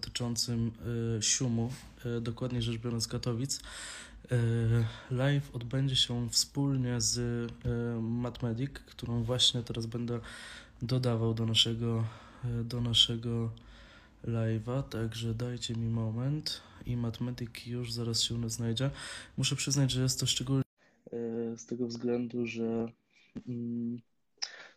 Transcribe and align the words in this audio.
dotyczącym 0.00 0.72
siumu, 1.20 1.72
dokładnie 2.20 2.62
rzecz 2.62 2.78
biorąc 2.78 3.08
Katowic. 3.08 3.60
Live 5.10 5.54
odbędzie 5.54 5.96
się 5.96 6.30
wspólnie 6.30 7.00
z 7.00 7.52
Matmedic, 8.00 8.70
którą 8.72 9.22
właśnie 9.22 9.62
teraz 9.62 9.86
będę 9.86 10.20
dodawał 10.82 11.34
do 11.34 11.46
naszego, 11.46 12.04
do 12.44 12.80
naszego 12.80 13.50
live'a, 14.24 14.82
także 14.82 15.34
dajcie 15.34 15.74
mi 15.74 15.88
moment 15.88 16.62
i 16.86 16.96
Matmedic 16.96 17.66
już 17.66 17.92
zaraz 17.92 18.22
się 18.22 18.50
znajdzie. 18.50 18.90
Muszę 19.36 19.56
przyznać, 19.56 19.90
że 19.90 20.02
jest 20.02 20.20
to 20.20 20.26
szczególnie 20.26 20.64
z 21.56 21.66
tego 21.66 21.86
względu, 21.86 22.46
że 22.46 22.88
mm, 23.48 24.00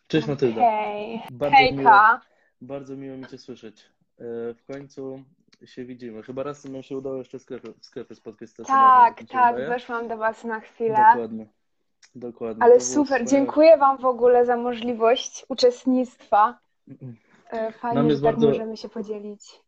Cześć 0.08 0.28
Matylda. 0.28 0.60
Hej, 0.60 1.20
bardzo 1.30 1.56
hejka. 1.56 1.76
Miło, 1.76 2.20
bardzo 2.60 2.96
miło 2.96 3.16
mi 3.16 3.26
Cię 3.26 3.38
słyszeć. 3.38 3.84
W 4.18 4.62
końcu 4.66 5.22
się 5.64 5.84
widzimy. 5.84 6.22
Chyba 6.22 6.42
raz 6.42 6.64
nam 6.64 6.82
się 6.82 6.96
udało 6.96 7.16
jeszcze 7.16 7.38
w 7.38 7.42
sklepie 7.80 8.14
spotkać 8.14 8.50
Tak, 8.66 9.22
tak, 9.28 9.56
weszłam 9.56 10.08
do 10.08 10.16
Was 10.16 10.44
na 10.44 10.60
chwilę. 10.60 11.06
Dokładnie. 11.12 11.46
Dokładnie. 12.14 12.62
Ale 12.62 12.80
super, 12.80 13.26
dziękuję 13.26 13.78
Wam 13.78 13.98
w 13.98 14.04
ogóle 14.04 14.46
za 14.46 14.56
możliwość 14.56 15.46
uczestnictwa. 15.48 16.58
E, 17.50 17.72
fajnie, 17.72 18.10
że 18.10 18.16
tak 18.16 18.22
bardzo... 18.22 18.46
możemy 18.48 18.76
się 18.76 18.88
podzielić. 18.88 19.63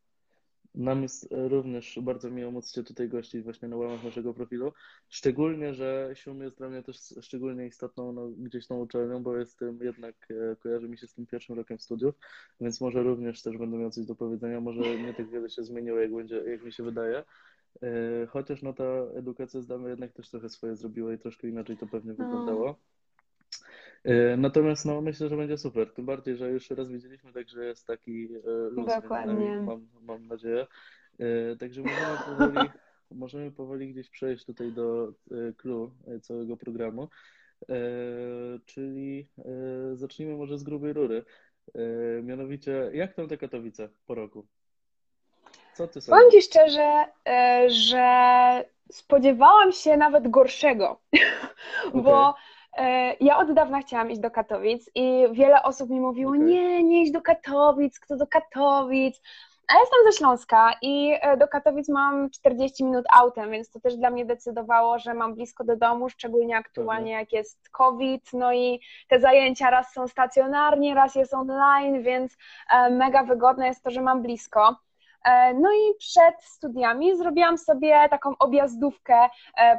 Nam 0.77 1.03
jest 1.03 1.29
również 1.31 1.99
bardzo 2.03 2.31
miło 2.31 2.51
móc 2.51 2.73
Cię 2.73 2.85
tutaj 2.85 3.09
gościć 3.09 3.43
właśnie 3.43 3.69
na 3.69 3.77
łamach 3.77 4.05
naszego 4.05 4.35
profilu. 4.35 4.73
Szczególnie, 5.09 5.75
że 5.75 6.11
Sium 6.15 6.43
jest 6.43 6.57
dla 6.59 6.69
mnie 6.69 6.83
też 6.83 6.97
szczególnie 7.21 7.67
istotną 7.67 8.13
no, 8.13 8.29
gdzieś 8.29 8.67
tą 8.67 8.81
uczelnią, 8.81 9.23
bo 9.23 9.37
jestem 9.37 9.79
jednak, 9.83 10.29
e, 10.31 10.57
kojarzy 10.57 10.89
mi 10.89 10.99
się 10.99 11.07
z 11.07 11.15
tym 11.15 11.27
pierwszym 11.27 11.57
rokiem 11.57 11.79
studiów, 11.79 12.15
więc 12.61 12.81
może 12.81 13.03
również 13.03 13.43
też 13.43 13.59
będę 13.59 13.77
miał 13.77 13.91
coś 13.91 14.07
do 14.07 14.15
powiedzenia. 14.15 14.61
Może 14.61 14.99
nie 14.99 15.15
tak 15.15 15.31
wiele 15.31 15.51
się 15.51 15.65
zmieniło, 15.65 15.99
jak, 15.99 16.15
będzie, 16.15 16.37
jak 16.37 16.63
mi 16.63 16.73
się 16.73 16.83
wydaje. 16.83 17.25
E, 17.83 18.27
chociaż 18.27 18.63
no 18.63 18.73
ta 18.73 18.85
edukacja 19.15 19.61
zdalna 19.61 19.89
jednak 19.89 20.13
też 20.13 20.31
trochę 20.31 20.49
swoje 20.49 20.77
zrobiła 20.77 21.13
i 21.13 21.19
troszkę 21.19 21.49
inaczej 21.49 21.77
to 21.77 21.87
pewnie 21.87 22.15
no. 22.19 22.25
wyglądało. 22.25 22.77
E, 24.05 24.37
natomiast 24.37 24.85
no, 24.85 25.01
myślę, 25.01 25.29
że 25.29 25.37
będzie 25.37 25.59
super. 25.59 25.93
Tym 25.93 26.07
bardziej, 26.07 26.37
że 26.37 26.51
już 26.51 26.71
raz 26.71 26.89
widzieliśmy, 26.89 27.33
także 27.33 27.65
jest 27.65 27.87
taki 27.87 28.25
e, 28.25 28.71
luz. 28.71 28.87
Dokładnie. 28.87 29.57
Mam, 29.57 29.87
mam 30.03 30.27
nadzieję. 30.27 30.67
E, 31.19 31.57
także 31.57 31.83
możemy 31.83 32.19
powoli, 32.27 32.69
możemy 33.11 33.51
powoli 33.51 33.93
gdzieś 33.93 34.11
przejść 34.11 34.45
tutaj 34.45 34.73
do 34.73 35.13
clue 35.57 35.91
całego 36.23 36.57
programu. 36.57 37.09
Czyli 38.67 39.29
zacznijmy 39.95 40.37
może 40.37 40.59
z 40.59 40.63
grubej 40.63 40.93
rury. 40.93 41.25
Mianowicie, 42.23 42.91
jak 42.93 43.15
tam 43.15 43.29
te 43.29 43.37
Katowice 43.37 43.89
po 44.07 44.15
roku? 44.15 44.47
Co 45.75 45.89
ty 45.89 46.01
Powiem 46.09 46.31
Ci 46.31 46.43
szczerze, 46.43 47.05
że 47.67 48.65
spodziewałam 48.93 49.73
się 49.73 49.97
nawet 49.97 50.29
gorszego, 50.29 51.01
okay. 51.89 52.03
bo 52.03 52.35
ja 53.21 53.39
od 53.39 53.53
dawna 53.53 53.81
chciałam 53.81 54.11
iść 54.11 54.21
do 54.21 54.31
Katowic 54.31 54.91
i 54.95 55.25
wiele 55.33 55.63
osób 55.63 55.91
mi 55.91 56.01
mówiło, 56.01 56.31
okay. 56.31 56.45
nie, 56.45 56.85
nie 56.85 57.03
idź 57.03 57.13
do 57.13 57.23
Katowic, 57.23 57.99
kto 58.01 58.17
do 58.17 58.27
Katowic. 58.27 59.21
A 59.69 59.75
ja 59.75 59.81
jestem 59.81 59.99
ze 60.13 60.19
Śląska 60.19 60.75
i 60.83 61.19
e, 61.21 61.37
do 61.37 61.49
Katowic 61.49 61.89
mam 61.89 62.31
40 62.31 62.85
minut 62.85 63.05
autem, 63.13 63.51
więc 63.51 63.71
to 63.71 63.81
też 63.81 63.97
dla 63.97 64.11
mnie 64.11 64.27
decydowało, 64.27 64.99
że 64.99 65.15
mam 65.15 65.35
blisko 65.35 65.65
do 65.65 65.77
domu, 65.77 66.09
szczególnie 66.09 66.57
aktualnie 66.57 67.13
jak 67.13 67.33
jest 67.33 67.69
COVID, 67.69 68.33
no 68.33 68.53
i 68.53 68.81
te 69.09 69.21
zajęcia 69.21 69.71
raz 69.71 69.93
są 69.93 70.09
stacjonarnie, 70.09 70.95
raz 70.95 71.15
jest 71.15 71.35
online, 71.35 72.03
więc 72.03 72.37
e, 72.71 72.91
mega 72.91 73.23
wygodne 73.23 73.67
jest 73.67 73.83
to, 73.83 73.91
że 73.91 74.03
mam 74.03 74.23
blisko. 74.23 74.77
No 75.55 75.73
i 75.73 75.95
przed 75.99 76.43
studiami 76.43 77.17
zrobiłam 77.17 77.59
sobie 77.59 78.09
taką 78.11 78.33
objazdówkę 78.39 79.29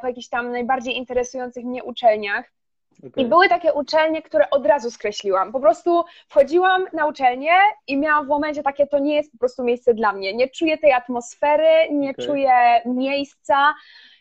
po 0.02 0.08
jakichś 0.08 0.29
tam 0.29 0.52
najbardziej 0.52 0.97
interesujących 0.97 1.66
mnie 1.66 1.84
uczelniach. 1.84 2.56
Okay. 3.00 3.24
I 3.24 3.28
były 3.28 3.50
takie 3.50 3.74
uczelnie, 3.74 4.22
które 4.22 4.50
od 4.50 4.66
razu 4.66 4.91
skreśliłam. 4.91 5.52
Po 5.52 5.59
prostu 5.59 6.03
wchodziłam 6.28 6.85
na 6.94 7.06
uczelnię 7.06 7.52
i 7.88 7.97
miałam 7.97 8.25
w 8.25 8.30
momencie 8.30 8.63
takie, 8.63 8.88
to 8.88 9.00
nie 9.00 9.16
jest 9.16 9.31
po 9.31 9.38
prostu 9.38 9.63
miejsce 9.63 9.94
dla 9.94 10.13
mnie. 10.13 10.34
Nie 10.34 10.50
czuję 10.50 10.78
tej 10.78 10.94
atmosfery, 10.94 11.91
nie 11.91 12.12
okay. 12.12 12.25
czuję 12.25 12.52
miejsca. 12.85 13.74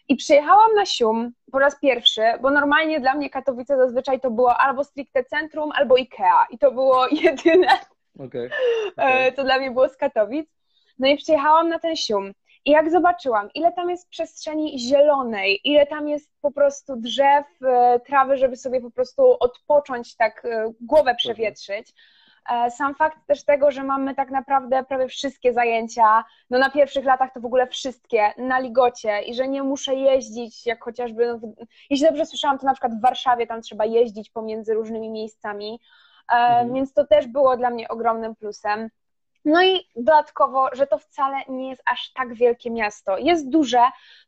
I 0.09 0.16
przyjechałam 0.16 0.75
na 0.75 0.87
Sium 0.87 1.32
po 1.53 1.59
raz 1.59 1.81
pierwszy, 1.81 2.22
bo 2.41 2.50
normalnie 2.50 3.00
dla 3.00 3.14
mnie 3.14 3.31
Katowice 3.31 3.76
zazwyczaj 3.76 4.20
to 4.20 4.31
było 4.31 4.56
albo 4.56 4.84
stricte 4.84 5.25
centrum, 5.25 5.72
albo 5.75 5.97
Ikea. 5.97 6.47
I 6.50 6.58
to 6.58 6.72
było 6.72 7.06
jedyne, 7.22 7.69
okay. 8.19 8.50
okay. 8.93 9.32
to 9.32 9.44
dla 9.44 9.58
mnie 9.58 9.70
było 9.70 9.88
z 9.88 9.97
Katowic. 9.97 10.50
No 10.98 11.08
i 11.08 11.16
przyjechałam 11.16 11.69
na 11.69 11.78
ten 11.78 11.97
Sium. 11.97 12.32
I 12.66 12.71
jak 12.71 12.91
zobaczyłam, 12.91 13.49
ile 13.54 13.72
tam 13.72 13.91
jest 13.91 14.09
przestrzeni 14.09 14.78
zielonej, 14.78 15.60
ile 15.65 15.87
tam 15.87 16.09
jest 16.09 16.31
po 16.41 16.50
prostu 16.50 16.97
drzew, 16.97 17.47
e, 17.62 18.00
trawy, 18.00 18.37
żeby 18.37 18.56
sobie 18.56 18.81
po 18.81 18.91
prostu 18.91 19.37
odpocząć, 19.41 20.16
tak 20.16 20.44
e, 20.44 20.72
głowę 20.81 21.15
przewietrzyć. 21.15 21.93
E, 22.50 22.71
sam 22.71 22.94
fakt 22.94 23.19
też 23.26 23.44
tego, 23.44 23.71
że 23.71 23.84
mamy 23.84 24.15
tak 24.15 24.31
naprawdę 24.31 24.84
prawie 24.84 25.09
wszystkie 25.09 25.53
zajęcia, 25.53 26.25
no 26.50 26.59
na 26.59 26.71
pierwszych 26.71 27.05
latach 27.05 27.32
to 27.32 27.41
w 27.41 27.47
ogóle 27.47 27.66
wszystkie, 27.66 28.32
na 28.38 28.59
ligocie 28.59 29.22
i 29.22 29.34
że 29.34 29.49
nie 29.49 29.62
muszę 29.62 29.94
jeździć, 29.94 30.66
jak 30.66 30.84
chociażby, 30.84 31.26
no, 31.26 31.49
jeśli 31.91 32.06
dobrze 32.06 32.26
słyszałam, 32.26 32.59
to 32.59 32.66
na 32.66 32.72
przykład 32.72 32.99
w 32.99 33.03
Warszawie 33.03 33.47
tam 33.47 33.62
trzeba 33.62 33.84
jeździć 33.84 34.31
pomiędzy 34.31 34.75
różnymi 34.75 35.10
miejscami, 35.10 35.81
mhm. 36.28 36.75
więc 36.75 36.93
to 36.93 37.06
też 37.06 37.26
było 37.26 37.56
dla 37.56 37.71
mnie 37.71 37.88
ogromnym 37.88 38.37
plusem. 38.37 38.91
No 39.46 39.62
i 39.62 39.88
dodatkowo, 39.96 40.68
że 40.72 40.86
to 40.86 40.98
wcale 40.98 41.36
nie 41.48 41.70
jest 41.70 41.82
aż 41.86 42.12
tak 42.12 42.34
wielkie 42.34 42.70
miasto. 42.70 43.18
Jest 43.18 43.48
duże, 43.50 43.80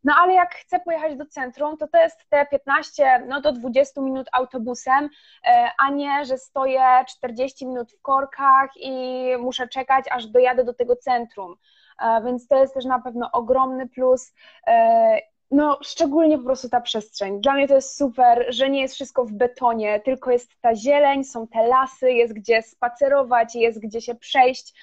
no 0.05 0.15
ale 0.21 0.35
jak 0.35 0.55
chcę 0.55 0.81
pojechać 0.81 1.17
do 1.17 1.27
centrum, 1.27 1.77
to 1.77 1.89
to 1.89 1.99
jest 1.99 2.25
te 2.29 2.47
15 2.47 3.25
no 3.29 3.41
do 3.41 3.53
20 3.53 4.01
minut 4.01 4.27
autobusem, 4.33 5.09
e, 5.45 5.71
a 5.79 5.91
nie, 5.91 6.25
że 6.25 6.39
stoję 6.39 6.83
40 7.09 7.67
minut 7.67 7.93
w 7.93 8.03
korkach 8.03 8.71
i 8.77 9.23
muszę 9.39 9.69
czekać, 9.69 10.05
aż 10.11 10.27
dojadę 10.27 10.65
do 10.65 10.75
tego 10.75 10.97
centrum. 10.97 11.57
E, 12.03 12.23
więc 12.25 12.49
to 12.49 12.57
jest 12.57 12.75
też 12.75 12.85
na 12.85 12.99
pewno 12.99 13.33
ogromny 13.33 13.89
plus. 13.89 14.35
E, 14.67 15.19
no, 15.51 15.79
szczególnie 15.83 16.39
po 16.39 16.45
prostu 16.45 16.69
ta 16.69 16.81
przestrzeń. 16.81 17.41
Dla 17.41 17.55
mnie 17.55 17.69
to 17.69 17.75
jest 17.75 17.97
super, 17.97 18.47
że 18.49 18.71
nie 18.71 18.81
jest 18.81 18.95
wszystko 18.95 19.25
w 19.25 19.33
betonie, 19.33 20.01
tylko 20.01 20.31
jest 20.31 20.51
ta 20.61 20.75
zieleń, 20.75 21.25
są 21.25 21.47
te 21.47 21.67
lasy, 21.67 22.13
jest 22.13 22.35
gdzie 22.35 22.63
spacerować, 22.63 23.55
jest 23.55 23.81
gdzie 23.81 24.01
się 24.01 24.15
przejść 24.15 24.75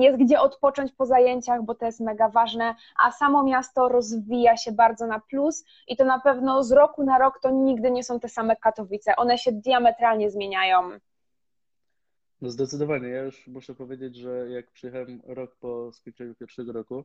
jest 0.00 0.18
gdzie 0.18 0.40
odpocząć 0.40 0.92
po 0.92 1.06
zajęciach, 1.06 1.62
bo 1.62 1.74
to 1.74 1.86
jest 1.86 2.00
mega 2.00 2.28
ważne, 2.28 2.74
a 3.04 3.10
samo 3.10 3.44
miasto 3.44 3.88
rozwija 3.88 4.56
się 4.56 4.72
bardzo 4.72 5.06
na 5.06 5.20
plus 5.20 5.64
i 5.88 5.96
to 5.96 6.04
na 6.04 6.20
pewno 6.20 6.64
z 6.64 6.72
roku 6.72 7.04
na 7.04 7.18
rok 7.18 7.40
to 7.42 7.50
nigdy 7.50 7.90
nie 7.90 8.04
są 8.04 8.20
te 8.20 8.28
same 8.28 8.56
Katowice, 8.56 9.16
one 9.16 9.38
się 9.38 9.52
diametralnie 9.52 10.30
zmieniają. 10.30 10.90
No 12.40 12.50
zdecydowanie, 12.50 13.08
ja 13.08 13.22
już 13.22 13.46
muszę 13.46 13.74
powiedzieć, 13.74 14.16
że 14.16 14.50
jak 14.50 14.70
przyjechałem 14.70 15.20
rok 15.26 15.56
po 15.60 15.92
skończeniu 15.92 16.34
pierwszego 16.34 16.72
roku 16.72 17.04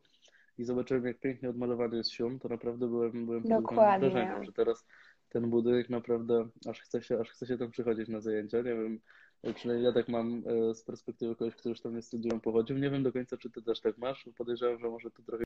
i 0.57 0.63
zobaczyłem, 0.63 1.05
jak 1.05 1.19
pięknie 1.19 1.49
odmalowany 1.49 1.97
jest 1.97 2.11
Sium, 2.11 2.39
to 2.39 2.49
naprawdę 2.49 2.87
byłem, 2.87 3.25
byłem 3.25 3.43
pod 3.43 3.75
wrażeniem, 3.75 4.43
że 4.43 4.53
teraz 4.53 4.85
ten 5.29 5.49
budynek 5.49 5.89
naprawdę 5.89 6.47
aż 6.69 6.81
chce 6.81 7.01
się, 7.01 7.19
aż 7.19 7.29
chce 7.29 7.45
się 7.45 7.57
tam 7.57 7.71
przychodzić 7.71 8.09
na 8.09 8.21
zajęcia. 8.21 8.57
Nie 8.57 8.63
wiem, 8.63 8.99
Przynajmniej 9.51 9.85
ja 9.85 9.93
tak 9.93 10.09
mam 10.09 10.43
e, 10.45 10.75
z 10.75 10.83
perspektywy 10.83 11.35
kogoś, 11.35 11.55
kto 11.55 11.69
już 11.69 11.81
tam 11.81 11.95
nie 11.95 12.01
studium 12.01 12.41
pochodził. 12.41 12.77
Nie 12.77 12.89
wiem 12.89 13.03
do 13.03 13.13
końca, 13.13 13.37
czy 13.37 13.49
ty 13.49 13.61
też 13.61 13.81
tak 13.81 13.97
masz. 13.97 14.29
Podejrzewam, 14.37 14.79
że 14.79 14.89
może 14.89 15.11
to 15.11 15.23
trochę 15.23 15.43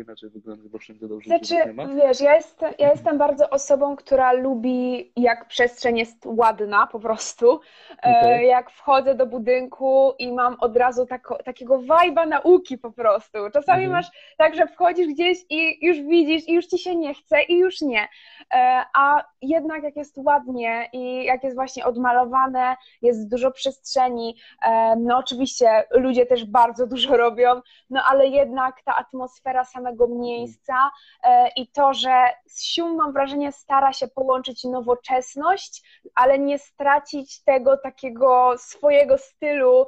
inaczej 0.00 0.30
wygląda, 0.30 0.68
bo 0.68 0.78
wszędzie 0.78 1.08
dobrze 1.08 1.28
znaczy, 1.28 1.54
nie 1.66 1.72
ma. 1.72 1.86
Wiesz, 1.86 2.20
ja, 2.20 2.34
jest, 2.34 2.62
ja 2.78 2.90
jestem 2.90 3.18
bardzo 3.18 3.50
osobą, 3.50 3.96
która 3.96 4.32
lubi, 4.32 5.12
jak 5.16 5.48
przestrzeń 5.48 5.98
jest 5.98 6.26
ładna 6.26 6.86
po 6.86 7.00
prostu. 7.00 7.60
E, 8.02 8.18
okay. 8.20 8.44
Jak 8.44 8.70
wchodzę 8.70 9.14
do 9.14 9.26
budynku 9.26 10.12
i 10.18 10.32
mam 10.32 10.56
od 10.60 10.76
razu 10.76 11.06
tako, 11.06 11.38
takiego 11.42 11.82
wajba 11.82 12.26
nauki 12.26 12.78
po 12.78 12.92
prostu. 12.92 13.38
Czasami 13.52 13.84
mhm. 13.84 13.92
masz 13.92 14.06
tak, 14.38 14.54
że 14.54 14.66
wchodzisz 14.66 15.08
gdzieś 15.08 15.38
i 15.50 15.86
już 15.86 16.00
widzisz 16.00 16.48
i 16.48 16.52
już 16.52 16.66
ci 16.66 16.78
się 16.78 16.96
nie 16.96 17.14
chce 17.14 17.42
i 17.42 17.58
już 17.58 17.80
nie. 17.80 18.08
E, 18.54 18.84
a 18.94 19.24
jednak 19.42 19.82
jak 19.82 19.96
jest 19.96 20.18
ładnie 20.18 20.88
i 20.92 21.24
jak 21.24 21.44
jest 21.44 21.56
właśnie 21.56 21.84
odmalowane, 21.84 22.76
jest 23.02 23.30
dużo 23.30 23.50
przestrzeni, 23.50 24.36
e, 24.62 24.96
no 24.96 25.18
oczywiście 25.18 25.84
ludzie 25.90 26.26
też 26.26 26.44
bardzo 26.44 26.86
dużo 26.86 27.16
robią, 27.24 27.60
no 27.90 28.00
ale 28.08 28.26
jednak 28.26 28.82
ta 28.84 28.96
atmosfera 28.96 29.64
samego 29.84 30.08
miejsca 30.08 30.74
e, 31.22 31.48
i 31.56 31.68
to, 31.68 31.94
że 31.94 32.10
Sium 32.58 32.96
mam 32.96 33.12
wrażenie 33.12 33.52
stara 33.52 33.92
się 33.92 34.08
połączyć 34.08 34.64
nowoczesność, 34.64 36.00
ale 36.14 36.38
nie 36.38 36.58
stracić 36.58 37.44
tego 37.44 37.76
takiego 37.76 38.54
swojego 38.58 39.18
stylu, 39.18 39.86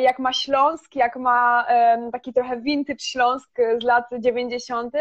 jak 0.00 0.18
ma 0.18 0.32
Śląsk, 0.32 0.96
jak 0.96 1.16
ma 1.16 1.66
taki 2.12 2.32
trochę 2.32 2.60
vintage 2.60 3.00
Śląsk 3.00 3.50
z 3.80 3.84
lat 3.84 4.04
90. 4.18 4.94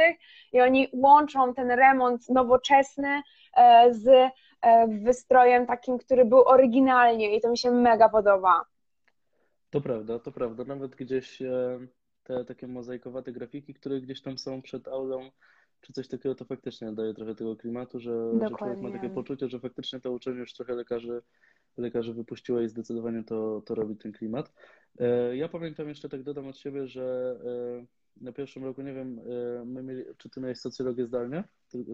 i 0.54 0.62
oni 0.62 0.88
łączą 0.94 1.54
ten 1.54 1.72
remont 1.72 2.30
nowoczesny 2.30 3.22
E, 3.58 3.94
z 3.94 4.08
e, 4.62 4.88
wystrojem 4.88 5.66
takim, 5.66 5.98
który 5.98 6.26
był 6.26 6.44
oryginalnie 6.48 7.36
i 7.36 7.42
to 7.42 7.50
mi 7.50 7.58
się 7.58 7.72
mega 7.72 8.10
podoba. 8.10 8.66
To 9.70 9.82
prawda, 9.82 10.20
to 10.20 10.32
prawda. 10.32 10.64
Nawet 10.64 10.96
gdzieś 10.96 11.42
e, 11.42 11.80
te 12.28 12.46
takie 12.46 12.68
mozaikowate 12.68 13.32
grafiki, 13.32 13.74
które 13.74 14.02
gdzieś 14.02 14.22
tam 14.22 14.38
są 14.38 14.62
przed 14.62 14.88
aulą, 14.88 15.30
czy 15.82 15.94
coś 15.94 16.08
takiego, 16.08 16.36
to 16.36 16.46
faktycznie 16.46 16.92
daje 16.92 17.14
trochę 17.14 17.36
tego 17.36 17.56
klimatu, 17.56 18.00
że, 18.00 18.32
że 18.42 18.50
człowiek 18.58 18.82
ma 18.82 18.92
takie 18.92 19.10
poczucie, 19.10 19.50
że 19.50 19.60
faktycznie 19.60 20.00
to 20.00 20.12
uczelnia 20.12 20.40
już 20.40 20.54
trochę 20.54 20.74
lekarzy, 20.74 21.22
lekarzy 21.78 22.14
wypuściła 22.14 22.62
i 22.62 22.70
zdecydowanie 22.70 23.24
to, 23.24 23.62
to 23.66 23.76
robi 23.76 23.96
ten 23.96 24.12
klimat. 24.12 24.54
E, 25.00 25.38
ja 25.38 25.50
pamiętam 25.50 25.90
jeszcze 25.90 26.10
tak 26.10 26.24
dodam 26.24 26.48
od 26.48 26.58
siebie, 26.58 26.88
że 26.88 27.38
e, 27.82 28.24
na 28.24 28.32
pierwszym 28.32 28.64
roku, 28.64 28.82
nie 28.82 28.94
wiem, 28.94 29.20
e, 29.62 29.66
mieli, 29.84 30.04
czy 30.18 30.30
ty 30.30 30.42
miałeś 30.42 30.60
socjologię 30.60 31.06
zdalnie? 31.06 31.44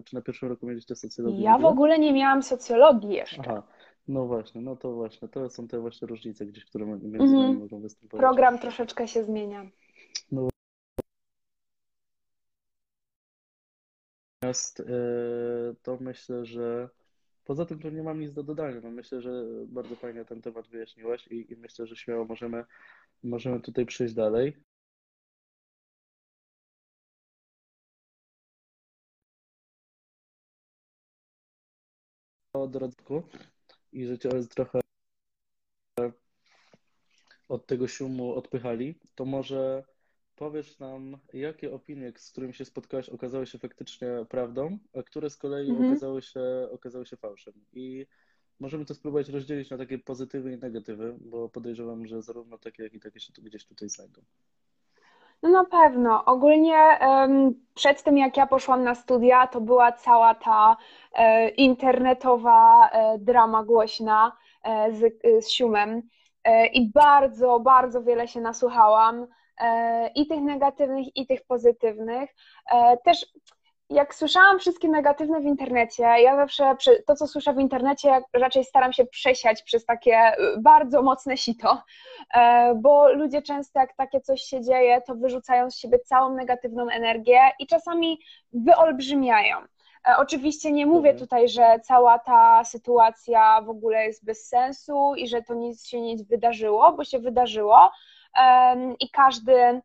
Czy 0.04 0.14
na 0.14 0.22
pierwszym 0.22 0.48
roku 0.48 0.66
mieliście 0.66 0.96
socjologię? 0.96 1.42
Ja 1.42 1.58
w 1.58 1.64
ogóle 1.64 1.98
nie 1.98 2.12
miałam 2.12 2.42
socjologii 2.42 3.12
jeszcze. 3.12 3.42
Aha, 3.46 3.62
no 4.08 4.26
właśnie, 4.26 4.60
no 4.60 4.76
to 4.76 4.92
właśnie, 4.92 5.28
to 5.28 5.50
są 5.50 5.68
te 5.68 5.80
właśnie 5.80 6.08
różnice 6.08 6.46
gdzieś, 6.46 6.64
które 6.64 6.86
między 6.86 7.08
nami 7.08 7.30
mm 7.30 7.56
-hmm. 7.56 7.60
mogą 7.60 7.80
występować. 7.80 8.20
Program 8.20 8.58
troszeczkę 8.58 9.08
się 9.08 9.24
zmienia. 9.24 9.66
No. 10.30 10.48
Natomiast 14.42 14.80
e, 14.80 14.84
to 15.82 15.98
myślę, 16.00 16.44
że 16.46 16.88
poza 17.44 17.66
tym 17.66 17.80
to 17.80 17.90
nie 17.90 18.02
mam 18.02 18.20
nic 18.20 18.32
do 18.32 18.42
dodania. 18.42 18.80
No 18.80 18.90
myślę, 18.90 19.20
że 19.20 19.44
bardzo 19.66 19.96
fajnie 19.96 20.24
ten 20.24 20.42
temat 20.42 20.68
wyjaśniłaś 20.68 21.26
i, 21.28 21.52
i 21.52 21.56
myślę, 21.56 21.86
że 21.86 21.96
śmiało 21.96 22.24
możemy, 22.24 22.64
możemy 23.22 23.60
tutaj 23.60 23.86
przejść 23.86 24.14
dalej. 24.14 24.56
O 32.52 32.66
dorodku 32.68 33.22
i 33.92 34.06
że 34.06 34.18
cię 34.18 34.30
trochę 34.54 34.80
od 37.48 37.66
tego 37.66 37.88
siumu 37.88 38.34
odpychali, 38.34 38.98
to 39.14 39.24
może 39.24 39.84
powiesz 40.36 40.78
nam, 40.78 41.18
jakie 41.32 41.74
opinie, 41.74 42.12
z 42.16 42.30
którymi 42.30 42.54
się 42.54 42.64
spotkałaś, 42.64 43.08
okazały 43.08 43.46
się 43.46 43.58
faktycznie 43.58 44.08
prawdą, 44.28 44.78
a 44.94 45.02
które 45.02 45.30
z 45.30 45.36
kolei 45.36 45.70
mhm. 45.70 45.90
okazały, 45.90 46.22
się, 46.22 46.68
okazały 46.72 47.06
się 47.06 47.16
fałszem. 47.16 47.54
I 47.72 48.06
możemy 48.60 48.84
to 48.84 48.94
spróbować 48.94 49.28
rozdzielić 49.28 49.70
na 49.70 49.78
takie 49.78 49.98
pozytywy 49.98 50.52
i 50.52 50.58
negatywy, 50.58 51.16
bo 51.20 51.48
podejrzewam, 51.48 52.06
że 52.06 52.22
zarówno 52.22 52.58
takie, 52.58 52.82
jak 52.82 52.94
i 52.94 53.00
takie 53.00 53.20
się 53.20 53.32
tu 53.32 53.42
gdzieś 53.42 53.66
tutaj 53.66 53.88
znajdą. 53.88 54.22
No 55.42 55.50
na 55.50 55.64
pewno. 55.64 56.24
Ogólnie 56.24 56.98
um, 57.00 57.54
przed 57.74 58.02
tym, 58.02 58.18
jak 58.18 58.36
ja 58.36 58.46
poszłam 58.46 58.84
na 58.84 58.94
studia, 58.94 59.46
to 59.46 59.60
była 59.60 59.92
cała 59.92 60.34
ta 60.34 60.76
e, 61.14 61.48
internetowa 61.48 62.88
e, 62.88 63.18
drama 63.18 63.64
głośna 63.64 64.32
e, 64.62 64.92
z, 64.92 65.20
z 65.44 65.50
Siumem 65.50 66.02
i 66.72 66.90
bardzo, 66.92 67.60
bardzo 67.60 68.02
wiele 68.02 68.28
się 68.28 68.40
nasłuchałam 68.40 69.26
i 70.14 70.26
tych 70.26 70.40
negatywnych, 70.40 71.16
i 71.16 71.26
tych 71.26 71.46
pozytywnych. 71.46 72.30
E, 72.72 72.96
też 72.96 73.26
jak 73.90 74.14
słyszałam 74.14 74.58
wszystkie 74.58 74.88
negatywne 74.88 75.40
w 75.40 75.44
internecie, 75.44 76.02
ja 76.02 76.36
zawsze 76.36 76.76
to, 77.06 77.16
co 77.16 77.26
słyszę 77.26 77.54
w 77.54 77.60
internecie, 77.60 78.22
raczej 78.32 78.64
staram 78.64 78.92
się 78.92 79.06
przesiać 79.06 79.62
przez 79.62 79.84
takie 79.84 80.32
y, 80.38 80.60
bardzo 80.60 81.02
mocne 81.02 81.36
sito, 81.36 81.82
e, 82.34 82.74
bo 82.74 83.12
ludzie 83.12 83.42
często, 83.42 83.80
jak 83.80 83.96
takie 83.96 84.20
coś 84.20 84.42
się 84.42 84.60
dzieje, 84.60 85.02
to 85.06 85.14
wyrzucają 85.14 85.70
z 85.70 85.76
siebie 85.76 85.98
całą 85.98 86.34
negatywną 86.34 86.88
energię 86.88 87.40
i 87.58 87.66
czasami 87.66 88.20
wyolbrzymiają. 88.52 89.56
E, 90.08 90.16
oczywiście 90.16 90.72
nie 90.72 90.86
mówię 90.86 91.10
mhm. 91.10 91.18
tutaj, 91.18 91.48
że 91.48 91.80
cała 91.82 92.18
ta 92.18 92.64
sytuacja 92.64 93.60
w 93.60 93.68
ogóle 93.68 94.06
jest 94.06 94.24
bez 94.24 94.48
sensu 94.48 95.14
i 95.16 95.28
że 95.28 95.42
to 95.42 95.54
nic 95.54 95.86
się 95.86 96.00
nie 96.00 96.16
wydarzyło, 96.16 96.92
bo 96.92 97.04
się 97.04 97.18
wydarzyło 97.18 97.90
i 99.00 99.10
każdy 99.10 99.82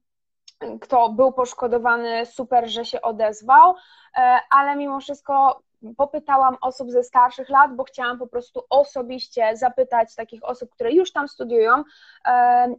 kto 0.81 1.09
był 1.09 1.31
poszkodowany, 1.31 2.25
super, 2.25 2.69
że 2.69 2.85
się 2.85 3.01
odezwał, 3.01 3.75
e, 4.17 4.39
ale 4.49 4.75
mimo 4.75 4.99
wszystko 4.99 5.61
popytałam 5.97 6.57
osób 6.61 6.91
ze 6.91 7.03
starszych 7.03 7.49
lat, 7.49 7.75
bo 7.75 7.83
chciałam 7.83 8.19
po 8.19 8.27
prostu 8.27 8.63
osobiście 8.69 9.57
zapytać 9.57 10.15
takich 10.15 10.43
osób, 10.43 10.69
które 10.69 10.91
już 10.91 11.11
tam 11.11 11.27
studiują, 11.27 11.83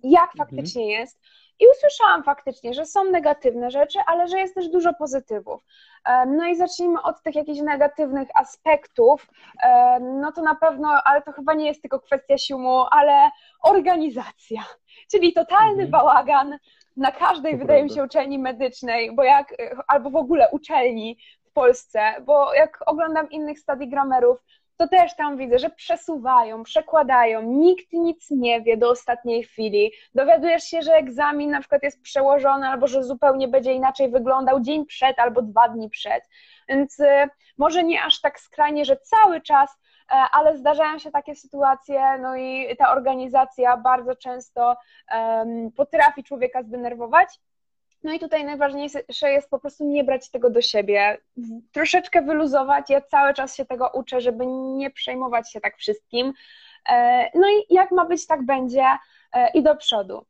jak 0.03 0.31
mhm. 0.31 0.39
faktycznie 0.39 0.83
mhm. 0.83 1.01
jest. 1.01 1.21
I 1.61 1.65
usłyszałam 1.77 2.25
faktycznie, 2.25 2.75
że 2.75 2.87
są 2.87 3.05
negatywne 3.05 3.71
rzeczy, 3.71 3.99
ale 4.07 4.29
że 4.29 4.39
jest 4.39 4.55
też 4.55 4.69
dużo 4.69 4.95
pozytywów. 4.95 5.63
No 6.27 6.47
i 6.47 6.57
zacznijmy 6.57 7.03
od 7.03 7.23
tych 7.23 7.35
jakichś 7.35 7.61
negatywnych 7.61 8.29
aspektów. 8.35 9.27
No 10.01 10.33
to 10.33 10.43
na 10.43 10.55
pewno, 10.55 10.89
ale 11.05 11.23
to 11.23 11.33
chyba 11.33 11.55
nie 11.55 11.67
jest 11.67 11.83
tylko 11.83 12.01
kwestia 12.01 12.39
siumu, 12.39 12.85
ale 12.91 13.31
organizacja, 13.63 14.65
czyli 15.11 15.33
totalny 15.33 15.83
mhm. 15.83 15.91
bałagan, 15.91 16.59
na 16.97 17.13
każdej, 17.13 17.57
wydaje 17.57 17.85
mi 17.85 17.91
się, 17.91 18.05
uczelni 18.05 18.39
medycznej, 18.39 19.15
bo 19.15 19.23
jak, 19.23 19.55
albo 19.89 20.11
w 20.11 20.17
ogóle 20.17 20.49
uczelni 20.51 21.19
w 21.45 21.53
Polsce, 21.53 22.15
bo 22.27 22.55
jak 22.55 22.79
oglądam 22.87 23.31
innych 23.31 23.59
stadigramerów, 23.59 24.39
to 24.77 24.89
też 24.89 25.17
tam 25.17 25.37
widzę, 25.37 25.59
że 25.59 25.71
przesuwają, 25.71 26.63
przekładają, 26.63 27.43
nikt 27.43 27.93
nic 27.93 28.31
nie 28.31 28.63
wie 28.63 28.77
do 28.77 28.91
ostatniej 28.91 29.45
chwili. 29.45 29.93
Dowiadujesz 30.15 30.65
się, 30.65 30.83
że 30.83 30.95
egzamin 30.95 31.51
na 31.51 31.61
przykład 31.61 31.83
jest 31.83 32.03
przełożony, 32.03 32.67
albo 32.69 32.87
że 32.87 33.05
zupełnie 33.05 33.49
będzie 33.49 33.73
inaczej 33.73 34.11
wyglądał 34.11 34.61
dzień 34.61 34.87
przed 34.87 35.19
albo 35.19 35.43
dwa 35.43 35.69
dni 35.69 35.91
przed. 35.91 36.25
Więc 36.69 37.01
y, 37.01 37.29
może 37.59 37.85
nie 37.85 38.03
aż 38.03 38.21
tak 38.21 38.41
skrajnie, 38.41 38.85
że 38.85 38.97
cały 38.97 39.41
czas 39.41 39.79
ale 40.11 40.57
zdarzają 40.57 40.99
się 40.99 41.11
takie 41.11 41.35
sytuacje, 41.35 42.19
no 42.19 42.37
i 42.37 42.77
ta 42.79 42.93
organizacja 42.93 43.77
bardzo 43.77 44.17
często 44.17 44.77
potrafi 45.77 46.25
człowieka 46.25 46.63
zdenerwować. 46.63 47.41
No 48.03 48.13
i 48.13 48.19
tutaj 48.19 48.45
najważniejsze 48.45 49.31
jest 49.33 49.51
po 49.51 49.59
prostu 49.59 49.85
nie 49.85 50.05
brać 50.05 50.31
tego 50.31 50.51
do 50.51 50.63
siebie, 50.63 51.19
troszeczkę 51.73 52.23
wyluzować. 52.23 52.91
Ja 52.91 53.01
cały 53.01 53.35
czas 53.35 53.57
się 53.57 53.65
tego 53.65 53.91
uczę, 53.95 54.21
żeby 54.21 54.47
nie 54.47 54.91
przejmować 54.91 55.53
się 55.53 55.61
tak 55.61 55.77
wszystkim. 55.77 56.33
E, 56.89 57.31
no 57.35 57.49
i 57.49 57.75
jak 57.75 57.91
ma 57.91 58.05
być, 58.05 58.27
tak 58.27 58.43
będzie 58.43 58.85
e, 59.33 59.51
i 59.55 59.63
do 59.63 59.77
przodu. 59.77 60.27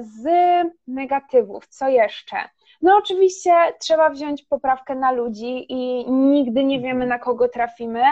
Z 0.00 0.28
negatywów, 0.86 1.66
co 1.66 1.88
jeszcze? 1.88 2.36
No 2.82 2.96
oczywiście 2.98 3.52
trzeba 3.80 4.10
wziąć 4.10 4.42
poprawkę 4.42 4.94
na 4.94 5.12
ludzi 5.12 5.72
i 5.72 6.10
nigdy 6.10 6.64
nie 6.64 6.80
wiemy 6.80 7.06
na 7.06 7.18
kogo 7.18 7.48
trafimy. 7.48 8.02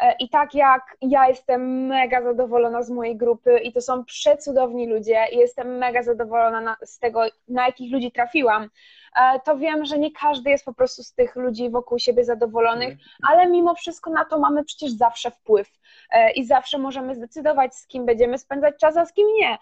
E, 0.00 0.14
I 0.20 0.28
tak 0.28 0.54
jak 0.54 0.96
ja 1.00 1.28
jestem 1.28 1.86
mega 1.86 2.22
zadowolona 2.22 2.82
z 2.82 2.90
mojej 2.90 3.16
grupy 3.16 3.58
i 3.58 3.72
to 3.72 3.80
są 3.80 4.04
przecudowni 4.04 4.86
ludzie 4.86 5.26
i 5.32 5.36
jestem 5.36 5.78
mega 5.78 6.02
zadowolona 6.02 6.60
na, 6.60 6.76
z 6.84 6.98
tego, 6.98 7.20
na 7.48 7.66
jakich 7.66 7.92
ludzi 7.92 8.12
trafiłam, 8.12 8.70
e, 9.16 9.40
to 9.40 9.56
wiem, 9.56 9.84
że 9.84 9.98
nie 9.98 10.12
każdy 10.12 10.50
jest 10.50 10.64
po 10.64 10.74
prostu 10.74 11.02
z 11.02 11.14
tych 11.14 11.36
ludzi 11.36 11.70
wokół 11.70 11.98
siebie 11.98 12.24
zadowolonych, 12.24 12.92
mhm. 12.92 13.08
ale 13.28 13.46
mimo 13.46 13.74
wszystko 13.74 14.10
na 14.10 14.24
to 14.24 14.38
mamy 14.38 14.64
przecież 14.64 14.92
zawsze 14.92 15.30
wpływ 15.30 15.78
e, 16.10 16.32
i 16.32 16.44
zawsze 16.44 16.78
możemy 16.78 17.14
zdecydować, 17.14 17.74
z 17.74 17.86
kim 17.86 18.06
będziemy 18.06 18.38
spędzać 18.38 18.74
czas, 18.80 18.96
a 18.96 19.06
z 19.06 19.12
kim 19.12 19.26
nie. 19.34 19.58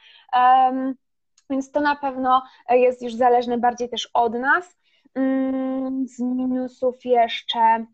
Więc 1.50 1.70
to 1.70 1.80
na 1.80 1.96
pewno 1.96 2.42
jest 2.70 3.02
już 3.02 3.14
zależne 3.14 3.58
bardziej 3.58 3.88
też 3.88 4.10
od 4.14 4.34
nas. 4.34 4.78
Mm, 5.14 6.08
z 6.08 6.20
minusów 6.20 7.04
jeszcze 7.04 7.86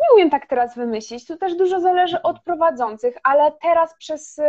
nie 0.00 0.14
umiem 0.14 0.30
tak 0.30 0.46
teraz 0.46 0.76
wymyślić. 0.76 1.26
Tu 1.26 1.36
też 1.36 1.54
dużo 1.54 1.80
zależy 1.80 2.22
od 2.22 2.40
prowadzących, 2.40 3.14
ale 3.22 3.52
teraz 3.62 3.94
przez 3.94 4.38
y, 4.38 4.42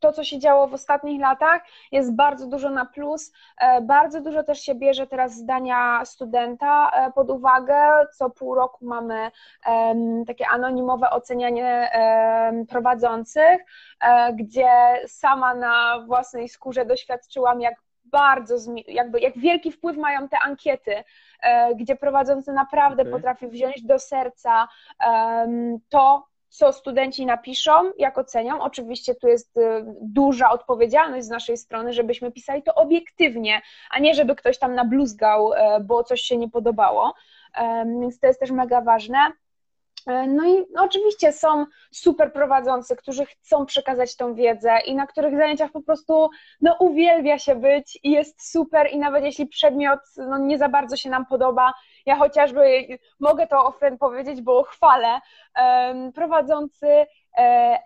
to, 0.00 0.12
co 0.12 0.24
się 0.24 0.38
działo 0.38 0.68
w 0.68 0.74
ostatnich 0.74 1.20
latach, 1.20 1.62
jest 1.92 2.14
bardzo 2.14 2.46
dużo 2.46 2.70
na 2.70 2.86
plus. 2.86 3.32
E, 3.60 3.80
bardzo 3.80 4.20
dużo 4.20 4.42
też 4.42 4.60
się 4.60 4.74
bierze 4.74 5.06
teraz 5.06 5.34
zdania 5.34 6.04
studenta 6.04 6.90
e, 6.90 7.12
pod 7.12 7.30
uwagę. 7.30 8.06
Co 8.16 8.30
pół 8.30 8.54
roku 8.54 8.86
mamy 8.86 9.30
takie 10.26 10.48
anonimowe 10.48 11.10
ocenianie 11.10 11.90
prowadzących, 12.68 13.64
e, 14.00 14.32
gdzie 14.32 14.68
sama 15.06 15.54
na 15.54 16.04
własnej 16.06 16.48
skórze 16.48 16.84
doświadczyłam, 16.84 17.60
jak 17.60 17.74
bardzo, 18.10 18.56
jakby 18.88 19.20
jak 19.20 19.38
wielki 19.38 19.72
wpływ 19.72 19.96
mają 19.96 20.28
te 20.28 20.38
ankiety, 20.38 21.04
e, 21.42 21.74
gdzie 21.74 21.96
prowadzący 21.96 22.52
naprawdę 22.52 23.02
okay. 23.02 23.12
potrafi 23.12 23.48
wziąć 23.48 23.82
do 23.82 23.98
serca 23.98 24.68
to, 25.88 26.30
co 26.48 26.72
studenci 26.72 27.26
napiszą, 27.26 27.72
jak 27.98 28.18
ocenią. 28.18 28.60
Oczywiście 28.60 29.14
tu 29.14 29.28
jest 29.28 29.58
e, 29.58 29.84
duża 30.00 30.50
odpowiedzialność 30.50 31.26
z 31.26 31.30
naszej 31.30 31.56
strony, 31.56 31.92
żebyśmy 31.92 32.32
pisali 32.32 32.62
to 32.62 32.74
obiektywnie, 32.74 33.62
a 33.90 33.98
nie 33.98 34.14
żeby 34.14 34.36
ktoś 34.36 34.58
tam 34.58 34.74
nabluzgał, 34.74 35.52
e, 35.52 35.80
bo 35.80 36.04
coś 36.04 36.20
się 36.20 36.36
nie 36.36 36.50
podobało. 36.50 37.14
Więc 38.00 38.20
to 38.20 38.26
jest 38.26 38.40
też 38.40 38.50
mega 38.50 38.80
ważne. 38.80 39.18
E, 40.06 40.26
no 40.26 40.48
i 40.48 40.64
oczywiście 40.78 41.32
są 41.32 41.66
super 41.90 42.32
prowadzący, 42.32 42.96
którzy 42.96 43.26
chcą 43.26 43.66
przekazać 43.66 44.16
tą 44.16 44.34
wiedzę 44.34 44.78
i 44.86 44.94
na 44.94 45.06
których 45.06 45.36
zajęciach 45.36 45.70
po 45.70 45.82
prostu 45.82 46.30
no, 46.60 46.76
uwielbia 46.80 47.38
się 47.38 47.54
być 47.54 47.98
i 48.02 48.10
jest 48.10 48.50
super 48.50 48.88
i 48.92 48.98
nawet 48.98 49.24
jeśli 49.24 49.46
przedmiot 49.46 50.00
no, 50.16 50.38
nie 50.38 50.58
za 50.58 50.68
bardzo 50.68 50.96
się 50.96 51.10
nam 51.10 51.26
podoba, 51.26 51.74
ja 52.06 52.16
chociażby 52.16 52.86
mogę 53.20 53.46
to 53.46 53.64
ofren 53.64 53.98
powiedzieć, 53.98 54.42
bo 54.42 54.62
chwalę, 54.62 55.20
prowadzący 56.14 56.86
e, 56.86 57.06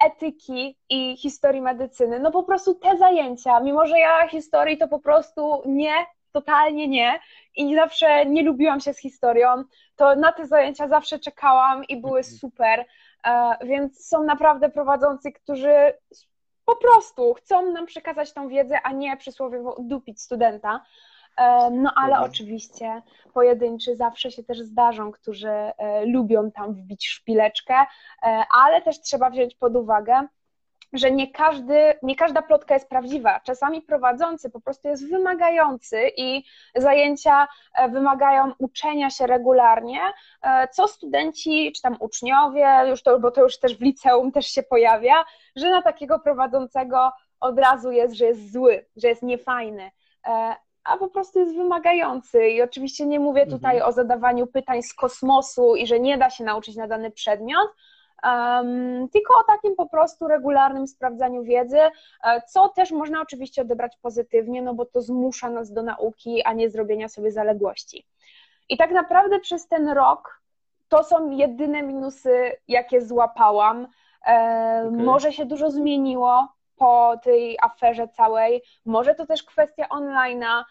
etyki 0.07 0.77
i 0.89 1.17
historii 1.17 1.63
medycyny, 1.63 2.21
no 2.21 2.31
po 2.31 2.43
prostu 2.43 2.75
te 2.75 2.97
zajęcia, 2.97 3.61
mimo 3.61 3.87
że 3.87 3.99
ja 3.99 4.29
historii 4.29 4.79
to 4.79 4.89
po 4.89 4.99
prostu 4.99 5.63
nie 5.67 5.95
totalnie 6.35 6.89
nie 6.89 7.21
i 7.57 7.75
zawsze 7.75 8.27
nie 8.27 8.43
lubiłam 8.43 8.81
się 8.81 8.93
z 8.95 8.99
historią, 8.99 9.65
to 9.97 10.17
na 10.17 10.33
te 10.33 10.47
zajęcia 10.47 10.89
zawsze 10.89 11.19
czekałam 11.19 11.85
i 11.85 12.01
były 12.01 12.19
mhm. 12.19 12.37
super, 12.39 12.85
e, 13.27 13.57
więc 13.67 14.09
są 14.09 14.25
naprawdę 14.25 14.71
prowadzący, 14.71 15.33
którzy 15.33 15.75
po 16.65 16.77
prostu 16.77 17.35
chcą 17.35 17.73
nam 17.73 17.87
przekazać 17.87 18.33
tą 18.33 18.49
wiedzę, 18.49 18.83
a 18.83 18.93
nie 18.93 19.17
przysłowiowo 19.17 19.77
dupić 19.79 20.23
studenta. 20.23 20.85
E, 21.39 21.71
no 21.71 21.93
ale 21.97 22.13
mhm. 22.13 22.31
oczywiście 22.31 23.03
pojedynczy 23.35 23.97
zawsze 23.97 24.31
się 24.31 24.45
też 24.45 24.61
zdarzą, 24.61 25.13
którzy 25.13 25.49
e, 25.49 26.07
lubią 26.07 26.51
tam 26.51 26.75
wbić 26.75 27.09
szpileczkę, 27.09 27.75
ale 28.59 28.83
też 28.83 29.01
trzeba 29.01 29.31
wziąć 29.31 29.55
pod 29.55 29.77
uwagę, 29.77 30.27
że 30.95 31.11
nie, 31.11 31.33
każdy, 31.33 31.95
nie 32.03 32.17
każda 32.17 32.43
plotka 32.43 32.75
jest 32.75 32.89
prawdziwa. 32.89 33.41
Czasami 33.41 33.83
prowadzący 33.83 34.51
po 34.51 34.61
prostu 34.61 34.89
jest 34.89 35.11
wymagający 35.11 36.11
i 36.17 36.45
zajęcia 36.77 37.49
e, 37.75 37.89
wymagają 37.89 38.53
uczenia 38.59 39.11
się 39.11 39.27
regularnie, 39.27 40.01
e, 40.43 40.69
co 40.69 40.89
studenci 40.89 41.73
czy 41.77 41.83
tam 41.83 41.97
uczniowie, 42.01 42.67
już 42.89 43.03
to, 43.03 43.21
bo 43.21 43.31
to 43.31 43.43
już 43.43 43.59
też 43.59 43.79
w 43.79 43.81
liceum 43.81 44.33
też 44.33 44.47
się 44.47 44.63
pojawia, 44.63 45.25
że 45.57 45.71
na 45.71 45.83
takiego 45.83 46.19
prowadzącego 46.19 47.13
od 47.41 47.59
razu 47.59 47.93
jest, 47.93 48.15
że 48.15 48.25
jest 48.25 48.53
zły, 48.53 48.87
że 48.97 49.09
jest 49.09 49.23
niefajny 49.23 49.91
e, 50.27 50.55
a 50.85 50.97
po 50.97 51.09
prostu 51.09 51.39
jest 51.39 51.57
wymagający. 51.57 52.49
I 52.49 52.63
oczywiście 52.63 53.07
nie 53.07 53.21
mówię 53.21 53.47
tutaj 53.47 53.75
mhm. 53.75 53.91
o 53.91 53.93
zadawaniu 53.93 54.47
pytań 54.47 54.83
z 54.83 54.95
kosmosu 54.95 55.77
i 55.77 55.87
że 55.87 56.01
nie 56.01 56.19
da 56.19 56.31
się 56.31 56.45
nauczyć 56.45 56.77
na 56.77 56.89
dany 56.89 57.11
przedmiot, 57.11 57.69
Um, 58.25 59.09
tylko 59.09 59.35
o 59.41 59.43
takim 59.43 59.77
po 59.77 59.89
prostu 59.89 60.29
regularnym 60.29 60.87
sprawdzaniu 60.87 61.43
wiedzy, 61.43 61.79
e, 61.79 61.91
co 62.49 62.69
też 62.69 62.91
można 62.91 63.21
oczywiście 63.21 63.63
odebrać 63.63 63.97
pozytywnie, 64.03 64.63
no 64.63 64.75
bo 64.75 64.87
to 64.87 65.03
zmusza 65.03 65.51
nas 65.51 65.73
do 65.73 65.83
nauki, 65.83 66.43
a 66.43 66.53
nie 66.53 66.71
zrobienia 66.71 67.09
sobie 67.09 67.33
zaległości. 67.33 68.07
I 68.69 68.77
tak 68.77 68.91
naprawdę 68.91 69.41
przez 69.41 69.69
ten 69.69 69.89
rok 69.89 70.41
to 70.89 71.05
są 71.05 71.31
jedyne 71.31 71.83
minusy, 71.83 72.53
jakie 72.69 73.03
złapałam. 73.03 73.89
E, 74.27 74.85
okay. 74.87 75.05
Może 75.05 75.33
się 75.33 75.47
dużo 75.47 75.71
zmieniło 75.71 76.49
po 76.77 77.17
tej 77.23 77.59
aferze 77.63 78.09
całej, 78.09 78.63
może 78.85 79.15
to 79.15 79.27
też 79.27 79.43
kwestia 79.43 79.87
online'a, 79.87 80.63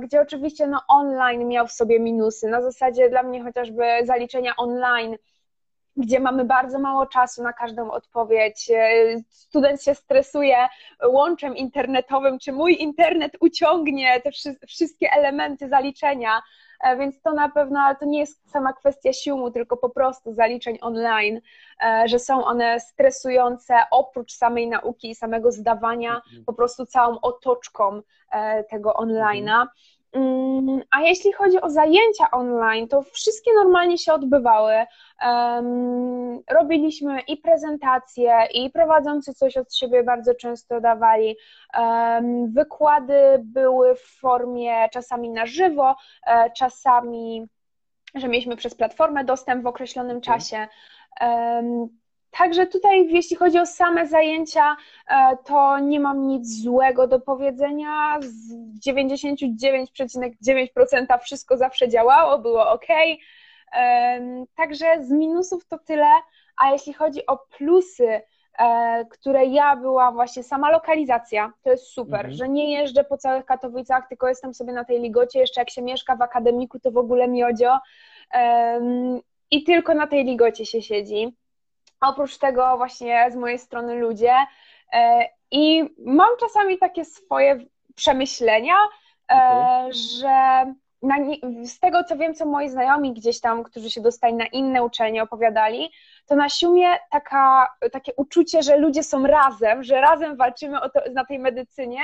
gdzie 0.00 0.20
oczywiście 0.20 0.66
no, 0.66 0.80
online 0.88 1.48
miał 1.48 1.66
w 1.66 1.72
sobie 1.72 2.00
minusy. 2.00 2.48
Na 2.48 2.62
zasadzie 2.62 3.10
dla 3.10 3.22
mnie 3.22 3.42
chociażby 3.42 3.84
zaliczenia 4.04 4.52
online 4.56 5.16
gdzie 5.96 6.20
mamy 6.20 6.44
bardzo 6.44 6.78
mało 6.78 7.06
czasu 7.06 7.42
na 7.42 7.52
każdą 7.52 7.90
odpowiedź. 7.90 8.70
E, 8.70 8.82
student 9.30 9.82
się 9.82 9.94
stresuje 9.94 10.56
łączem 11.08 11.56
internetowym, 11.56 12.38
czy 12.38 12.52
mój 12.52 12.82
internet 12.82 13.36
uciągnie 13.40 14.20
te 14.20 14.30
wszystkie 14.66 15.10
elementy 15.12 15.68
zaliczenia, 15.68 16.42
e, 16.84 16.96
więc 16.96 17.22
to 17.22 17.32
na 17.32 17.48
pewno, 17.48 17.80
ale 17.80 17.96
to 17.96 18.04
nie 18.04 18.18
jest 18.18 18.50
sama 18.50 18.72
kwestia 18.72 19.12
siłu, 19.12 19.50
tylko 19.50 19.76
po 19.76 19.90
prostu 19.90 20.32
zaliczeń 20.32 20.78
online, 20.80 21.40
e, 21.84 22.08
że 22.08 22.18
są 22.18 22.44
one 22.44 22.80
stresujące 22.80 23.74
oprócz 23.90 24.32
samej 24.32 24.68
nauki 24.68 25.10
i 25.10 25.14
samego 25.14 25.52
zdawania, 25.52 26.14
mhm. 26.14 26.44
po 26.44 26.52
prostu 26.52 26.86
całą 26.86 27.20
otoczką 27.20 28.02
tego 28.70 28.90
online'a. 28.90 29.66
Mm, 30.14 30.82
a 30.90 31.00
jeśli 31.00 31.32
chodzi 31.32 31.60
o 31.60 31.70
zajęcia 31.70 32.30
online, 32.30 32.88
to 32.88 33.02
wszystkie 33.02 33.50
normalnie 33.54 33.98
się 33.98 34.12
odbywały. 34.12 34.74
robiliśmy 36.50 37.20
i 37.20 37.36
prezentacje, 37.36 38.38
i 38.54 38.70
prowadzący 38.70 39.34
coś 39.34 39.56
od 39.56 39.74
siebie 39.74 40.02
bardzo 40.02 40.34
często 40.34 40.80
dawali. 40.80 41.36
wykłady 42.48 43.14
były 43.44 43.94
w 43.94 44.02
formie 44.20 44.88
czasami 44.92 45.30
na 45.30 45.46
żywo, 45.46 45.96
e, 46.26 46.50
czasami, 46.50 47.46
że 48.14 48.28
mieliśmy 48.28 48.56
przez 48.56 48.74
platformę 48.74 49.24
dostęp 49.24 49.62
w 49.62 49.66
określonym 49.66 50.16
mhm. 50.16 50.40
czasie. 50.40 50.68
Także 52.38 52.66
tutaj, 52.66 53.08
jeśli 53.08 53.36
chodzi 53.36 53.58
o 53.58 53.66
same 53.66 54.06
zajęcia, 54.06 54.76
e, 55.08 55.36
to 55.44 55.78
nie 55.78 56.00
mam 56.00 56.26
nic 56.26 56.62
złego 56.62 57.06
do 57.06 57.20
powiedzenia. 57.20 58.18
Z 58.20 58.54
99,9% 58.88 61.18
wszystko 61.22 61.56
zawsze 61.56 61.88
działało, 61.88 62.38
było 62.38 62.70
ok. 62.70 62.86
Także 64.56 64.86
z 65.00 65.10
minusów 65.10 65.66
to 65.66 65.78
tyle, 65.78 66.10
a 66.56 66.70
jeśli 66.70 66.92
chodzi 66.92 67.26
o 67.26 67.36
plusy, 67.36 68.20
e, 68.58 69.04
które 69.10 69.44
ja 69.44 69.76
była 69.76 70.12
właśnie 70.12 70.42
sama 70.42 70.70
lokalizacja, 70.70 71.52
to 71.62 71.70
jest 71.70 71.86
super, 71.86 72.20
mhm. 72.20 72.34
że 72.34 72.48
nie 72.48 72.72
jeżdżę 72.72 73.04
po 73.04 73.16
całych 73.16 73.44
Katowicach, 73.44 74.08
tylko 74.08 74.28
jestem 74.28 74.54
sobie 74.54 74.72
na 74.72 74.84
tej 74.84 75.00
ligocie, 75.00 75.38
jeszcze 75.38 75.60
jak 75.60 75.70
się 75.70 75.82
mieszka 75.82 76.16
w 76.16 76.22
akademiku, 76.22 76.80
to 76.80 76.90
w 76.90 76.96
ogóle 76.96 77.28
miodzio 77.28 77.78
i 79.50 79.64
tylko 79.64 79.94
na 79.94 80.06
tej 80.06 80.24
ligocie 80.24 80.66
się 80.66 80.82
siedzi 80.82 81.36
oprócz 82.08 82.38
tego 82.38 82.76
właśnie 82.76 83.30
z 83.32 83.36
mojej 83.36 83.58
strony 83.58 83.94
ludzie 83.94 84.34
e, 84.92 85.28
i 85.50 85.94
mam 85.98 86.28
czasami 86.40 86.78
takie 86.78 87.04
swoje 87.04 87.58
przemyślenia, 87.94 88.74
e, 89.32 89.36
okay. 89.36 89.92
że 89.92 90.64
z 91.64 91.80
tego 91.80 92.04
co 92.04 92.16
wiem, 92.16 92.34
co 92.34 92.46
moi 92.46 92.68
znajomi 92.68 93.12
gdzieś 93.12 93.40
tam, 93.40 93.62
którzy 93.62 93.90
się 93.90 94.00
dostali 94.00 94.34
na 94.34 94.46
inne 94.46 94.84
uczelnie, 94.84 95.22
opowiadali, 95.22 95.90
to 96.26 96.36
na 96.36 96.48
siumie 96.48 96.88
taka, 97.10 97.68
takie 97.92 98.12
uczucie, 98.16 98.62
że 98.62 98.76
ludzie 98.76 99.02
są 99.02 99.26
razem, 99.26 99.82
że 99.82 100.00
razem 100.00 100.36
walczymy 100.36 100.78
to, 100.80 101.00
na 101.12 101.24
tej 101.24 101.38
medycynie, 101.38 102.00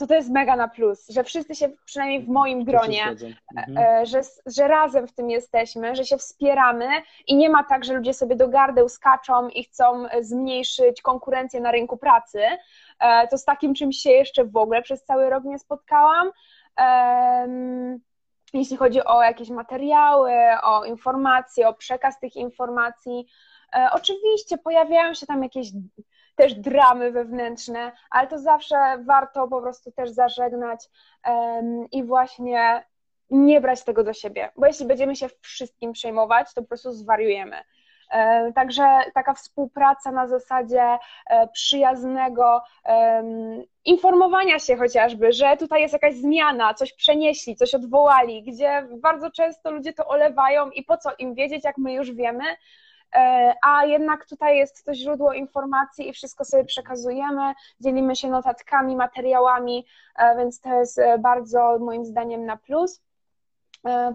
to 0.00 0.06
to 0.06 0.14
jest 0.14 0.30
mega 0.30 0.56
na 0.56 0.68
plus, 0.68 1.08
że 1.08 1.24
wszyscy 1.24 1.54
się, 1.54 1.68
przynajmniej 1.84 2.22
w 2.22 2.28
moim 2.28 2.64
gronie, 2.64 3.04
e, 3.04 3.10
mhm. 3.56 3.78
E, 3.78 4.06
że, 4.06 4.20
że 4.46 4.68
razem 4.68 5.06
w 5.06 5.12
tym 5.12 5.30
jesteśmy, 5.30 5.96
że 5.96 6.04
się 6.04 6.16
wspieramy 6.16 6.88
i 7.26 7.36
nie 7.36 7.50
ma 7.50 7.64
tak, 7.64 7.84
że 7.84 7.94
ludzie 7.94 8.14
sobie 8.14 8.36
do 8.36 8.48
gardeł 8.48 8.88
skaczą 8.88 9.48
i 9.48 9.64
chcą 9.64 10.06
zmniejszyć 10.20 11.02
konkurencję 11.02 11.60
na 11.60 11.70
rynku 11.70 11.96
pracy. 11.96 12.40
E, 13.00 13.28
to 13.28 13.38
z 13.38 13.44
takim 13.44 13.74
czymś 13.74 13.96
się 13.96 14.10
jeszcze 14.10 14.44
w 14.44 14.56
ogóle 14.56 14.82
przez 14.82 15.04
cały 15.04 15.30
rok 15.30 15.44
nie 15.44 15.58
spotkałam. 15.58 16.30
Jeśli 18.54 18.76
chodzi 18.76 19.04
o 19.04 19.22
jakieś 19.22 19.50
materiały, 19.50 20.32
o 20.62 20.84
informacje, 20.84 21.68
o 21.68 21.74
przekaz 21.74 22.20
tych 22.20 22.36
informacji, 22.36 23.26
Oczywiście 23.92 24.58
pojawiają 24.58 25.14
się 25.14 25.26
tam 25.26 25.42
jakieś 25.42 25.72
też 26.40 26.54
dramy 26.54 27.12
wewnętrzne, 27.12 27.92
ale 28.10 28.28
to 28.28 28.38
zawsze 28.38 28.76
warto 29.06 29.48
po 29.48 29.60
prostu 29.60 29.92
też 29.92 30.10
zażegnać 30.10 30.88
i 31.92 32.04
właśnie 32.04 32.84
nie 33.30 33.60
brać 33.60 33.84
tego 33.84 34.04
do 34.04 34.12
siebie, 34.12 34.50
bo 34.56 34.66
jeśli 34.66 34.86
będziemy 34.86 35.16
się 35.16 35.28
wszystkim 35.40 35.92
przejmować, 35.92 36.54
to 36.54 36.62
po 36.62 36.68
prostu 36.68 36.92
zwariujemy. 36.92 37.56
Także 38.54 38.84
taka 39.14 39.34
współpraca 39.34 40.12
na 40.12 40.26
zasadzie 40.28 40.82
e, 41.26 41.48
przyjaznego 41.48 42.62
informowania 43.84 44.58
się 44.58 44.76
chociażby, 44.76 45.32
że 45.32 45.56
tutaj 45.56 45.80
jest 45.80 45.92
jakaś 45.92 46.14
zmiana, 46.14 46.74
coś 46.74 46.92
przenieśli, 46.92 47.56
coś 47.56 47.74
odwołali, 47.74 48.42
gdzie 48.42 48.88
bardzo 48.96 49.30
często 49.30 49.70
ludzie 49.70 49.92
to 49.92 50.06
olewają 50.06 50.70
i 50.70 50.84
po 50.84 50.96
co 50.96 51.10
im 51.18 51.34
wiedzieć, 51.34 51.64
jak 51.64 51.78
my 51.78 51.92
już 51.92 52.12
wiemy, 52.12 52.44
a 53.62 53.84
jednak 53.84 54.26
tutaj 54.26 54.56
jest 54.56 54.84
to 54.84 54.94
źródło 54.94 55.32
informacji 55.32 56.08
i 56.08 56.12
wszystko 56.12 56.44
sobie 56.44 56.64
przekazujemy, 56.64 57.54
dzielimy 57.80 58.16
się 58.16 58.28
notatkami, 58.28 58.96
materiałami, 58.96 59.86
e, 60.16 60.36
więc 60.36 60.60
to 60.60 60.74
jest 60.74 60.98
e, 60.98 61.18
bardzo 61.18 61.78
moim 61.78 62.04
zdaniem 62.04 62.46
na 62.46 62.56
plus. 62.56 63.02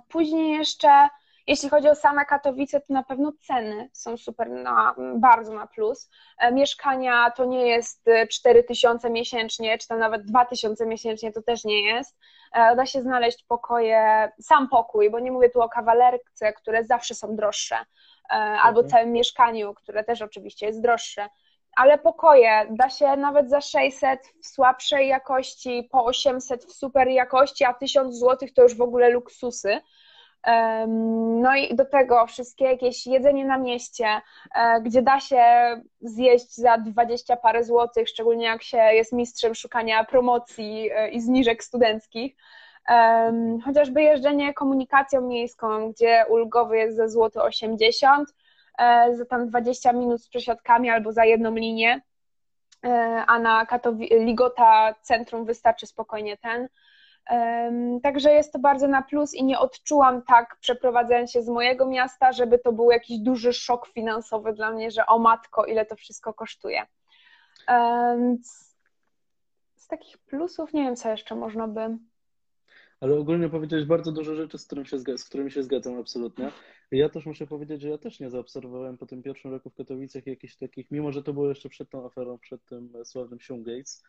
Później 0.09 0.51
jeszcze, 0.51 1.09
jeśli 1.47 1.69
chodzi 1.69 1.89
o 1.89 1.95
same 1.95 2.25
Katowice, 2.25 2.81
to 2.81 2.93
na 2.93 3.03
pewno 3.03 3.31
ceny 3.41 3.89
są 3.93 4.17
super, 4.17 4.49
na, 4.49 4.95
bardzo 5.15 5.53
na 5.53 5.67
plus. 5.67 6.09
Mieszkania 6.51 7.31
to 7.31 7.45
nie 7.45 7.67
jest 7.67 8.05
4000 8.31 9.09
miesięcznie, 9.09 9.77
czy 9.77 9.87
tam 9.87 9.99
nawet 9.99 10.25
2000 10.25 10.85
miesięcznie, 10.85 11.31
to 11.31 11.41
też 11.41 11.63
nie 11.63 11.83
jest. 11.83 12.17
Da 12.53 12.85
się 12.85 13.01
znaleźć 13.01 13.43
pokoje, 13.43 14.31
sam 14.41 14.69
pokój, 14.69 15.09
bo 15.09 15.19
nie 15.19 15.31
mówię 15.31 15.49
tu 15.49 15.61
o 15.61 15.69
kawalerce, 15.69 16.53
które 16.53 16.83
zawsze 16.83 17.15
są 17.15 17.35
droższe 17.35 17.75
E, 17.75 18.14
albo 18.29 18.79
mhm. 18.79 18.87
całym 18.87 19.11
mieszkaniu, 19.11 19.73
które 19.73 20.03
też 20.03 20.21
oczywiście 20.21 20.65
jest 20.65 20.81
droższe. 20.81 21.29
Ale 21.75 21.97
pokoje 21.97 22.67
da 22.69 22.89
się 22.89 23.15
nawet 23.15 23.49
za 23.49 23.61
600 23.61 24.19
w 24.43 24.47
słabszej 24.47 25.07
jakości, 25.07 25.89
po 25.91 26.05
800 26.05 26.65
w 26.65 26.73
super 26.73 27.07
jakości, 27.07 27.65
a 27.65 27.73
1000 27.73 28.19
zł 28.19 28.49
to 28.55 28.61
już 28.61 28.77
w 28.77 28.81
ogóle 28.81 29.09
luksusy. 29.09 29.81
No 31.41 31.55
i 31.55 31.75
do 31.75 31.85
tego 31.85 32.27
wszystkie 32.27 32.65
jakieś 32.65 33.07
jedzenie 33.07 33.45
na 33.45 33.57
mieście, 33.57 34.07
e, 34.55 34.81
gdzie 34.81 35.01
da 35.01 35.19
się 35.19 35.43
zjeść 36.01 36.55
za 36.55 36.77
20 36.77 37.35
parę 37.35 37.63
złotych, 37.63 38.09
szczególnie 38.09 38.45
jak 38.45 38.63
się 38.63 38.77
jest 38.77 39.13
mistrzem 39.13 39.55
szukania 39.55 40.03
promocji 40.03 40.89
e, 40.91 41.09
i 41.09 41.21
zniżek 41.21 41.63
studenckich. 41.63 42.35
Chociażby 43.65 44.01
jeżdżenie 44.01 44.53
komunikacją 44.53 45.21
miejską, 45.21 45.91
gdzie 45.91 46.25
ulgowy 46.29 46.77
jest 46.77 46.97
za 46.97 47.07
złoty 47.07 47.41
80, 47.41 48.33
e, 48.77 49.15
za 49.15 49.25
tam 49.25 49.47
20 49.47 49.93
minut 49.93 50.21
z 50.21 50.29
przesiadkami 50.29 50.89
albo 50.89 51.11
za 51.11 51.25
jedną 51.25 51.55
linię, 51.55 52.01
e, 52.83 53.23
a 53.27 53.39
na 53.39 53.67
Ligota 54.11 54.95
centrum 55.01 55.45
wystarczy 55.45 55.87
spokojnie 55.87 56.37
ten. 56.37 56.67
Także 58.03 58.31
jest 58.31 58.53
to 58.53 58.59
bardzo 58.59 58.87
na 58.87 59.01
plus 59.01 59.33
i 59.33 59.43
nie 59.43 59.59
odczułam 59.59 60.21
tak, 60.21 60.57
przeprowadzając 60.59 61.31
się 61.31 61.41
z 61.41 61.49
mojego 61.49 61.85
miasta, 61.85 62.31
żeby 62.31 62.59
to 62.59 62.71
był 62.71 62.91
jakiś 62.91 63.19
duży 63.19 63.53
szok 63.53 63.87
finansowy 63.87 64.53
dla 64.53 64.71
mnie, 64.71 64.91
że 64.91 65.05
o 65.05 65.19
matko, 65.19 65.65
ile 65.65 65.85
to 65.85 65.95
wszystko 65.95 66.33
kosztuje. 66.33 66.85
Z 69.75 69.87
takich 69.87 70.17
plusów 70.17 70.73
nie 70.73 70.83
wiem, 70.83 70.95
co 70.95 71.09
jeszcze 71.09 71.35
można 71.35 71.67
by. 71.67 71.97
Ale 72.99 73.15
ogólnie 73.15 73.49
powiedziałeś 73.49 73.85
bardzo 73.85 74.11
dużo 74.11 74.35
rzeczy, 74.35 74.57
z, 74.57 74.65
którym 74.65 74.85
się, 74.85 74.99
z 75.17 75.25
którymi 75.25 75.51
się 75.51 75.63
zgadzam 75.63 75.99
absolutnie. 75.99 76.51
Ja 76.91 77.09
też 77.09 77.25
muszę 77.25 77.47
powiedzieć, 77.47 77.81
że 77.81 77.89
ja 77.89 77.97
też 77.97 78.19
nie 78.19 78.29
zaobserwowałem 78.29 78.97
po 78.97 79.05
tym 79.05 79.23
pierwszym 79.23 79.51
roku 79.51 79.69
w 79.69 79.75
Katowicach 79.75 80.27
jakichś 80.27 80.55
takich, 80.55 80.91
mimo 80.91 81.11
że 81.11 81.23
to 81.23 81.33
było 81.33 81.49
jeszcze 81.49 81.69
przed 81.69 81.89
tą 81.89 82.05
aferą, 82.05 82.37
przed 82.37 82.65
tym 82.65 82.93
sławnym 83.03 83.39
Gates, 83.63 84.03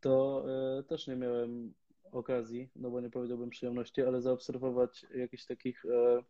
to 0.00 0.44
e, 0.78 0.82
też 0.82 1.06
nie 1.06 1.16
miałem 1.16 1.74
okazji, 2.12 2.70
no 2.76 2.90
bo 2.90 3.00
nie 3.00 3.10
powiedziałbym 3.10 3.50
przyjemności, 3.50 4.02
ale 4.02 4.22
zaobserwować 4.22 5.06
jakichś 5.14 5.44
takich 5.44 5.84
e, 5.84 6.22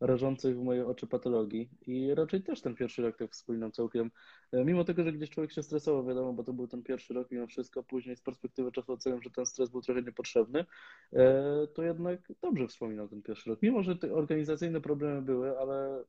rażących 0.00 0.58
w 0.58 0.62
moje 0.62 0.86
oczy 0.86 1.06
patologii. 1.06 1.70
I 1.86 2.14
raczej 2.14 2.42
też 2.42 2.60
ten 2.60 2.74
pierwszy 2.74 3.02
rok 3.02 3.16
tak 3.16 3.32
wspominam 3.32 3.72
całkiem. 3.72 4.10
E, 4.52 4.64
mimo 4.64 4.84
tego, 4.84 5.04
że 5.04 5.12
gdzieś 5.12 5.30
człowiek 5.30 5.52
się 5.52 5.62
stresował, 5.62 6.06
wiadomo, 6.06 6.32
bo 6.32 6.44
to 6.44 6.52
był 6.52 6.68
ten 6.68 6.82
pierwszy 6.82 7.14
rok 7.14 7.30
mimo 7.30 7.46
wszystko, 7.46 7.82
później 7.82 8.16
z 8.16 8.20
perspektywy 8.20 8.72
czasu 8.72 8.92
oceniam, 8.92 9.22
że 9.22 9.30
ten 9.30 9.46
stres 9.46 9.70
był 9.70 9.82
trochę 9.82 10.02
niepotrzebny, 10.02 10.64
e, 11.12 11.66
to 11.74 11.82
jednak 11.82 12.20
dobrze 12.42 12.68
wspominam 12.68 13.08
ten 13.08 13.22
pierwszy 13.22 13.50
rok. 13.50 13.62
Mimo, 13.62 13.82
że 13.82 13.96
te 13.96 14.14
organizacyjne 14.14 14.80
problemy 14.80 15.22
były, 15.22 15.58
ale 15.58 16.04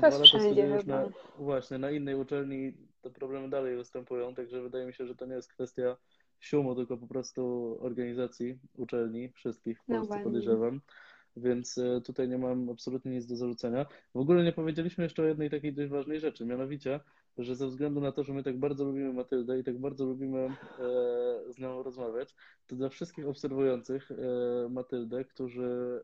to 0.00 0.06
jest 0.06 0.24
wszędzie 0.24 0.82
na, 0.86 1.08
Właśnie, 1.38 1.78
na 1.78 1.90
innej 1.90 2.14
uczelni 2.14 2.72
te 3.00 3.10
problemy 3.10 3.50
dalej 3.50 3.76
występują, 3.76 4.34
także 4.34 4.62
wydaje 4.62 4.86
mi 4.86 4.94
się, 4.94 5.06
że 5.06 5.14
to 5.14 5.26
nie 5.26 5.34
jest 5.34 5.52
kwestia 5.52 5.96
siumu, 6.40 6.74
tylko 6.74 6.96
po 6.96 7.06
prostu 7.06 7.76
organizacji 7.80 8.58
uczelni, 8.76 9.32
wszystkich 9.32 9.82
w 9.82 9.88
no 9.88 9.96
Polsce 9.96 10.18
no 10.18 10.24
podejrzewam. 10.24 10.80
Więc 11.36 11.78
e, 11.78 12.00
tutaj 12.00 12.28
nie 12.28 12.38
mam 12.38 12.70
absolutnie 12.70 13.12
nic 13.12 13.26
do 13.26 13.36
zarzucenia. 13.36 13.86
W 14.14 14.18
ogóle 14.18 14.44
nie 14.44 14.52
powiedzieliśmy 14.52 15.04
jeszcze 15.04 15.22
o 15.22 15.26
jednej 15.26 15.50
takiej 15.50 15.72
dość 15.72 15.90
ważnej 15.90 16.20
rzeczy, 16.20 16.46
mianowicie, 16.46 17.00
że 17.38 17.56
ze 17.56 17.66
względu 17.66 18.00
na 18.00 18.12
to, 18.12 18.24
że 18.24 18.32
my 18.32 18.42
tak 18.42 18.58
bardzo 18.58 18.84
lubimy 18.84 19.12
Matyldę 19.12 19.58
i 19.58 19.64
tak 19.64 19.78
bardzo 19.78 20.04
lubimy 20.04 20.38
e, 20.38 20.52
z 21.52 21.58
nią 21.58 21.82
rozmawiać, 21.82 22.34
to 22.66 22.76
dla 22.76 22.88
wszystkich 22.88 23.28
obserwujących 23.28 24.10
e, 24.10 24.68
Matyldę, 24.68 25.24
którzy 25.24 26.00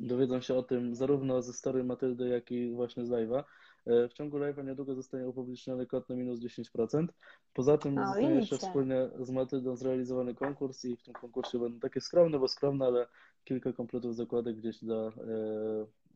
dowiedzą 0.00 0.40
się 0.40 0.54
o 0.54 0.62
tym 0.62 0.94
zarówno 0.94 1.42
ze 1.42 1.52
story 1.52 1.84
Matyldy, 1.84 2.28
jak 2.28 2.52
i 2.52 2.72
właśnie 2.72 3.06
z 3.06 3.10
live'a, 3.10 3.44
E, 3.86 4.08
w 4.08 4.12
ciągu 4.12 4.38
live'a 4.38 4.64
niedługo 4.64 4.94
zostanie 4.94 5.28
upubliczniony 5.28 5.86
kod 5.86 6.08
na 6.08 6.16
minus 6.16 6.40
10%. 6.40 7.06
Poza 7.54 7.78
tym 7.78 7.94
no, 7.94 8.06
zostanie 8.06 8.34
jeszcze 8.34 8.58
wspólnie 8.58 9.10
z 9.20 9.30
Matyldą 9.30 9.76
zrealizowany 9.76 10.34
konkurs 10.34 10.84
i 10.84 10.96
w 10.96 11.02
tym 11.02 11.14
konkursie 11.14 11.58
będą 11.58 11.80
takie 11.80 12.00
skromne, 12.00 12.38
bo 12.38 12.48
skromne, 12.48 12.86
ale 12.86 13.06
kilka 13.50 13.72
kompletów 13.72 14.16
zakładek 14.16 14.56
gdzieś 14.56 14.84
dla... 14.84 14.96
E, 14.96 15.10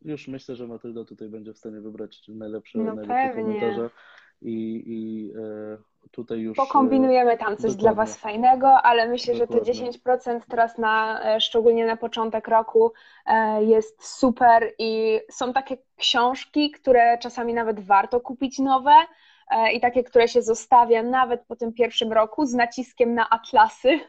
już 0.04 0.28
myślę, 0.28 0.56
że 0.56 0.66
Matylda 0.66 1.04
tutaj 1.04 1.28
będzie 1.28 1.52
w 1.52 1.58
stanie 1.58 1.80
wybrać 1.80 2.28
najlepsze, 2.28 2.78
no 2.78 2.94
najlepsze 2.94 3.42
komentarze 3.42 3.90
i, 4.42 4.82
i 4.86 5.30
e, 5.38 5.78
tutaj 6.10 6.38
już. 6.38 6.56
Pokombinujemy 6.56 7.38
tam 7.38 7.56
coś 7.56 7.56
dokładnie. 7.56 7.80
dla 7.80 7.94
Was 7.94 8.16
fajnego, 8.16 8.68
ale 8.68 9.08
myślę, 9.08 9.34
dokładnie. 9.34 9.74
że 9.74 9.82
te 9.82 9.98
10% 9.98 10.40
teraz 10.48 10.78
na, 10.78 11.20
e, 11.34 11.40
szczególnie 11.40 11.86
na 11.86 11.96
początek 11.96 12.48
roku 12.48 12.92
e, 13.26 13.64
jest 13.64 14.18
super 14.18 14.72
i 14.78 15.20
są 15.30 15.52
takie 15.52 15.76
książki, 15.96 16.70
które 16.70 17.18
czasami 17.18 17.54
nawet 17.54 17.80
warto 17.80 18.20
kupić 18.20 18.58
nowe 18.58 18.94
i 19.72 19.80
takie, 19.80 20.04
które 20.04 20.28
się 20.28 20.42
zostawia 20.42 21.02
nawet 21.02 21.46
po 21.46 21.56
tym 21.56 21.72
pierwszym 21.72 22.12
roku 22.12 22.46
z 22.46 22.54
naciskiem 22.54 23.14
na 23.14 23.30
atlasy, 23.30 24.00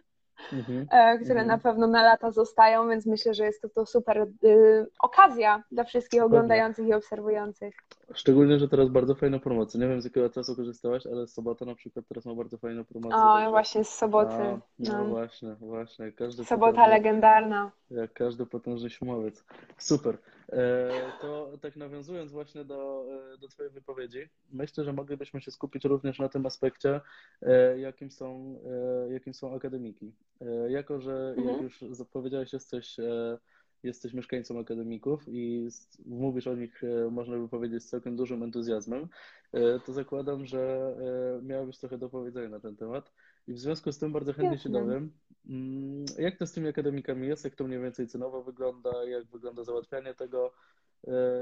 mhm. 0.54 0.88
które 1.16 1.42
mhm. 1.42 1.48
na 1.48 1.58
pewno 1.58 1.88
na 1.88 2.04
lata 2.04 2.32
zostają, 2.32 2.90
więc 2.90 3.06
myślę, 3.06 3.34
że 3.34 3.46
jest 3.46 3.62
to, 3.62 3.70
to 3.70 3.86
super 3.86 4.28
y, 4.44 4.86
okazja 5.00 5.64
dla 5.72 5.84
wszystkich 5.84 6.24
oglądających 6.24 6.88
i 6.88 6.94
obserwujących. 6.94 7.76
Szczególnie, 8.14 8.60
że 8.60 8.68
teraz 8.68 8.90
bardzo 8.90 9.16
fajna 9.16 9.40
promocja. 9.40 9.80
Nie 9.80 9.88
wiem, 9.88 10.02
z 10.02 10.06
jakiego 10.06 10.30
czasu 10.30 10.56
korzystałaś, 10.56 11.08
ale 11.08 11.28
sobota 11.28 11.66
na 11.66 11.76
przykład 11.76 12.06
teraz 12.08 12.26
ma 12.26 12.36
bardzo 12.36 12.58
fajną 12.58 12.86
promocję. 12.86 13.18
O, 13.20 13.34
także... 13.34 13.50
właśnie 13.50 13.84
z 13.84 13.90
soboty. 13.90 14.34
A, 14.34 14.60
no, 14.80 15.04
no, 15.04 15.06
właśnie, 15.06 15.56
właśnie. 15.60 16.12
Każdy 16.12 16.46
Sobota 16.46 16.72
potężny, 16.72 16.94
legendarna. 16.94 17.72
Jak 17.92 18.14
każdy 18.14 18.46
potężny 18.46 18.90
śmowiec. 18.90 19.44
Super. 19.78 20.18
E, 20.50 20.90
to 21.22 21.52
tak 21.62 21.76
nawiązując 21.76 22.32
właśnie 22.32 22.66
do, 22.66 23.06
e, 23.34 23.38
do 23.38 23.48
Twojej 23.48 23.72
wypowiedzi, 23.72 24.30
myślę, 24.52 24.84
że 24.84 24.94
moglibyśmy 24.94 25.42
się 25.42 25.52
skupić 25.52 25.86
również 25.86 26.20
na 26.20 26.30
tym 26.30 26.46
aspekcie, 26.46 27.02
e, 27.42 27.80
jakim 27.80 28.12
są, 28.12 28.60
e, 29.08 29.14
jakim 29.14 29.34
są 29.34 29.56
akademiki. 29.56 30.12
E, 30.42 30.72
jako, 30.72 31.00
że 31.00 31.34
mhm. 31.38 31.48
jak 31.48 31.62
już 31.62 31.84
zapowiedziałeś, 31.92 32.54
jesteś 32.54 33.00
e, 33.00 33.38
jesteś 33.86 34.14
mieszkańcą 34.14 34.60
akademików 34.60 35.24
i 35.28 35.68
mówisz 36.06 36.48
o 36.48 36.56
nich, 36.56 36.84
e, 36.84 37.10
można 37.12 37.38
by 37.38 37.50
powiedzieć, 37.50 37.84
z 37.84 37.90
całkiem 37.90 38.16
dużym 38.16 38.44
entuzjazmem, 38.44 39.08
e, 39.54 39.80
to 39.80 39.94
zakładam, 39.94 40.46
że 40.46 40.96
e, 41.40 41.46
miałabyś 41.46 41.78
trochę 41.78 41.98
do 41.98 42.10
powiedzenia 42.10 42.50
na 42.50 42.60
ten 42.60 42.76
temat. 42.76 43.12
I 43.48 43.54
w 43.54 43.60
związku 43.60 43.92
z 43.92 43.98
tym 43.98 44.12
bardzo 44.12 44.34
chętnie 44.34 44.58
się 44.58 44.70
dowiem, 44.70 45.12
mm, 45.50 46.06
jak 46.18 46.38
to 46.38 46.48
z 46.48 46.52
tymi 46.52 46.68
akademikami 46.68 47.28
jest, 47.28 47.44
jak 47.44 47.56
to 47.56 47.64
mniej 47.64 47.80
więcej 47.80 48.08
cenowo 48.08 48.44
wygląda, 48.44 49.04
jak 49.04 49.26
wygląda 49.26 49.64
załatwianie 49.64 50.14
tego. 50.14 50.54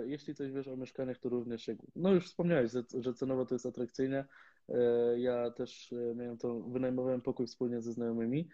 Jeśli 0.05 0.35
coś 0.35 0.51
wiesz 0.51 0.67
o 0.67 0.77
mieszkaniach, 0.77 1.17
to 1.17 1.29
również, 1.29 1.69
no 1.95 2.13
już 2.13 2.25
wspomniałeś, 2.25 2.71
że 2.99 3.13
cenowo 3.13 3.45
to 3.45 3.55
jest 3.55 3.65
atrakcyjnie. 3.65 4.25
Ja 5.17 5.51
też 5.51 5.93
miałem 6.15 6.37
to, 6.37 6.59
wynajmowałem 6.59 7.21
pokój 7.21 7.47
wspólnie 7.47 7.81
ze 7.81 7.93
znajomymi 7.93 8.49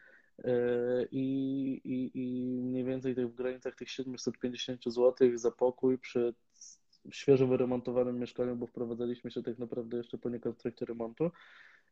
i, 1.11 1.81
i, 1.83 2.11
i 2.13 2.61
mniej 2.61 2.83
więcej 2.83 3.15
w 3.15 3.35
granicach 3.35 3.75
tych 3.75 3.89
750 3.89 4.83
zł 4.85 5.13
za 5.35 5.51
pokój 5.51 5.97
przy 5.97 6.33
świeżo 7.11 7.47
wyremontowanym 7.47 8.19
mieszkaniu, 8.19 8.55
bo 8.55 8.67
wprowadzaliśmy 8.67 9.31
się 9.31 9.43
tak 9.43 9.59
naprawdę 9.59 9.97
jeszcze 9.97 10.17
poniekąd 10.17 10.55
w 10.55 10.61
trakcie 10.61 10.85
remontu. 10.85 11.31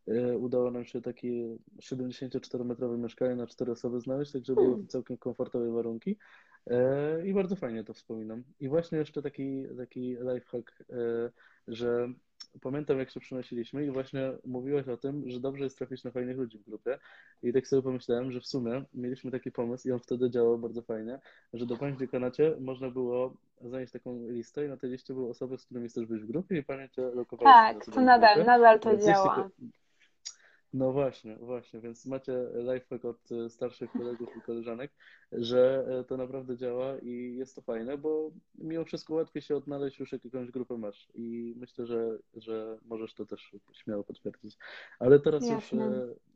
E, 0.07 0.37
udało 0.37 0.71
nam 0.71 0.85
się 0.85 1.01
takie 1.01 1.57
74-metrowe 1.81 2.97
mieszkanie 2.97 3.35
na 3.35 3.47
cztery 3.47 3.71
osoby 3.71 4.01
znaleźć, 4.01 4.31
także 4.31 4.53
były 4.53 4.67
hmm. 4.67 4.87
całkiem 4.87 5.17
komfortowe 5.17 5.71
warunki 5.71 6.17
e, 6.67 7.27
i 7.27 7.33
bardzo 7.33 7.55
fajnie 7.55 7.83
to 7.83 7.93
wspominam. 7.93 8.43
I 8.59 8.69
właśnie 8.69 8.97
jeszcze 8.97 9.21
taki, 9.21 9.63
taki 9.77 10.17
lifehack, 10.33 10.83
że 11.67 12.13
pamiętam, 12.61 12.99
jak 12.99 13.09
się 13.09 13.19
przynosiliśmy 13.19 13.85
i 13.85 13.91
właśnie 13.91 14.31
mówiłaś 14.45 14.87
o 14.87 14.97
tym, 14.97 15.29
że 15.29 15.39
dobrze 15.39 15.63
jest 15.63 15.77
trafić 15.77 16.03
na 16.03 16.11
fajnych 16.11 16.37
ludzi 16.37 16.57
w 16.57 16.69
grupie. 16.69 16.99
I 17.43 17.53
tak 17.53 17.67
sobie 17.67 17.81
pomyślałem, 17.81 18.31
że 18.31 18.41
w 18.41 18.47
sumie 18.47 18.83
mieliśmy 18.93 19.31
taki 19.31 19.51
pomysł 19.51 19.87
i 19.87 19.91
on 19.91 19.99
wtedy 19.99 20.29
działał 20.29 20.57
bardzo 20.57 20.81
fajnie, 20.81 21.19
że 21.53 21.65
do 21.65 21.77
Pani 21.77 21.93
w 21.93 21.99
dziekanacie 21.99 22.55
można 22.59 22.89
było 22.89 23.33
zanieść 23.61 23.93
taką 23.93 24.27
listę 24.29 24.65
i 24.65 24.69
na 24.69 24.77
tej 24.77 24.89
liście 24.89 25.13
były 25.13 25.29
osoby, 25.29 25.57
z 25.57 25.65
którymi 25.65 25.89
chcesz 25.89 26.05
być 26.05 26.21
w 26.21 26.27
grupie 26.27 26.57
i 26.57 26.63
Pani 26.63 26.89
Cię 26.89 27.01
lokowały. 27.01 27.51
Tak, 27.51 27.85
to 27.85 28.01
nadal, 28.01 28.45
nadal 28.45 28.79
to 28.79 28.97
działa. 28.97 29.49
No 30.77 30.91
właśnie, 30.91 31.35
właśnie, 31.35 31.79
więc 31.79 32.05
macie 32.05 32.47
lifehack 32.55 33.05
od 33.05 33.31
e, 33.31 33.49
starszych 33.49 33.91
kolegów 33.91 34.29
i 34.37 34.41
koleżanek, 34.41 34.91
że 35.31 35.85
e, 35.89 36.03
to 36.03 36.17
naprawdę 36.17 36.57
działa 36.57 36.97
i 36.97 37.35
jest 37.37 37.55
to 37.55 37.61
fajne, 37.61 37.97
bo 37.97 38.31
mimo 38.57 38.85
wszystko 38.85 39.13
łatwiej 39.13 39.41
się 39.41 39.55
odnaleźć 39.55 39.99
już 39.99 40.11
jak 40.11 40.25
jakąś 40.25 40.51
grupę 40.51 40.77
masz 40.77 41.07
i 41.13 41.53
myślę, 41.57 41.85
że, 41.85 42.17
że 42.33 42.77
możesz 42.85 43.13
to 43.13 43.25
też 43.25 43.55
śmiało 43.73 44.03
potwierdzić. 44.03 44.57
Ale 44.99 45.19
teraz 45.19 45.49
Jasne. 45.49 45.85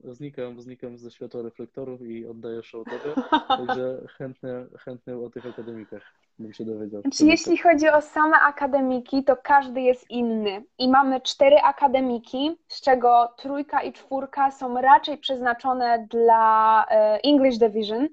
już 0.03 0.15
znikam, 0.15 0.61
znikam 0.61 0.97
ze 0.97 1.11
światła 1.11 1.41
reflektorów 1.41 2.01
i 2.01 2.25
oddaję 2.25 2.63
show 2.63 2.85
tobie, 2.85 3.15
także 3.47 4.07
chętnie, 4.17 4.65
chętnie 4.79 5.17
o 5.17 5.29
tych 5.29 5.45
akademikach 5.45 6.03
bym 6.39 6.53
się 6.53 6.65
dowiedział. 6.65 7.01
Znaczy, 7.01 7.25
jeśli 7.25 7.57
chodzi 7.57 7.89
o 7.89 8.01
same 8.01 8.37
akademiki, 8.37 9.23
to 9.23 9.35
każdy 9.43 9.81
jest 9.81 10.09
inny 10.09 10.63
i 10.77 10.89
mamy 10.89 11.21
cztery 11.21 11.55
akademiki, 11.57 12.57
z 12.67 12.81
czego 12.81 13.33
trójka 13.37 13.81
i 13.81 13.93
czwórka 13.93 14.51
są 14.51 14.81
raczej 14.81 15.17
przeznaczone 15.17 16.07
dla 16.09 16.85
e, 16.89 17.19
English 17.23 17.57
Division, 17.57 18.07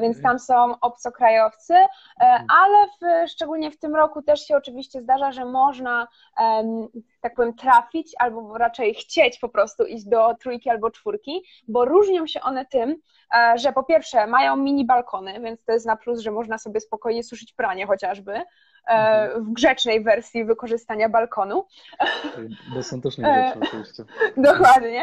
więc 0.00 0.22
tam 0.22 0.38
są 0.38 0.80
obcokrajowcy, 0.80 1.74
e, 1.74 1.86
mhm. 2.20 2.46
ale 2.48 2.86
w, 2.86 3.30
szczególnie 3.30 3.70
w 3.70 3.78
tym 3.78 3.96
roku 3.96 4.22
też 4.22 4.46
się 4.46 4.56
oczywiście 4.56 5.02
zdarza, 5.02 5.32
że 5.32 5.44
można, 5.44 6.08
tak 7.20 7.34
powiem, 7.34 7.54
trafić 7.54 8.14
albo 8.18 8.58
raczej 8.58 8.94
chcieć 8.94 9.38
po 9.38 9.48
prostu 9.48 9.84
iść 9.84 10.04
do 10.04 10.34
trójki 10.34 10.70
albo 10.70 10.90
czwórki, 10.90 11.42
bo 11.68 11.84
różnią 11.84 12.26
się 12.26 12.40
one 12.40 12.66
tym, 12.66 12.96
e, 13.34 13.58
że 13.58 13.72
po 13.72 13.82
pierwsze 13.82 14.26
mają 14.26 14.56
mini 14.56 14.86
balkony, 14.86 15.40
więc 15.40 15.64
to 15.64 15.72
jest 15.72 15.86
na 15.86 15.96
plus, 15.96 16.20
że 16.20 16.30
można 16.30 16.58
sobie 16.58 16.80
spokojnie 16.80 17.24
suszyć 17.24 17.52
pranie 17.52 17.86
chociażby, 17.86 18.42
mhm. 18.88 19.44
w 19.44 19.52
grzecznej 19.52 20.04
wersji 20.04 20.44
wykorzystania 20.44 21.08
balkonu. 21.08 21.66
Bo 22.74 22.82
są 22.82 23.00
też 23.00 23.18
niegrzeczne 23.18 23.60
oczywiście. 23.62 24.04
Dokładnie. 24.36 25.02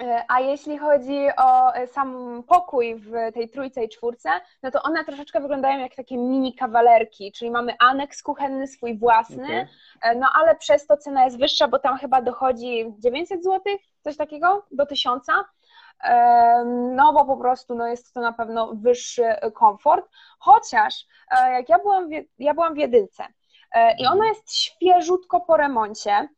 E, 0.00 0.24
a 0.28 0.40
jeśli 0.40 0.78
chodzi 0.78 1.28
o 1.36 1.74
e, 1.74 1.86
sam 1.86 2.42
pokój 2.48 2.94
w 2.94 3.12
tej 3.34 3.48
trójce 3.48 3.84
i 3.84 3.88
czwórce, 3.88 4.30
no 4.62 4.70
to 4.70 4.82
one 4.82 5.04
troszeczkę 5.04 5.40
wyglądają 5.40 5.78
jak 5.78 5.94
takie 5.94 6.16
mini 6.16 6.54
kawalerki, 6.54 7.32
czyli 7.32 7.50
mamy 7.50 7.74
aneks 7.78 8.22
kuchenny 8.22 8.66
swój 8.66 8.98
własny, 8.98 9.44
okay. 9.44 9.66
E, 10.02 10.14
no 10.14 10.26
ale 10.34 10.56
przez 10.56 10.86
to 10.86 10.96
cena 10.96 11.24
jest 11.24 11.38
wyższa, 11.38 11.68
bo 11.68 11.78
tam 11.78 11.98
chyba 11.98 12.22
dochodzi 12.22 12.94
900 12.98 13.44
zł, 13.44 13.60
coś 14.00 14.16
takiego, 14.16 14.66
do 14.70 14.86
1000. 14.86 15.26
no 16.96 17.12
bo 17.12 17.24
po 17.24 17.36
prostu 17.36 17.74
no, 17.74 17.86
jest 17.86 18.14
to 18.14 18.20
na 18.20 18.32
pewno 18.32 18.72
wyższy 18.74 19.24
komfort, 19.54 20.10
chociaż 20.38 21.06
jak 21.30 21.68
ja 21.68 21.78
byłam, 21.78 22.08
w, 22.08 22.12
ja 22.38 22.54
byłam 22.54 22.74
w 22.74 22.78
jedynce 22.78 23.24
i 23.98 24.06
ona 24.06 24.26
jest 24.26 24.54
świeżutko 24.54 25.40
po 25.40 25.56
remoncie, 25.56 26.28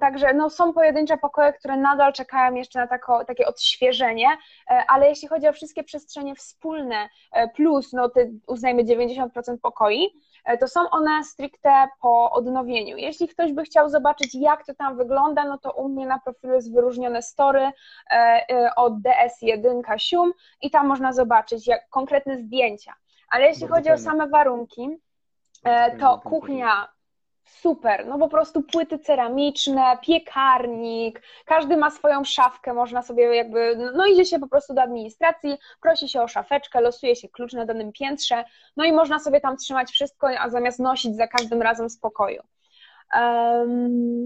także 0.00 0.34
no, 0.34 0.50
są 0.50 0.72
pojedyncze 0.72 1.18
pokoje, 1.18 1.52
które 1.52 1.76
nadal 1.76 2.12
czekają 2.12 2.54
jeszcze 2.54 2.78
na 2.78 2.86
tako, 2.86 3.24
takie 3.24 3.46
odświeżenie, 3.46 4.28
e, 4.70 4.84
ale 4.88 5.08
jeśli 5.08 5.28
chodzi 5.28 5.48
o 5.48 5.52
wszystkie 5.52 5.84
przestrzenie 5.84 6.34
wspólne, 6.34 7.08
e, 7.32 7.48
plus 7.48 7.92
no, 7.92 8.08
te, 8.08 8.26
uznajmy 8.46 8.84
90% 8.84 9.58
pokoi, 9.62 10.08
e, 10.44 10.58
to 10.58 10.68
są 10.68 10.90
one 10.90 11.24
stricte 11.24 11.88
po 12.00 12.30
odnowieniu. 12.30 12.96
Jeśli 12.96 13.28
ktoś 13.28 13.52
by 13.52 13.62
chciał 13.62 13.88
zobaczyć, 13.88 14.34
jak 14.34 14.66
to 14.66 14.74
tam 14.74 14.96
wygląda, 14.96 15.44
no 15.44 15.58
to 15.58 15.72
u 15.72 15.88
mnie 15.88 16.06
na 16.06 16.18
profilu 16.18 16.54
jest 16.54 16.74
wyróżnione 16.74 17.22
story 17.22 17.70
od 18.76 18.92
DS1 18.92 19.98
Sium 19.98 20.32
i 20.62 20.70
tam 20.70 20.86
można 20.86 21.12
zobaczyć 21.12 21.66
jak, 21.66 21.88
konkretne 21.88 22.38
zdjęcia. 22.38 22.94
Ale 23.28 23.44
jeśli 23.44 23.60
Bardzo 23.60 23.74
chodzi 23.74 23.88
fajnie. 23.88 24.02
o 24.02 24.10
same 24.10 24.28
warunki, 24.28 24.88
to 26.00 26.18
kuchnia 26.18 26.88
super, 27.60 28.06
no 28.06 28.18
po 28.18 28.28
prostu 28.28 28.62
płyty 28.62 28.98
ceramiczne, 28.98 29.98
piekarnik, 30.02 31.22
każdy 31.44 31.76
ma 31.76 31.90
swoją 31.90 32.24
szafkę, 32.24 32.74
można 32.74 33.02
sobie 33.02 33.36
jakby, 33.36 33.90
no 33.94 34.06
idzie 34.06 34.24
się 34.24 34.38
po 34.38 34.48
prostu 34.48 34.74
do 34.74 34.82
administracji, 34.82 35.58
prosi 35.80 36.08
się 36.08 36.22
o 36.22 36.28
szafeczkę, 36.28 36.80
losuje 36.80 37.16
się 37.16 37.28
klucz 37.28 37.52
na 37.52 37.66
danym 37.66 37.92
piętrze, 37.92 38.44
no 38.76 38.84
i 38.84 38.92
można 38.92 39.18
sobie 39.18 39.40
tam 39.40 39.56
trzymać 39.56 39.90
wszystko, 39.90 40.28
a 40.38 40.50
zamiast 40.50 40.78
nosić 40.78 41.16
za 41.16 41.26
każdym 41.26 41.62
razem 41.62 41.90
z 41.90 41.98
pokoju. 41.98 42.42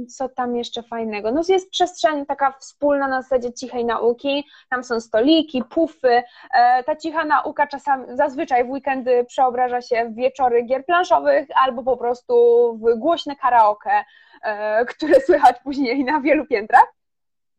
Co 0.09 0.29
tam 0.29 0.57
jeszcze 0.57 0.83
fajnego? 0.83 1.33
No 1.33 1.42
jest 1.49 1.70
przestrzeń 1.70 2.27
taka 2.27 2.53
wspólna 2.53 3.09
na 3.09 3.22
zasadzie 3.22 3.53
cichej 3.53 3.85
nauki, 3.85 4.44
tam 4.70 4.85
są 4.85 5.01
stoliki, 5.01 5.64
pufy. 5.64 6.22
E, 6.55 6.85
ta 6.85 6.96
cicha 6.96 7.25
nauka 7.25 7.66
czasami, 7.66 8.05
zazwyczaj 8.16 8.64
w 8.64 8.70
weekendy 8.70 9.25
przeobraża 9.25 9.81
się 9.81 10.05
w 10.11 10.14
wieczory 10.14 10.62
gier 10.62 10.87
planszowych 10.87 11.49
albo 11.64 11.83
po 11.83 11.96
prostu 11.96 12.35
w 12.79 12.99
głośne 12.99 13.37
karaoke, 13.37 14.05
e, 14.42 14.85
które 14.85 15.20
słychać 15.27 15.57
później 15.64 16.05
na 16.05 16.20
wielu 16.20 16.46
piętrach. 16.46 16.92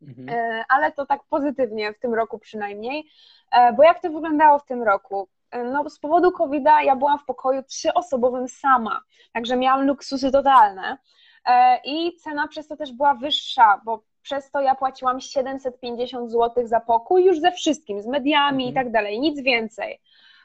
Mhm. 0.02 0.28
E, 0.28 0.64
ale 0.68 0.92
to 0.92 1.06
tak 1.06 1.20
pozytywnie 1.30 1.92
w 1.92 1.98
tym 1.98 2.14
roku 2.14 2.38
przynajmniej. 2.38 3.04
Bo 3.76 3.82
jak 3.82 4.00
to 4.00 4.10
wyglądało 4.10 4.58
w 4.58 4.66
tym 4.66 4.82
roku? 4.82 5.28
No, 5.72 5.90
z 5.90 5.98
powodu 5.98 6.32
COVID-a 6.32 6.82
ja 6.82 6.96
byłam 6.96 7.18
w 7.18 7.24
pokoju 7.24 7.62
trzyosobowym 7.62 8.48
sama, 8.48 9.00
także 9.32 9.56
miałam 9.56 9.86
luksusy 9.86 10.32
totalne. 10.32 10.98
E, 11.44 11.80
i 11.84 12.16
cena 12.16 12.48
przez 12.48 12.68
to 12.68 12.76
też 12.76 12.92
była 12.92 13.14
wyższa, 13.14 13.80
bo 13.84 14.02
przez 14.22 14.50
to 14.50 14.60
ja 14.60 14.74
płaciłam 14.74 15.20
750 15.20 16.30
zł 16.30 16.66
za 16.66 16.80
pokój 16.80 17.24
już 17.24 17.40
ze 17.40 17.52
wszystkim, 17.52 18.02
z 18.02 18.06
mediami 18.06 18.64
mhm. 18.64 18.70
i 18.70 18.74
tak 18.74 18.92
dalej, 18.92 19.20
nic 19.20 19.40
więcej. 19.42 20.00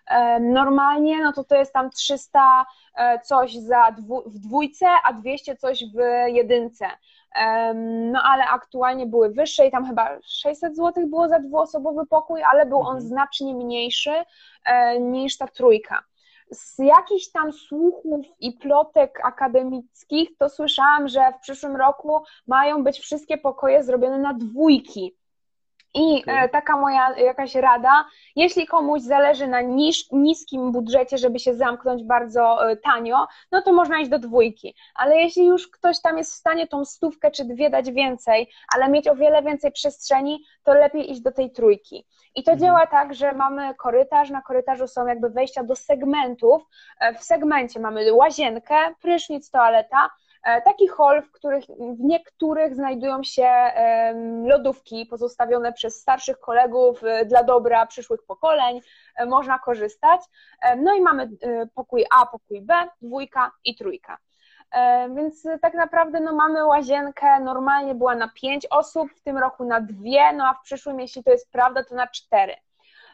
E, 0.08 0.40
normalnie 0.40 1.24
no 1.24 1.34
to 1.34 1.44
to 1.44 1.56
jest 1.56 1.74
tam 1.74 1.90
300 1.90 2.66
e, 2.96 3.20
coś 3.20 3.54
za 3.54 3.92
dwu, 3.92 4.24
w 4.26 4.40
dwójce, 4.40 4.88
a 5.06 5.14
200 5.14 5.56
coś 5.56 5.84
w 5.96 6.28
jedynce. 6.28 6.86
No 8.12 8.22
ale 8.24 8.46
aktualnie 8.46 9.06
były 9.06 9.30
wyższe 9.30 9.68
i 9.68 9.72
tam 9.72 9.86
chyba 9.86 10.10
600 10.22 10.76
zł 10.76 11.08
było 11.08 11.28
za 11.28 11.40
dwuosobowy 11.40 12.06
pokój, 12.06 12.42
ale 12.52 12.66
był 12.66 12.80
on 12.80 12.96
mhm. 12.96 13.02
znacznie 13.08 13.56
mniejszy 13.56 14.12
niż 15.00 15.38
ta 15.38 15.48
trójka 15.48 16.04
z 16.54 16.80
jakichś 16.80 17.28
tam 17.28 17.54
słuchów 17.54 18.26
i 18.40 18.52
plotek 18.52 19.20
akademickich 19.24 20.38
to 20.38 20.50
słyszałam, 20.50 21.08
że 21.08 21.34
w 21.38 21.42
przyszłym 21.42 21.76
roku 21.76 22.24
mają 22.48 22.84
być 22.84 23.00
wszystkie 23.00 23.38
pokoje 23.38 23.84
zrobione 23.84 24.18
na 24.18 24.34
dwójki. 24.34 25.16
I 25.94 26.22
okay. 26.22 26.44
E, 26.44 26.50
taka 26.50 26.78
moja 26.78 27.18
jakaś 27.18 27.56
rada, 27.56 28.06
jeśli 28.36 28.68
komuś 28.68 29.02
zależy 29.02 29.48
na 29.48 29.62
niż, 29.62 30.12
niskim 30.12 30.72
budżecie, 30.72 31.18
żeby 31.18 31.40
się 31.40 31.54
zamknąć 31.54 32.04
bardzo 32.04 32.72
e, 32.72 32.78
tanio, 32.78 33.28
no 33.52 33.62
to 33.62 33.74
można 33.74 34.00
iść 34.00 34.10
do 34.10 34.20
dwójki. 34.20 34.76
Ale 34.96 35.16
jeśli 35.16 35.46
już 35.46 35.68
ktoś 35.68 36.02
tam 36.02 36.18
jest 36.18 36.32
w 36.32 36.36
stanie 36.36 36.68
tą 36.68 36.86
stówkę 36.86 37.32
czy 37.32 37.46
dwie 37.46 37.70
dać 37.70 37.92
więcej, 37.92 38.50
ale 38.76 38.90
mieć 38.90 39.08
o 39.08 39.16
wiele 39.16 39.44
więcej 39.44 39.72
przestrzeni, 39.72 40.44
to 40.64 40.74
lepiej 40.74 41.12
iść 41.12 41.22
do 41.22 41.32
tej 41.32 41.52
trójki. 41.52 42.08
I 42.36 42.44
to 42.44 42.52
mhm. 42.52 42.60
działa 42.60 42.88
tak, 42.88 43.14
że 43.14 43.32
mamy 43.32 43.76
korytarz, 43.76 44.30
na 44.30 44.42
korytarzu 44.42 44.88
są 44.88 45.08
jakby 45.08 45.30
wejścia 45.30 45.64
do 45.64 45.76
segmentów. 45.76 46.64
E, 47.00 47.14
w 47.14 47.24
segmencie 47.24 47.80
mamy 47.80 48.14
łazienkę, 48.14 48.76
prysznic, 49.02 49.50
toaleta, 49.50 50.10
taki 50.44 50.88
hol, 50.88 51.22
w, 51.22 51.32
których, 51.32 51.64
w 51.98 52.00
niektórych 52.00 52.76
znajdują 52.76 53.24
się 53.24 53.50
lodówki 54.44 55.06
pozostawione 55.06 55.74
przez 55.74 56.02
starszych 56.02 56.40
kolegów 56.40 57.04
e, 57.04 57.26
dla 57.26 57.44
dobra 57.44 57.86
przyszłych 57.86 58.24
pokoleń, 58.28 58.82
e, 59.16 59.26
można 59.26 59.60
korzystać. 59.60 60.22
No 60.78 60.94
i 60.94 61.02
mamy 61.02 61.30
pokój 61.76 62.06
A, 62.12 62.26
pokój 62.26 62.62
B, 62.62 62.74
dwójka 63.02 63.52
i 63.66 63.76
trójka. 63.76 64.18
Więc 65.16 65.48
tak 65.62 65.74
naprawdę 65.74 66.20
no, 66.20 66.36
mamy 66.36 66.66
łazienkę, 66.66 67.40
normalnie 67.40 67.96
była 67.96 68.16
na 68.16 68.30
pięć 68.36 68.68
osób, 68.70 69.12
w 69.12 69.22
tym 69.22 69.38
roku 69.38 69.66
na 69.66 69.82
dwie, 69.82 70.34
no 70.34 70.48
a 70.48 70.54
w 70.54 70.62
przyszłym, 70.62 71.00
jeśli 71.00 71.24
to 71.24 71.32
jest 71.32 71.52
prawda, 71.52 71.84
to 71.84 71.96
na 71.96 72.08
cztery. 72.08 72.56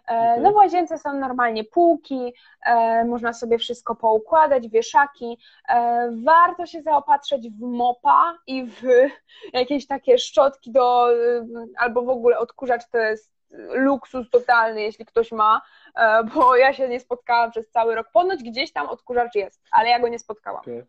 Okay. 0.09 0.41
No 0.41 0.51
w 0.51 0.55
łazience 0.55 0.97
są 0.97 1.13
normalnie 1.13 1.63
półki, 1.63 2.33
e, 2.65 3.05
można 3.05 3.33
sobie 3.33 3.57
wszystko 3.57 3.95
poukładać, 3.95 4.69
wieszaki. 4.69 5.37
E, 5.69 6.09
warto 6.23 6.65
się 6.65 6.81
zaopatrzyć 6.81 7.49
w 7.49 7.61
mopa 7.61 8.37
i 8.47 8.65
w 8.65 8.81
jakieś 9.53 9.87
takie 9.87 10.17
szczotki 10.17 10.71
do, 10.71 11.13
e, 11.13 11.45
albo 11.77 12.01
w 12.01 12.09
ogóle 12.09 12.39
odkurzacz 12.39 12.89
to 12.91 12.97
jest 12.97 13.31
luksus 13.73 14.29
totalny, 14.29 14.81
jeśli 14.81 15.05
ktoś 15.05 15.31
ma, 15.31 15.61
bo 16.35 16.55
ja 16.63 16.73
się 16.73 16.89
nie 16.89 16.99
spotkałam 16.99 17.51
przez 17.51 17.69
cały 17.69 17.95
rok. 17.95 18.07
Ponoć 18.13 18.43
gdzieś 18.43 18.73
tam 18.73 18.89
odkurzacz 18.89 19.35
jest, 19.35 19.61
ale 19.71 19.89
ja 19.89 19.99
go 19.99 20.07
nie 20.07 20.19
spotkałam. 20.19 20.61
Okay. 20.61 20.85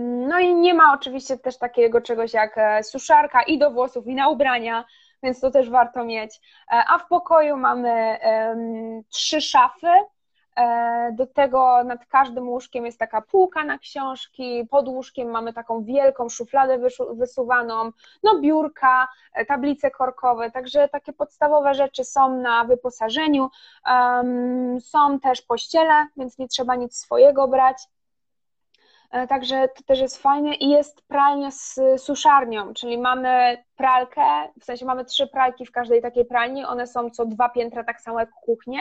No 0.00 0.38
i 0.38 0.54
nie 0.54 0.74
ma 0.74 0.94
oczywiście 0.94 1.38
też 1.38 1.58
takiego 1.58 2.00
czegoś 2.00 2.32
jak 2.32 2.56
suszarka 2.82 3.42
i 3.42 3.58
do 3.58 3.70
włosów, 3.70 4.06
i 4.06 4.14
na 4.14 4.28
ubrania 4.28 4.84
więc 5.22 5.40
to 5.40 5.50
też 5.50 5.70
warto 5.70 6.04
mieć. 6.04 6.40
E, 6.72 6.82
a 6.88 6.98
w 6.98 7.08
pokoju 7.08 7.56
mamy 7.56 8.18
trzy 9.10 9.40
szafy. 9.40 9.88
E, 10.56 11.12
do 11.12 11.26
tego 11.26 11.84
nad 11.84 12.06
każdym 12.06 12.48
łóżkiem 12.48 12.86
jest 12.86 12.98
taka 12.98 13.22
półka 13.22 13.64
na 13.64 13.78
książki, 13.78 14.66
pod 14.70 14.88
łóżkiem 14.88 15.30
mamy 15.30 15.52
taką 15.52 15.84
wielką 15.84 16.28
szufladę 16.28 16.78
wysuwaną, 17.14 17.90
no 18.22 18.40
biurka, 18.40 19.08
e, 19.32 19.44
tablice 19.44 19.90
korkowe, 19.90 20.50
także 20.50 20.88
takie 20.88 21.12
podstawowe 21.12 21.74
rzeczy 21.74 22.04
są 22.04 22.36
na 22.36 22.64
wyposażeniu. 22.64 23.50
Są 24.80 25.20
też 25.20 25.42
pościele, 25.42 26.06
więc 26.16 26.38
nie 26.38 26.48
trzeba 26.48 26.74
nic 26.74 26.96
swojego 26.96 27.48
brać. 27.48 27.76
E, 29.10 29.26
także 29.26 29.68
to 29.68 29.82
też 29.82 30.00
jest 30.00 30.22
fajne 30.22 30.54
i 30.54 30.68
jest 30.68 31.02
pralnia 31.08 31.50
z 31.50 31.80
suszarnią, 31.98 32.74
czyli 32.74 32.98
mamy 32.98 33.64
pralkę, 33.76 34.22
w 34.60 34.64
sensie 34.64 34.86
mamy 34.86 35.04
trzy 35.04 35.26
pralki 35.26 35.66
w 35.66 35.72
każdej 35.72 36.02
takiej 36.02 36.24
pralni, 36.24 36.64
one 36.64 36.86
są 36.86 37.10
co 37.10 37.26
dwa 37.26 37.48
piętra 37.48 37.84
tak 37.84 38.00
samo 38.00 38.20
jak 38.20 38.30
kuchnie 38.30 38.80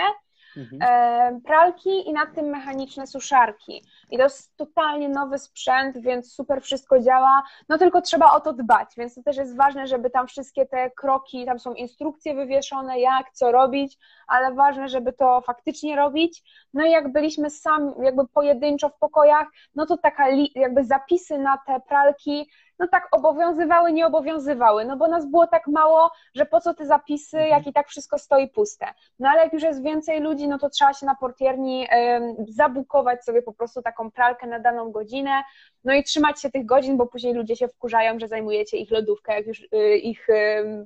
mhm. 0.57 0.81
E, 0.81 1.39
pralki 1.45 2.09
i 2.09 2.13
nad 2.13 2.35
tym 2.35 2.45
mechaniczne 2.45 3.07
suszarki. 3.07 3.83
I 4.11 4.17
to 4.17 4.23
jest 4.23 4.57
totalnie 4.57 5.09
nowy 5.09 5.37
sprzęt, 5.37 5.97
więc 5.97 6.33
super 6.33 6.61
wszystko 6.61 6.99
działa, 6.99 7.43
no 7.69 7.77
tylko 7.77 8.01
trzeba 8.01 8.31
o 8.31 8.39
to 8.39 8.53
dbać, 8.53 8.89
więc 8.97 9.15
to 9.15 9.23
też 9.23 9.37
jest 9.37 9.57
ważne, 9.57 9.87
żeby 9.87 10.09
tam 10.09 10.27
wszystkie 10.27 10.65
te 10.65 10.91
kroki, 10.91 11.45
tam 11.45 11.59
są 11.59 11.73
instrukcje 11.73 12.35
wywieszone, 12.35 12.99
jak, 12.99 13.31
co 13.33 13.51
robić, 13.51 13.97
ale 14.27 14.53
ważne, 14.53 14.89
żeby 14.89 15.13
to 15.13 15.41
faktycznie 15.41 15.95
robić. 15.95 16.43
No 16.73 16.85
i 16.85 16.91
jak 16.91 17.11
byliśmy 17.11 17.49
sami, 17.49 17.91
jakby 18.03 18.27
pojedynczo 18.27 18.89
w 18.89 18.97
pokojach, 18.97 19.47
no 19.75 19.85
to 19.85 19.97
taka 19.97 20.25
jakby 20.55 20.83
zapisy 20.83 21.37
na 21.37 21.57
te 21.67 21.79
pralki 21.87 22.49
no 22.79 22.88
tak 22.88 23.07
obowiązywały, 23.11 23.93
nie 23.93 24.07
obowiązywały, 24.07 24.85
no 24.85 24.97
bo 24.97 25.07
nas 25.07 25.25
było 25.25 25.47
tak 25.47 25.67
mało, 25.67 26.11
że 26.35 26.45
po 26.45 26.61
co 26.61 26.73
te 26.73 26.85
zapisy, 26.85 27.38
mhm. 27.38 27.51
jak 27.51 27.67
i 27.67 27.73
tak 27.73 27.88
wszystko 27.88 28.17
stoi 28.17 28.49
puste. 28.49 28.85
No 29.19 29.29
ale 29.29 29.43
jak 29.43 29.53
już 29.53 29.63
jest 29.63 29.83
więcej 29.83 30.19
ludzi, 30.19 30.47
no 30.47 30.59
to 30.59 30.69
trzeba 30.69 30.93
się 30.93 31.05
na 31.05 31.15
portierni 31.15 31.88
zabukować 32.47 33.23
sobie 33.23 33.41
po 33.41 33.53
prostu 33.53 33.81
taką 33.81 34.11
pralkę 34.11 34.47
na 34.47 34.59
daną 34.59 34.91
godzinę, 34.91 35.43
no 35.83 35.93
i 35.93 36.03
trzymać 36.03 36.41
się 36.41 36.51
tych 36.51 36.65
godzin, 36.65 36.97
bo 36.97 37.05
później 37.05 37.33
ludzie 37.33 37.55
się 37.55 37.67
wkurzają, 37.67 38.19
że 38.19 38.27
zajmujecie 38.27 38.77
ich 38.77 38.91
lodówkę, 38.91 39.33
jak 39.33 39.47
już 39.47 39.59
y, 39.59 39.97
ich 39.97 40.27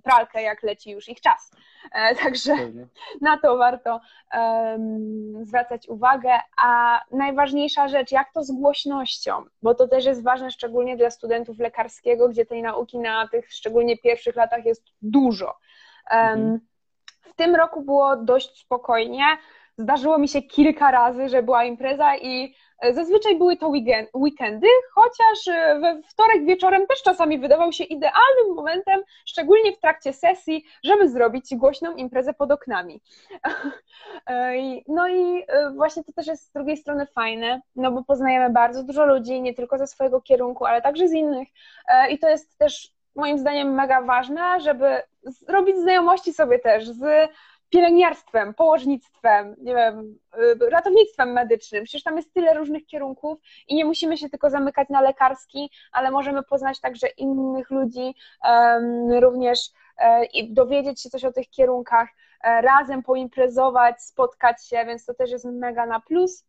pralkę, 0.04 0.42
jak 0.42 0.64
leci 0.64 0.92
już 0.92 1.10
ich 1.10 1.22
czas. 1.22 1.52
E, 1.92 2.16
także 2.16 2.56
na 3.22 3.38
to 3.38 3.58
warto 3.58 4.02
um, 4.34 5.46
zwracać 5.46 5.90
uwagę. 5.90 6.30
A 6.62 7.02
najważniejsza 7.12 7.88
rzecz, 7.88 8.12
jak 8.12 8.34
to 8.34 8.44
z 8.44 8.52
głośnością, 8.52 9.44
bo 9.62 9.76
to 9.76 9.88
też 9.88 10.06
jest 10.06 10.24
ważne, 10.24 10.52
szczególnie 10.52 10.98
dla 10.98 11.12
studentów 11.12 11.58
lekarskiego, 11.80 12.30
gdzie 12.30 12.46
tej 12.46 12.62
nauki 12.62 13.00
na 13.00 13.28
tych 13.28 13.54
szczególnie 13.54 13.98
pierwszych 13.98 14.36
latach 14.36 14.66
jest 14.66 14.84
dużo. 15.02 15.58
Mhm. 16.12 16.60
W 17.22 17.34
tym 17.34 17.56
roku 17.56 17.82
było 17.82 18.16
dość 18.16 18.60
spokojnie. 18.60 19.24
Zdarzyło 19.78 20.18
mi 20.18 20.28
się 20.28 20.42
kilka 20.42 20.92
razy, 20.92 21.30
że 21.30 21.44
była 21.44 21.64
impreza 21.64 22.18
i 22.18 22.56
Zazwyczaj 22.92 23.38
były 23.38 23.58
to 23.58 23.68
weekend, 23.68 24.10
weekendy, 24.14 24.68
chociaż 24.94 25.56
we 25.82 26.02
wtorek 26.08 26.46
wieczorem 26.46 26.88
też 26.88 27.04
czasami 27.04 27.40
wydawał 27.40 27.72
się 27.72 27.84
idealnym 27.84 28.56
momentem, 28.56 29.02
szczególnie 29.26 29.74
w 29.74 29.80
trakcie 29.80 30.14
sesji, 30.14 30.66
żeby 30.84 31.10
zrobić 31.10 31.56
głośną 31.56 31.96
imprezę 31.96 32.34
pod 32.34 32.52
oknami. 32.52 33.02
No 34.88 35.10
i 35.10 35.46
właśnie 35.76 36.04
to 36.04 36.12
też 36.14 36.28
jest 36.28 36.44
z 36.44 36.52
drugiej 36.52 36.78
strony 36.78 37.06
fajne, 37.06 37.62
no 37.76 37.92
bo 37.92 38.04
poznajemy 38.04 38.50
bardzo 38.50 38.84
dużo 38.84 39.06
ludzi, 39.06 39.42
nie 39.42 39.54
tylko 39.54 39.78
ze 39.78 39.88
swojego 39.88 40.22
kierunku, 40.22 40.66
ale 40.66 40.82
także 40.82 41.08
z 41.08 41.14
innych. 41.14 41.48
I 42.10 42.20
to 42.20 42.30
jest 42.30 42.58
też 42.58 42.92
moim 43.16 43.38
zdaniem 43.38 43.74
mega 43.74 44.02
ważne, 44.02 44.60
żeby 44.60 45.02
zrobić 45.24 45.78
znajomości 45.78 46.34
sobie 46.34 46.60
też 46.60 46.90
z 46.90 47.30
pielęgniarstwem, 47.70 48.54
położnictwem, 48.54 49.56
nie 49.58 49.76
wiem, 49.76 50.20
y, 50.62 50.70
ratownictwem 50.70 51.32
medycznym. 51.32 51.84
Przecież 51.84 52.04
tam 52.04 52.18
jest 52.18 52.34
tyle 52.34 52.54
różnych 52.54 52.86
kierunków 52.86 53.40
i 53.68 53.76
nie 53.76 53.86
musimy 53.86 54.18
się 54.18 54.30
tylko 54.30 54.50
zamykać 54.50 54.90
na 54.90 55.02
lekarski, 55.02 55.72
ale 55.92 56.12
możemy 56.12 56.44
poznać 56.44 56.80
także 56.80 57.08
innych 57.08 57.70
ludzi, 57.72 58.16
również 59.22 59.60
e, 59.98 60.26
i 60.26 60.54
dowiedzieć 60.54 61.02
się 61.02 61.10
coś 61.10 61.26
o 61.26 61.32
tych 61.32 61.50
kierunkach, 61.50 62.10
e, 62.44 62.62
razem 62.62 63.04
poimprezować, 63.04 64.04
spotkać 64.04 64.68
się, 64.68 64.86
więc 64.86 65.06
to 65.06 65.14
też 65.14 65.32
jest 65.32 65.46
mega 65.46 65.86
na 65.86 66.00
plus. 66.00 66.46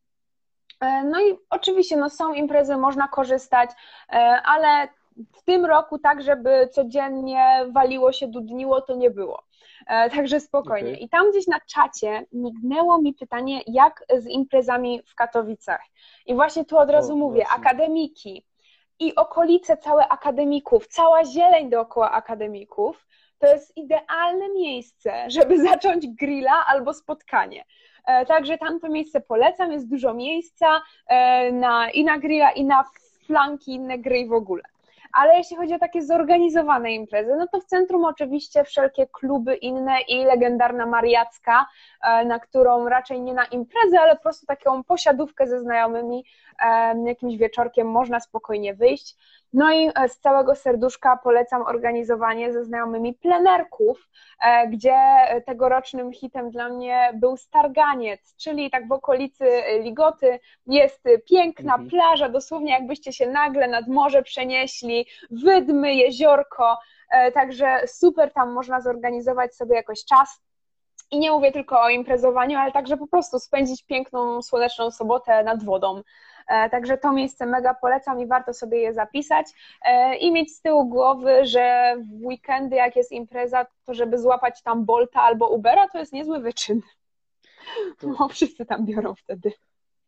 E, 0.81 1.05
no 1.05 1.21
i 1.21 1.39
oczywiście 1.51 1.97
no, 1.97 2.11
są 2.11 2.35
imprezy, 2.35 2.77
można 2.77 3.09
korzystać, 3.09 3.71
ale 4.45 4.89
w 5.37 5.43
tym 5.43 5.67
roku 5.67 5.99
tak, 5.99 6.23
żeby 6.23 6.69
codziennie 6.73 7.67
waliło 7.73 8.13
się, 8.13 8.29
dudniło, 8.29 8.81
to 8.81 8.97
nie 8.97 9.11
było. 9.11 9.43
E, 9.87 10.11
także 10.11 10.41
spokojnie. 10.41 10.91
Okay. 10.91 11.01
I 11.01 11.09
tam 11.09 11.31
gdzieś 11.31 11.47
na 11.47 11.61
czacie 11.61 12.27
mignęło 12.33 13.03
mi 13.03 13.15
pytanie, 13.15 13.61
jak 13.67 14.05
z 14.19 14.27
imprezami 14.27 15.03
w 15.07 15.15
Katowicach. 15.15 15.81
I 16.27 16.35
właśnie 16.35 16.65
tu 16.65 16.79
od 16.79 16.91
razu 16.91 17.13
o, 17.13 17.17
mówię, 17.17 17.45
właśnie. 17.47 17.65
akademiki 17.65 18.47
i 18.99 19.15
okolice 19.15 19.77
całe 19.77 20.09
akademików, 20.09 20.87
cała 20.87 21.25
zieleń 21.25 21.71
dookoła 21.71 22.11
akademików, 22.11 23.07
to 23.39 23.47
jest 23.47 23.77
idealne 23.77 24.49
miejsce, 24.49 25.25
żeby 25.29 25.59
zacząć 25.69 26.07
grilla 26.09 26.67
albo 26.67 26.95
spotkanie. 26.95 27.65
E, 28.07 28.27
także 28.27 28.59
tam 28.59 28.81
to 28.81 28.89
miejsce 28.89 29.21
polecam, 29.21 29.73
jest 29.73 29.89
dużo 29.89 30.15
miejsca 30.15 30.83
e, 31.07 31.53
na, 31.53 31.91
i 31.91 32.05
na 32.05 32.19
grilla, 32.19 32.51
i 32.51 32.65
na 32.65 32.85
flanki, 33.27 33.75
inne 33.75 33.99
gry 33.99 34.19
i 34.19 34.29
w 34.29 34.33
ogóle. 34.33 34.63
Ale 35.13 35.37
jeśli 35.37 35.57
chodzi 35.57 35.75
o 35.75 35.79
takie 35.79 36.03
zorganizowane 36.03 36.93
imprezy, 36.93 37.37
no 37.39 37.47
to 37.47 37.61
w 37.61 37.65
centrum 37.65 38.05
oczywiście 38.05 38.65
wszelkie 38.65 39.07
kluby 39.07 39.55
inne 39.55 40.01
i 40.09 40.25
legendarna 40.25 40.87
Mariacka, 40.87 41.67
e, 42.03 42.25
na 42.25 42.39
którą 42.39 42.89
raczej 42.89 43.21
nie 43.21 43.35
na 43.35 43.45
imprezę, 43.45 44.01
ale 44.01 44.17
po 44.17 44.23
prostu 44.23 44.47
taką 44.47 44.85
posiadówkę 44.85 45.47
ze 45.47 45.61
znajomymi, 45.61 46.25
e, 46.63 46.95
jakimś 47.07 47.37
wieczorkiem 47.37 47.91
można 47.91 48.21
spokojnie 48.21 48.75
wyjść. 48.75 49.17
No 49.53 49.73
i 49.73 49.91
e, 49.95 50.09
z 50.09 50.19
całego 50.19 50.55
serduszka 50.55 51.17
polecam 51.17 51.63
organizowanie 51.63 52.53
ze 52.53 52.65
znajomymi 52.65 53.15
plenerków, 53.15 54.09
gdzie 54.69 54.97
tegorocznym 55.47 56.13
hitem 56.13 56.51
dla 56.51 56.69
mnie 56.69 57.11
był 57.15 57.37
Starganiec, 57.37 58.37
czyli 58.37 58.71
tak 58.71 58.89
w 58.89 58.93
okolicy 58.93 59.45
Ligoty 59.81 60.39
jest 60.67 61.05
piękna 61.31 61.73
mhm. 61.73 61.91
plaża, 61.91 62.29
dosłownie 62.29 62.73
jakbyście 62.73 63.13
się 63.13 63.27
nagle 63.27 63.69
nad 63.69 63.89
morze 63.89 64.23
przenieśli, 64.23 65.00
wydmy, 65.31 65.95
jeziorko, 65.95 66.79
e, 67.11 67.33
także 67.33 67.81
super 67.87 68.33
tam 68.33 68.53
można 68.53 68.81
zorganizować 68.81 69.55
sobie 69.55 69.77
jakoś 69.77 70.05
czas. 70.05 70.41
I 71.11 71.19
nie 71.19 71.31
mówię 71.31 71.53
tylko 71.53 71.81
o 71.81 71.89
imprezowaniu, 71.89 72.59
ale 72.59 72.73
także 72.73 72.97
po 72.97 73.07
prostu 73.07 73.39
spędzić 73.39 73.85
piękną, 73.85 74.43
słoneczną 74.43 74.91
sobotę 74.91 75.45
nad 75.45 75.65
wodą. 75.65 76.03
E, 76.49 76.71
także 76.71 76.99
to 76.99 77.13
miejsce 77.13 77.47
mega 77.47 77.75
polecam 77.75 78.21
i 78.21 78.27
warto 78.27 78.55
sobie 78.55 78.79
je 78.79 78.95
zapisać 78.95 79.47
e, 79.85 80.17
i 80.17 80.33
mieć 80.33 80.57
z 80.57 80.61
tyłu 80.61 80.89
głowy, 80.89 81.47
że 81.47 81.95
w 81.99 82.27
weekendy, 82.27 82.77
jak 82.77 82.97
jest 82.97 83.13
impreza, 83.13 83.67
to 83.85 83.95
żeby 83.95 84.19
złapać 84.19 84.63
tam 84.63 84.85
Bolta 84.85 85.23
albo 85.23 85.49
Ubera, 85.49 85.89
to 85.89 85.99
jest 85.99 86.13
niezły 86.13 86.41
wyczyn. 86.41 86.81
To... 87.99 88.07
No, 88.07 88.29
wszyscy 88.29 88.67
tam 88.67 88.87
biorą 88.87 89.15
wtedy. 89.15 89.53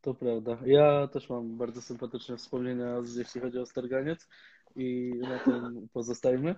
To 0.03 0.15
prawda. 0.15 0.59
Ja 0.67 1.09
też 1.09 1.29
mam 1.29 1.57
bardzo 1.57 1.83
sympatyczne 1.83 2.37
wspomnienia, 2.37 2.97
jeśli 3.17 3.41
chodzi 3.41 3.59
o 3.59 3.67
Starganiec 3.67 4.29
i 4.77 5.13
na 5.21 5.39
tym 5.39 5.89
pozostajmy, 5.93 6.55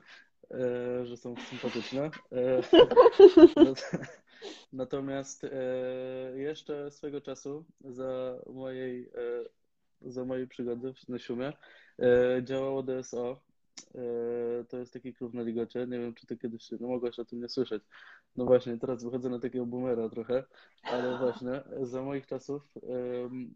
e, 0.51 1.07
że 1.07 1.17
są 1.17 1.35
sympatyczne. 1.37 2.11
Natomiast 4.73 5.47
jeszcze 6.35 6.91
swego 6.91 7.21
czasu 7.21 7.65
za 7.85 8.39
mojej 8.47 9.11
za 10.01 10.25
mojej 10.25 10.49
przygody 10.49 10.95
na 11.09 11.19
Siumie 11.19 11.53
e, 11.99 12.43
działało 12.45 12.83
DSO. 12.83 13.41
E, 13.95 14.65
to 14.69 14.79
jest 14.79 14.93
taki 14.93 15.15
klub 15.15 15.35
na 15.35 15.43
Ligocie. 15.43 15.87
Nie 15.87 15.99
wiem, 15.99 16.15
czy 16.15 16.27
ty 16.27 16.37
kiedyś 16.37 16.71
no 16.71 16.89
mogłaś 16.89 17.19
o 17.19 17.25
tym 17.25 17.41
nie 17.41 17.49
słyszeć. 17.49 17.83
No 18.37 18.45
właśnie, 18.45 18.79
teraz 18.79 19.05
wychodzę 19.05 19.31
na 19.31 19.39
takiego 19.39 19.67
boomera 19.67 20.09
trochę, 20.09 20.45
ale 20.83 21.19
właśnie 21.19 21.63
za 21.83 22.03
moich 22.03 22.27
czasów 22.27 22.63
um, 22.83 23.55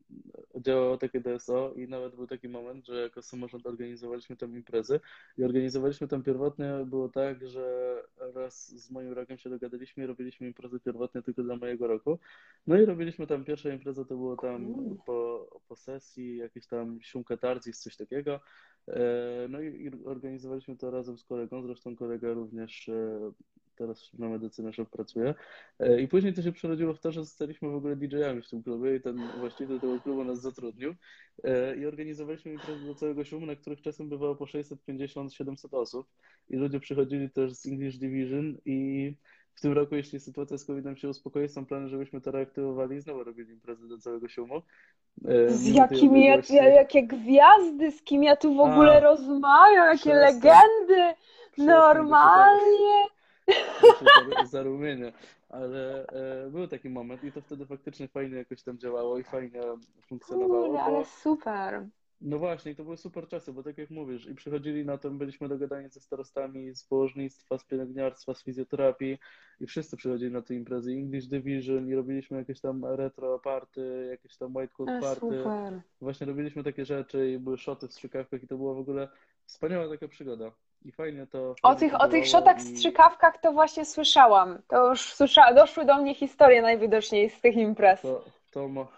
działało 0.57 0.97
takie 0.97 1.21
DSO 1.21 1.73
i 1.77 1.89
nawet 1.89 2.17
był 2.17 2.27
taki 2.27 2.49
moment, 2.49 2.87
że 2.87 3.03
jako 3.03 3.23
samorząd 3.23 3.67
organizowaliśmy 3.67 4.37
tam 4.37 4.57
imprezy 4.57 5.01
i 5.39 5.45
organizowaliśmy 5.45 6.09
tam 6.09 6.23
pierwotnie, 6.23 6.73
było 6.87 7.09
tak, 7.09 7.49
że 7.49 7.97
raz 8.35 8.69
z 8.69 8.91
moim 8.91 9.13
rokiem 9.13 9.39
się 9.39 9.51
dogadaliśmy 9.51 10.05
i 10.05 10.07
robiliśmy 10.07 10.47
imprezy 10.47 10.81
pierwotnie 10.81 11.23
tylko 11.23 11.43
dla 11.43 11.57
mojego 11.57 11.87
roku. 11.87 12.19
No 12.67 12.81
i 12.81 12.85
robiliśmy 12.85 13.27
tam 13.27 13.45
pierwsza 13.45 13.71
impreza, 13.71 14.05
to 14.05 14.17
było 14.17 14.37
tam 14.37 14.75
po, 15.07 15.49
po 15.69 15.77
sesji, 15.77 16.37
jakieś 16.37 16.67
tam 16.67 16.99
siumka 17.03 17.37
tarzis, 17.37 17.81
coś 17.81 17.97
takiego. 17.97 18.41
E, 18.89 19.47
no 19.49 19.61
i 19.61 19.91
organizowaliśmy 20.05 20.77
to 20.77 20.91
razem 20.91 21.19
z 21.19 21.25
kolegą, 21.25 21.63
zresztą 21.63 21.97
kolega 21.97 22.33
również 22.33 22.89
e, 22.89 23.33
teraz 23.77 24.11
na 24.19 24.29
medycynę 24.29 24.73
szef 24.73 24.91
pracuje. 24.91 25.35
E, 25.79 26.01
I 26.01 26.09
później 26.09 26.35
to 26.35 26.43
się 26.43 26.53
przerodziło 26.53 26.95
w 26.95 27.01
to, 27.01 27.13
że 27.13 27.25
zostaliśmy 27.25 27.69
w 27.69 27.75
ogóle 27.75 27.97
DJ-ami 27.97 28.43
w 28.43 28.49
tym 28.49 28.63
klubie 28.63 28.97
i 28.97 29.01
ten 29.01 29.17
właściciel 29.39 29.81
tego 29.81 30.01
klubu 30.01 30.25
nas 30.25 30.41
zatrudnił 30.41 30.95
i 31.81 31.87
organizowaliśmy 31.87 32.53
imprezy 32.53 32.87
do 32.87 32.95
całego 32.95 33.25
szumu, 33.25 33.47
na 33.47 33.57
których 33.57 33.83
czasem 33.83 34.09
bywało 34.09 34.37
po 34.37 34.45
650-700 34.45 35.55
osób 35.71 36.09
i 36.51 36.57
ludzie 36.57 36.81
przychodzili 36.81 37.31
też 37.31 37.53
z 37.53 37.67
English 37.67 37.99
Division 37.99 38.57
i 38.65 39.15
w 39.59 39.61
tym 39.61 39.73
roku, 39.73 39.95
jeśli 39.95 40.21
sytuacja 40.21 40.59
z 40.59 40.65
COVID-em 40.65 40.97
się 40.97 41.09
uspokoi, 41.09 41.49
są 41.49 41.67
plany, 41.67 41.89
żebyśmy 41.89 42.21
to 42.21 42.31
reaktywowali 42.31 42.97
i 42.97 43.01
znowu 43.01 43.25
robili 43.25 43.53
imprezy 43.53 43.89
do 43.89 43.99
całego 43.99 44.29
szumu. 44.29 44.63
E, 45.25 45.51
z 45.51 45.67
jakimi, 45.67 46.27
ja, 46.51 46.69
jakie 46.69 47.03
gwiazdy, 47.03 47.93
z 47.93 48.03
kim 48.03 48.23
ja 48.23 48.37
tu 48.37 48.55
w 48.55 48.61
ogóle 48.61 48.97
A, 48.97 49.01
rozmawiam, 49.01 49.89
jakie 49.89 50.15
legendy, 50.15 51.15
normalnie 51.59 53.07
zarumienie, 54.51 55.13
ale 55.49 56.07
e, 56.07 56.51
był 56.51 56.69
taki 56.69 56.91
moment 56.91 57.25
i 57.25 57.33
to 57.33 57.41
wtedy 57.41 57.67
faktycznie 57.67 58.09
fajnie 58.09 58.37
jakoś 58.37 58.63
tam 58.63 58.79
działało 58.79 59.19
i 59.19 59.25
fajnie 59.25 59.61
funkcjonowało. 60.09 60.67
Kurde, 60.67 60.83
ale 60.83 61.05
super. 61.05 61.87
No 62.21 62.39
właśnie, 62.39 62.75
to 62.75 62.85
były 62.85 62.97
super 62.97 63.29
czasy, 63.29 63.53
bo 63.53 63.63
tak 63.63 63.79
jak 63.79 63.91
mówisz, 63.91 64.27
i 64.27 64.35
przychodzili 64.35 64.85
na 64.85 64.99
to, 64.99 65.11
byliśmy 65.11 65.49
dogadani 65.49 65.89
ze 65.89 66.01
starostami 66.01 66.75
z 66.75 66.85
położnictwa, 66.85 67.59
z 67.59 67.65
pielęgniarstwa, 67.65 68.35
z 68.35 68.43
fizjoterapii 68.43 69.19
i 69.61 69.67
wszyscy 69.67 69.97
przychodzili 69.97 70.33
na 70.33 70.43
te 70.43 70.55
imprezy 70.55 70.93
English 70.93 71.27
Division 71.27 71.89
i 71.89 71.95
robiliśmy 71.95 72.39
jakieś 72.39 72.61
tam 72.61 72.85
retro 72.85 73.39
party, 73.39 74.09
jakieś 74.11 74.37
tam 74.37 74.57
white 74.57 74.75
coat 74.75 74.89
party. 75.01 75.21
Super. 75.21 75.81
Właśnie 76.01 76.27
robiliśmy 76.27 76.65
takie 76.65 76.85
rzeczy 76.85 77.31
i 77.31 77.39
były 77.39 77.59
szoty 77.59 77.89
w 77.89 77.93
strzykawkach 77.93 78.43
i 78.43 78.47
to 78.47 78.57
była 78.57 78.75
w 78.75 78.79
ogóle 78.79 79.09
wspaniała 79.45 79.89
taka 79.89 80.09
przygoda. 80.09 80.53
I 80.85 80.93
fajnie 80.93 81.27
to. 81.27 81.55
O 81.63 81.75
tych, 81.75 82.01
o 82.01 82.09
tych 82.09 82.27
szotach, 82.27 82.59
i... 82.59 82.63
strzykawkach 82.63 83.41
to 83.41 83.53
właśnie 83.53 83.85
słyszałam. 83.85 84.59
To 84.69 84.91
już 84.91 85.15
słysza... 85.15 85.55
doszły 85.55 85.85
do 85.85 85.97
mnie 86.03 86.15
historie 86.15 86.63
najwidoczniej 86.63 87.31
z 87.31 87.41
tych 87.41 87.57
imprez. 87.57 88.01
To, 88.03 88.25
to, 88.51 88.69
mo... 88.69 88.89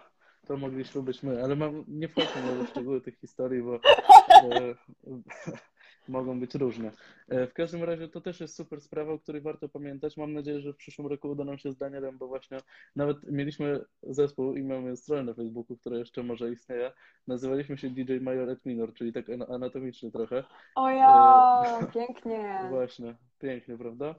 to 0.51 0.57
mogliśmy 0.57 1.01
być 1.03 1.23
my, 1.23 1.43
ale 1.43 1.55
mam... 1.55 1.83
nie 1.87 2.07
wchodźmy 2.07 2.65
w 2.65 2.69
szczegóły 2.69 3.01
tych 3.01 3.19
historii, 3.19 3.61
bo. 3.61 3.75
E, 3.75 4.75
mogą 6.07 6.39
być 6.39 6.55
różne. 6.55 6.91
E, 7.29 7.47
w 7.47 7.53
każdym 7.53 7.83
razie 7.83 8.07
to 8.07 8.21
też 8.21 8.39
jest 8.39 8.55
super 8.55 8.81
sprawa, 8.81 9.11
o 9.11 9.19
której 9.19 9.41
warto 9.41 9.69
pamiętać. 9.69 10.17
Mam 10.17 10.33
nadzieję, 10.33 10.61
że 10.61 10.73
w 10.73 10.77
przyszłym 10.77 11.07
roku 11.07 11.29
uda 11.29 11.43
nam 11.43 11.57
się 11.57 11.71
z 11.71 11.77
Danielem, 11.77 12.17
bo 12.17 12.27
właśnie 12.27 12.57
nawet 12.95 13.31
mieliśmy 13.31 13.85
zespół 14.03 14.55
i 14.55 14.63
mamy 14.63 14.97
stronę 14.97 15.23
na 15.23 15.33
Facebooku, 15.33 15.77
która 15.77 15.97
jeszcze 15.97 16.23
może 16.23 16.51
istnieje. 16.51 16.91
Nazywaliśmy 17.27 17.77
się 17.77 17.89
DJ 17.89 18.17
Major 18.21 18.49
et 18.49 18.65
Minor, 18.65 18.93
czyli 18.93 19.13
tak 19.13 19.25
anatomicznie 19.49 20.11
trochę. 20.11 20.43
O 20.75 20.89
ja, 20.89 21.63
e... 21.81 21.91
pięknie. 21.93 22.59
Właśnie, 22.69 23.15
pięknie, 23.39 23.77
prawda? 23.77 24.15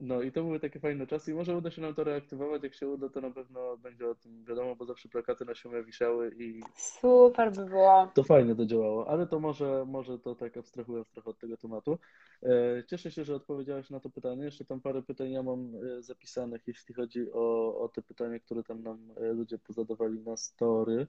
No 0.00 0.22
i 0.22 0.32
to 0.32 0.42
były 0.42 0.60
takie 0.60 0.80
fajne 0.80 1.06
czasy 1.06 1.30
i 1.30 1.34
może 1.34 1.56
uda 1.56 1.70
się 1.70 1.82
nam 1.82 1.94
to 1.94 2.04
reaktywować. 2.04 2.62
Jak 2.62 2.74
się 2.74 2.88
uda, 2.88 3.08
to 3.08 3.20
na 3.20 3.30
pewno 3.30 3.76
będzie 3.76 4.08
o 4.08 4.14
tym 4.14 4.44
wiadomo, 4.44 4.76
bo 4.76 4.84
zawsze 4.84 5.08
plakaty 5.08 5.44
na 5.44 5.54
siłę 5.54 5.84
wisiały 5.84 6.34
i 6.38 6.60
Super 6.74 7.52
by 7.52 7.64
było. 7.66 8.10
to 8.14 8.22
fajnie 8.24 8.54
to 8.54 8.66
działało, 8.66 9.08
ale 9.08 9.26
to 9.26 9.40
może, 9.40 9.84
może 9.86 10.18
to 10.18 10.34
tak 10.34 10.56
abstrahując 10.56 11.10
trochę 11.10 11.30
od 11.30 11.38
tego 11.38 11.56
tematu. 11.56 11.98
E, 12.42 12.82
Cieszę 12.86 13.10
się, 13.10 13.24
że 13.24 13.34
odpowiedziałaś 13.34 13.90
na 13.90 14.00
to 14.00 14.10
pytanie. 14.10 14.44
Jeszcze 14.44 14.64
tam 14.64 14.80
parę 14.80 15.02
pytań 15.02 15.30
ja 15.32 15.42
mam 15.42 15.72
e, 15.98 16.02
zapisanych, 16.02 16.62
jeśli 16.66 16.94
chodzi 16.94 17.32
o, 17.32 17.78
o 17.80 17.88
te 17.88 18.02
pytania, 18.02 18.38
które 18.40 18.62
tam 18.62 18.82
nam 18.82 18.98
e, 19.16 19.32
ludzie 19.32 19.58
pozadawali 19.58 20.20
na 20.20 20.36
story. 20.36 21.06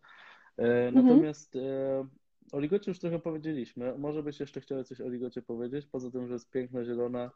Mhm. 0.58 0.96
Natomiast 0.96 1.56
e, 1.56 2.08
o 2.52 2.60
Ligocie 2.60 2.92
już 2.92 3.00
trochę 3.00 3.20
powiedzieliśmy. 3.20 3.98
Może 3.98 4.24
byś 4.24 4.40
jeszcze 4.40 4.62
chciała 4.62 4.84
coś 4.84 5.02
o 5.02 5.10
Ligocie 5.10 5.42
powiedzieć, 5.42 5.86
poza 5.86 6.12
tym, 6.12 6.28
że 6.28 6.34
jest 6.34 6.50
piękna, 6.50 6.84
zielona. 6.84 7.32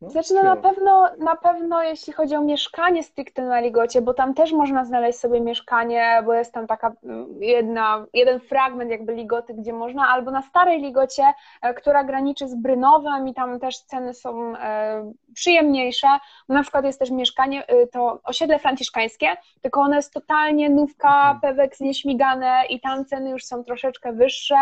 No, 0.00 0.10
Znaczy, 0.10 0.34
no 0.34 0.42
na 0.42 0.56
pewno, 0.56 1.08
na 1.18 1.36
pewno 1.36 1.82
jeśli 1.82 2.12
chodzi 2.12 2.36
o 2.36 2.40
mieszkanie 2.40 3.02
stricte 3.02 3.42
na 3.42 3.60
Ligocie, 3.60 4.02
bo 4.02 4.14
tam 4.14 4.34
też 4.34 4.52
można 4.52 4.84
znaleźć 4.84 5.18
sobie 5.18 5.40
mieszkanie, 5.40 6.22
bo 6.26 6.34
jest 6.34 6.52
tam 6.54 6.66
taka 6.66 6.92
mm, 7.04 7.42
jedna, 7.42 8.06
jeden 8.14 8.40
fragment 8.40 8.90
jakby 8.90 9.14
Ligoty, 9.14 9.54
gdzie 9.54 9.72
można, 9.72 10.08
albo 10.08 10.30
na 10.30 10.42
starej 10.42 10.80
Ligocie, 10.82 11.22
e, 11.62 11.74
która 11.74 12.04
graniczy 12.04 12.48
z 12.48 12.54
Brynowem 12.54 13.28
i 13.28 13.34
tam 13.34 13.60
też 13.60 13.78
ceny 13.78 14.14
są 14.14 14.56
e, 14.56 15.12
przyjemniejsze. 15.34 16.06
Na 16.48 16.62
przykład 16.62 16.84
jest 16.84 16.98
też 16.98 17.10
mieszkanie, 17.10 17.66
e, 17.66 17.86
to 17.86 18.20
osiedle 18.24 18.58
franciszkańskie, 18.58 19.36
tylko 19.62 19.80
ono 19.80 19.96
jest 19.96 20.12
totalnie 20.12 20.70
nówka, 20.70 21.08
Mhm. 21.18 21.40
pewek 21.40 21.80
nieśmigane 21.80 22.62
i 22.70 22.80
tam 22.80 23.04
ceny 23.04 23.30
już 23.30 23.44
są 23.44 23.64
troszeczkę 23.64 24.12
wyższe, 24.12 24.56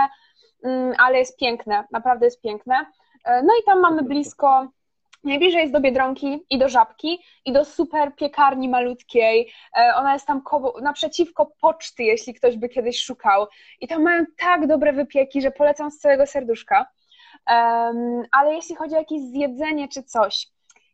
mm, 0.64 0.94
ale 0.98 1.18
jest 1.18 1.38
piękne, 1.38 1.84
naprawdę 1.90 2.24
jest 2.26 2.42
piękne. 2.42 2.74
E, 3.24 3.42
No 3.42 3.48
i 3.62 3.64
tam 3.66 3.80
mamy 3.80 4.02
blisko 4.02 4.66
Najbliżej 5.26 5.60
jest 5.60 5.72
do 5.72 5.80
Biedronki 5.80 6.40
i 6.50 6.58
do 6.58 6.68
Żabki 6.68 7.22
i 7.44 7.52
do 7.52 7.64
super 7.64 8.14
piekarni 8.16 8.68
malutkiej. 8.68 9.52
E, 9.78 9.94
Ona 9.96 10.12
jest 10.12 10.26
tam 10.26 10.42
koło, 10.42 10.80
naprzeciwko 10.80 11.46
poczty, 11.60 12.02
jeśli 12.02 12.34
ktoś 12.34 12.56
by 12.56 12.68
kiedyś 12.68 13.02
szukał. 13.02 13.46
I 13.80 13.88
tam 13.88 14.02
mają 14.02 14.24
tak 14.38 14.66
dobre 14.66 14.92
wypieki, 14.92 15.42
że 15.42 15.50
polecam 15.50 15.90
z 15.90 15.98
całego 15.98 16.26
serduszka. 16.26 16.86
Em, 17.46 18.22
ale 18.32 18.54
jeśli 18.54 18.76
chodzi 18.76 18.94
o 18.94 18.98
jakieś 18.98 19.20
zjedzenie 19.20 19.88
czy 19.88 20.02
coś, 20.02 20.46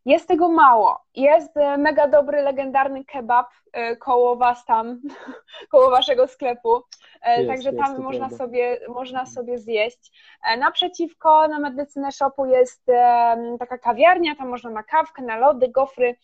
jest 0.05 0.29
tego 0.29 0.49
mało. 0.49 1.01
Jest 1.15 1.57
e, 1.57 1.79
mega 1.79 2.09
dobry, 2.09 2.43
legendarny 2.43 3.05
kebab 3.05 3.47
e, 3.73 3.97
koło 3.97 4.37
was 4.37 4.65
tam, 4.65 5.01
koło 5.73 5.91
waszego 5.91 6.29
sklepu. 6.29 6.83
E, 7.23 7.37
Jest, 7.43 7.49
Także 7.49 7.73
tam 7.73 7.99
można 8.03 8.19
prawda. 8.29 8.37
sobie, 8.37 8.79
można 8.88 9.27
sobie 9.27 9.59
zjeść. 9.59 10.12
Naprzeciwko 10.59 11.49
na 11.49 11.59
Medycynę 11.59 12.12
Shopu 12.12 12.47
jest 12.47 12.87
taka 13.59 13.79
kawiarnia, 13.79 14.37
tam 14.37 14.49
można 14.49 14.71
na 14.71 14.83
kawkę, 14.83 15.23
na 15.23 15.37
lody, 15.37 15.69
gofry 15.69 16.17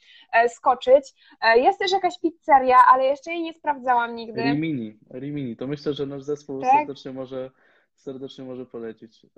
skoczyć. 0.49 1.15
Jest 1.57 1.79
też 1.79 1.93
jakaś 1.93 2.21
pizzeria, 2.21 2.77
ale 2.93 3.05
jeszcze 3.05 3.31
jej 3.31 3.43
nie 3.43 3.55
sprawdzałam 3.55 4.15
nigdy. 4.17 4.43
Rimini, 4.43 4.99
Rimini, 5.11 5.57
to 5.57 5.67
myślę, 5.67 5.95
że 5.95 6.07
nasz 6.07 6.23
zespół 6.23 6.61
Tak? 6.61 6.71
serdecznie 6.71 7.13
może, 7.13 7.51
serdecznie 7.99 8.45
może 8.45 8.67
polecić. 8.67 9.25
E, 9.25 9.31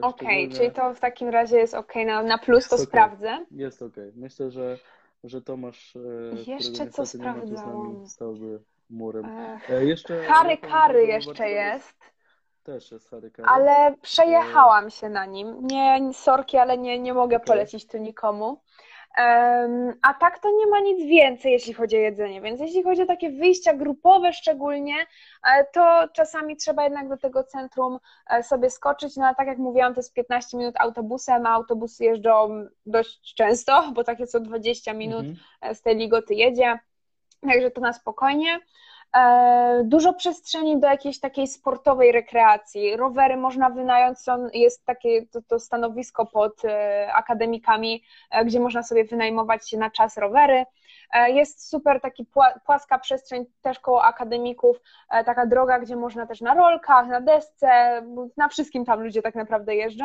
Okej, 0.00 0.28
szczególnie- 0.28 0.56
czyli 0.56 0.70
to 0.70 0.94
w 0.94 1.00
takim 1.00 1.28
razie 1.28 1.56
jest 1.58 1.74
okej 1.74 2.06
na, 2.06 2.22
na 2.22 2.38
plus, 2.38 2.68
to 2.68 2.74
okej. 2.76 2.86
sprawdzę. 2.86 3.46
Jest 3.50 3.82
okej. 3.82 4.12
Myślę, 4.16 4.50
że, 4.50 4.78
że 5.24 5.42
Tomasz, 5.42 5.96
e, 5.96 6.00
Jeszcze 6.52 6.86
co 6.86 7.06
sprawdzałam? 7.06 8.06
stałby 8.06 8.60
murem. 8.90 9.26
E, 9.68 9.84
jeszcze 9.84 10.24
Kary 10.26 11.06
jeszcze 11.06 11.48
jest, 11.50 11.96
Też 12.64 12.92
jest 12.92 13.10
Harry 13.10 13.30
Kary. 13.30 13.48
ale 13.48 13.94
przejechałam 14.02 14.90
się 14.90 15.08
na 15.08 15.26
nim. 15.26 15.66
Nie, 15.66 16.12
sorki, 16.12 16.56
ale 16.56 16.78
nie, 16.78 16.98
nie 16.98 17.14
mogę 17.14 17.36
Okej. 17.36 17.46
polecić 17.46 17.86
tu 17.86 17.98
nikomu. 17.98 18.60
A 20.02 20.14
tak 20.20 20.38
to 20.38 20.48
nie 20.50 20.66
ma 20.66 20.80
nic 20.80 21.06
więcej, 21.06 21.52
jeśli 21.52 21.72
chodzi 21.72 21.96
o 21.96 22.00
jedzenie, 22.00 22.40
więc 22.40 22.60
jeśli 22.60 22.82
chodzi 22.82 23.02
o 23.02 23.06
takie 23.06 23.30
wyjścia 23.30 23.74
grupowe 23.74 24.32
szczególnie, 24.32 24.94
e, 25.44 25.64
to 25.64 26.08
czasami 26.12 26.56
trzeba 26.56 26.84
jednak 26.84 27.08
do 27.08 27.16
tego 27.16 27.44
centrum 27.44 27.98
e, 28.30 28.42
sobie 28.42 28.70
skoczyć, 28.70 29.16
no 29.16 29.26
ale 29.26 29.34
tak 29.34 29.46
jak 29.46 29.58
mówiłam, 29.58 29.94
to 29.94 29.98
jest 29.98 30.14
15 30.14 30.56
minut 30.56 30.74
autobusem, 30.78 31.46
a 31.46 31.50
autobusy 31.50 32.04
jeżdżą 32.04 32.66
dość 32.86 33.34
często, 33.34 33.90
bo 33.94 34.04
takie 34.04 34.26
co 34.26 34.40
20 34.40 34.92
minut 34.94 35.26
Mhm. 35.26 35.74
z 35.74 35.82
tej 35.82 35.96
ligoty 35.96 36.34
jedzie, 36.34 36.78
także 37.42 37.70
to 37.70 37.80
na 37.80 37.92
spokojnie. 37.92 38.58
E, 39.16 39.82
Dużo 39.84 40.14
przestrzeni 40.14 40.80
do 40.80 40.86
jakiejś 40.88 41.20
takiej 41.20 41.46
sportowej 41.46 42.12
rekreacji. 42.12 42.96
Rowery 42.96 43.36
można 43.36 43.70
wynająć, 43.70 44.18
jest 44.52 44.84
takie 44.84 45.26
to, 45.26 45.42
to 45.42 45.58
stanowisko 45.58 46.26
pod 46.26 46.64
e, 46.64 47.12
akademikami, 47.14 48.02
e, 48.30 48.44
gdzie 48.44 48.60
można 48.60 48.82
sobie 48.82 49.04
wynajmować 49.04 49.72
na 49.72 49.90
czas 49.90 50.16
rowery. 50.16 50.64
Jest 51.28 51.68
super 51.68 52.00
taki 52.00 52.24
pła- 52.24 52.60
płaska 52.66 52.98
przestrzeń 52.98 53.46
też 53.62 53.80
koło 53.80 54.04
akademików, 54.04 54.80
taka 55.08 55.46
droga, 55.46 55.78
gdzie 55.78 55.96
można 55.96 56.26
też 56.26 56.40
na 56.40 56.54
rolkach, 56.54 57.06
na 57.06 57.20
desce, 57.20 58.02
na 58.36 58.48
wszystkim 58.48 58.84
tam 58.84 59.02
ludzie 59.02 59.22
tak 59.22 59.34
naprawdę 59.34 59.76
jeżdżą. 59.76 60.04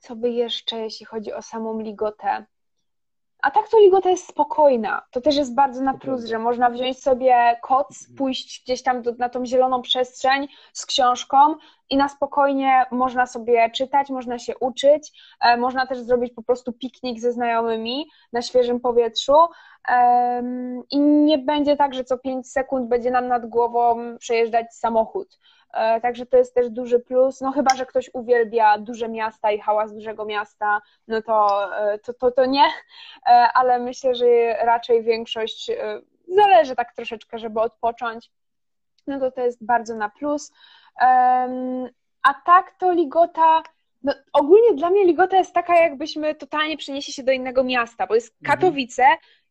Co 0.00 0.16
by 0.16 0.30
jeszcze, 0.30 0.76
jeśli 0.76 1.06
chodzi 1.06 1.32
o 1.32 1.42
samą 1.42 1.80
ligotę? 1.80 2.46
A 3.42 3.50
tak 3.50 3.68
to 3.68 3.78
ligota 3.78 4.10
jest 4.10 4.28
spokojna. 4.28 5.02
To 5.10 5.20
też 5.20 5.36
jest 5.36 5.54
bardzo 5.54 5.82
na 5.82 5.94
plus, 5.94 6.24
że 6.24 6.38
można 6.38 6.70
wziąć 6.70 7.02
sobie 7.02 7.58
koc, 7.62 8.00
Mhm. 8.02 8.16
pójść 8.18 8.62
gdzieś 8.64 8.82
tam 8.82 9.02
do, 9.02 9.12
na 9.18 9.28
tą 9.28 9.46
zieloną 9.46 9.82
przestrzeń 9.82 10.48
z 10.72 10.86
książką 10.86 11.36
i 11.90 11.96
na 11.96 12.08
spokojnie 12.08 12.86
można 12.90 13.26
sobie 13.26 13.70
czytać, 13.70 14.10
można 14.10 14.38
się 14.38 14.58
uczyć, 14.58 15.12
e, 15.40 15.56
można 15.56 15.86
też 15.86 15.98
zrobić 15.98 16.32
po 16.34 16.42
prostu 16.42 16.72
piknik 16.72 17.20
ze 17.20 17.32
znajomymi 17.32 18.06
na 18.32 18.42
świeżym 18.42 18.80
powietrzu 18.80 19.34
em, 19.88 20.82
i 20.90 21.00
nie 21.00 21.38
będzie 21.38 21.76
tak, 21.76 21.94
że 21.94 22.04
co 22.04 22.18
5 22.18 22.50
sekund 22.52 22.88
będzie 22.88 23.10
nam 23.10 23.28
nad 23.28 23.46
głową 23.46 23.96
przejeżdżać 24.18 24.74
samochód. 24.74 25.38
E, 25.72 26.00
Także 26.00 26.26
to 26.26 26.36
jest 26.36 26.54
też 26.54 26.70
duży 26.70 27.00
plus. 27.00 27.40
No 27.40 27.52
chyba, 27.52 27.76
że 27.76 27.86
ktoś 27.86 28.10
uwielbia 28.12 28.78
duże 28.78 29.08
miasta 29.08 29.50
i 29.52 29.60
hałas 29.60 29.94
dużego 29.94 30.24
miasta, 30.24 30.80
no 31.08 31.22
to, 31.22 31.68
e, 31.78 31.98
to, 31.98 32.12
to, 32.14 32.30
to 32.30 32.46
nie, 32.46 32.64
E, 33.26 33.30
ale 33.54 33.78
myślę, 33.78 34.14
że 34.14 34.26
raczej 34.60 35.02
większość 35.02 35.70
zależy 36.28 36.76
tak 36.76 36.94
troszeczkę, 36.94 37.38
żeby 37.38 37.60
odpocząć. 37.60 38.30
No 39.06 39.20
to 39.20 39.30
to 39.30 39.40
jest 39.40 39.64
bardzo 39.64 39.94
na 39.94 40.08
plus. 40.08 40.52
A 42.22 42.34
tak 42.46 42.74
to 42.78 42.92
Ligota, 42.92 43.62
no 44.02 44.12
ogólnie 44.32 44.74
dla 44.74 44.90
mnie 44.90 45.04
Ligota 45.04 45.36
jest 45.36 45.54
taka, 45.54 45.76
jakbyśmy 45.76 46.34
totalnie 46.34 46.76
przenieśli 46.76 47.12
się 47.12 47.22
do 47.22 47.32
innego 47.32 47.64
miasta, 47.64 48.06
bo 48.06 48.14
jest 48.14 48.34
Mhm. 48.42 48.60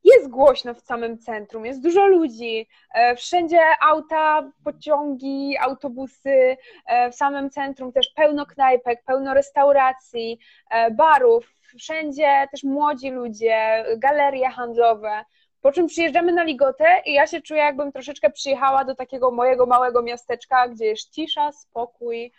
Jest 0.04 0.30
głośno 0.30 0.74
w 0.74 0.82
samym 0.82 1.18
centrum, 1.20 1.66
jest 1.66 1.84
dużo 1.84 2.08
ludzi, 2.08 2.68
e, 2.94 3.16
wszędzie 3.16 3.60
auta, 3.82 4.52
pociągi, 4.64 5.58
autobusy, 5.60 6.58
e, 6.86 7.12
w 7.12 7.16
samym 7.16 7.50
centrum 7.50 7.92
też 7.92 8.10
pełno 8.16 8.46
knajpek, 8.46 9.04
pełno 9.06 9.34
restauracji, 9.34 10.40
e, 10.70 10.92
barów, 10.92 11.54
wszędzie 11.80 12.48
też 12.52 12.64
młodzi 12.64 13.10
ludzie, 13.10 13.86
galerie 13.98 14.50
handlowe. 14.50 15.26
Po 15.62 15.72
czym 15.72 15.88
przyjeżdżamy 15.88 16.34
na 16.34 16.44
Ligotę 16.44 17.02
i 17.06 17.14
ja 17.14 17.28
się 17.28 17.42
czuję, 17.42 17.62
jakbym 17.62 17.92
troszeczkę 17.92 18.30
przyjechała 18.30 18.84
do 18.86 18.96
takiego 18.96 19.32
mojego 19.32 19.66
małego 19.66 20.04
miasteczka, 20.04 20.68
gdzie 20.68 20.86
jest 20.86 21.14
cisza, 21.14 21.52
spokój. 21.52 22.32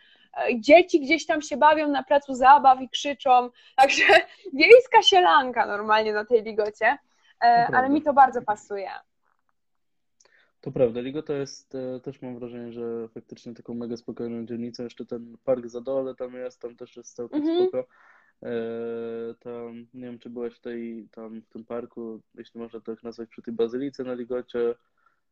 Dzieci 0.54 1.00
gdzieś 1.00 1.26
tam 1.26 1.42
się 1.42 1.56
bawią 1.56 1.88
na 1.88 2.02
placu 2.02 2.34
zabaw 2.34 2.80
i 2.80 2.88
krzyczą. 2.88 3.50
Także 3.76 4.02
wiejska 4.52 5.02
sielanka 5.02 5.66
normalnie 5.66 6.12
na 6.12 6.24
tej 6.24 6.42
Ligocie. 6.42 6.98
E, 7.44 7.46
Ale 7.46 7.66
prawda. 7.66 7.88
mi 7.88 8.02
to 8.02 8.12
bardzo 8.12 8.42
pasuje. 8.42 8.90
To 10.60 10.72
prawda, 10.72 11.00
Ligota 11.00 11.32
jest, 11.32 11.74
e, 11.74 12.00
też 12.00 12.22
mam 12.22 12.38
wrażenie, 12.38 12.72
że 12.72 13.08
faktycznie 13.08 13.54
taką 13.54 13.74
mega 13.74 13.96
spokojną 13.96 14.46
dzielnicą. 14.46 14.82
Jeszcze 14.82 15.06
ten 15.06 15.36
park 15.44 15.66
Zadole 15.66 16.14
tam 16.14 16.34
jest, 16.34 16.60
tam 16.60 16.76
też 16.76 16.96
jest 16.96 17.16
całkiem 17.16 17.40
Mhm. 17.40 17.68
spoko. 17.68 17.86
E, 18.42 18.50
tam, 19.40 19.86
nie 19.94 20.06
wiem, 20.06 20.18
czy 20.18 20.30
byłeś 20.30 20.54
w 20.54 20.60
tej, 20.60 21.08
tam 21.12 21.40
w 21.42 21.48
tym 21.48 21.64
parku, 21.64 22.20
jeśli 22.34 22.60
można 22.60 22.80
tak 22.80 23.02
nazwać, 23.02 23.28
przy 23.28 23.42
tej 23.42 23.54
bazylice 23.54 24.04
na 24.04 24.14
Ligocie. 24.14 24.74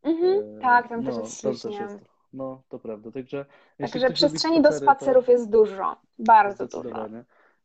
Mhm, 0.02 0.58
E, 0.58 0.60
tak, 0.60 0.88
tam 0.88 1.04
też 1.04 1.14
no, 1.14 1.20
jest 1.20 1.42
też 1.42 1.60
ślicznie. 1.60 1.80
jest. 1.82 1.98
No, 2.32 2.62
to 2.68 2.78
prawda. 2.78 3.10
Także 3.12 3.46
Także 3.78 4.10
przestrzeni 4.10 4.62
do 4.62 4.68
spacery, 4.72 4.86
to- 4.86 4.92
spacerów 4.92 5.28
jest 5.28 5.50
dużo, 5.50 5.96
bardzo 6.18 6.66
dużo. 6.66 7.08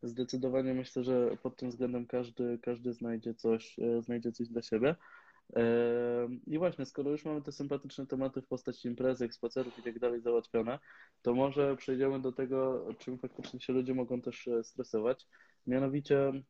Zdecydowanie. 0.03 0.73
Myślę, 0.73 1.03
że 1.03 1.37
pod 1.43 1.57
tym 1.57 1.69
względem 1.69 2.07
każdy, 2.07 2.59
każdy 2.61 2.93
znajdzie 2.93 3.33
coś, 3.33 3.79
e, 3.79 4.01
znajdzie 4.01 4.31
coś 4.31 4.47
dla 4.47 4.61
siebie. 4.61 4.95
E, 5.55 5.63
I 6.47 6.57
właśnie, 6.57 6.85
skoro 6.85 7.11
już 7.11 7.25
mamy 7.25 7.41
te 7.41 7.51
sympatyczne 7.51 8.07
tematy 8.07 8.41
w 8.41 8.47
postaci 8.47 8.87
imprezek, 8.87 9.33
spacerów 9.33 9.79
i 9.79 9.83
tak 9.83 9.99
dalej 9.99 10.21
załatwione, 10.21 10.79
to 11.21 11.33
może 11.33 11.75
przejdziemy 11.75 12.21
do 12.21 12.31
tego, 12.31 12.87
czym 12.99 13.17
faktycznie 13.17 13.59
się 13.59 13.73
ludzie 13.73 13.93
mogą 13.93 14.21
też 14.21 14.47
e, 14.47 14.63
stresować. 14.63 15.27
Mianowicie, 15.67 16.43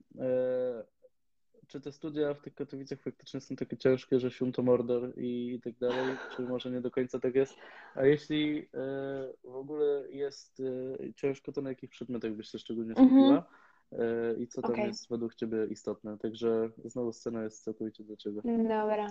czy 1.72 1.82
te 1.82 1.91
studia 1.91 2.34
w 2.34 2.41
tych 2.41 2.55
Katowicach 2.55 2.99
faktycznie 2.99 3.41
są 3.41 3.55
takie 3.55 3.78
ciężkie, 3.78 4.19
że 4.19 4.32
sium 4.32 4.51
to 4.51 4.63
mordor 4.63 5.13
i, 5.17 5.53
i 5.53 5.61
tak 5.61 5.74
dalej, 5.80 6.15
czy 6.36 6.41
może 6.41 6.72
nie 6.72 6.82
do 6.82 6.91
końca 6.91 7.19
tak 7.19 7.36
jest? 7.36 7.53
A 7.95 8.05
jeśli 8.05 8.59
e, 8.59 8.67
w 9.43 9.55
ogóle 9.55 10.03
jest 10.09 10.59
e, 10.59 11.13
ciężko, 11.13 11.51
to 11.51 11.61
na 11.61 11.69
jakich 11.69 11.89
przedmiotach 11.89 12.32
byś 12.32 12.47
się 12.47 12.59
szczególnie 12.59 12.89
Mhm. 12.89 13.07
skupiła? 13.09 13.45
E, 13.92 14.34
i 14.39 14.48
co 14.48 14.62
tam 14.62 14.72
okay. 14.72 14.88
jest 14.88 15.10
według 15.10 15.36
Ciebie 15.36 15.66
istotne. 15.70 16.18
Także 16.18 16.70
znowu 16.86 17.14
scena 17.14 17.44
jest 17.44 17.64
całkowicie 17.64 18.04
do 18.04 18.16
Ciebie. 18.16 18.42
Dobra. 18.44 19.08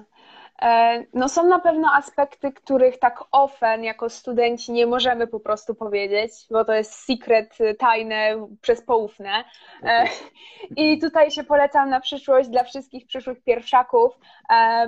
E, 0.63 1.05
no 1.15 1.29
są 1.29 1.49
na 1.49 1.59
pewno 1.59 1.89
aspekty, 1.93 2.53
których 2.53 2.99
tak 2.99 3.25
ofen 3.33 3.85
jako 3.85 4.09
studenci 4.09 4.73
nie 4.73 4.87
możemy 4.87 5.27
po 5.27 5.41
prostu 5.41 5.75
powiedzieć, 5.75 6.33
bo 6.51 6.65
to 6.65 6.73
jest 6.73 6.93
secret 6.93 7.59
tajne 7.79 8.49
przez 8.61 8.83
poufne. 8.83 9.45
Okay. 9.83 10.07
I 10.77 10.99
tutaj 10.99 11.31
się 11.31 11.45
polecam 11.45 11.91
na 11.91 12.01
przyszłość 12.01 12.49
dla 12.49 12.65
wszystkich 12.65 13.07
przyszłych 13.07 13.43
pierwszaków. 13.43 14.19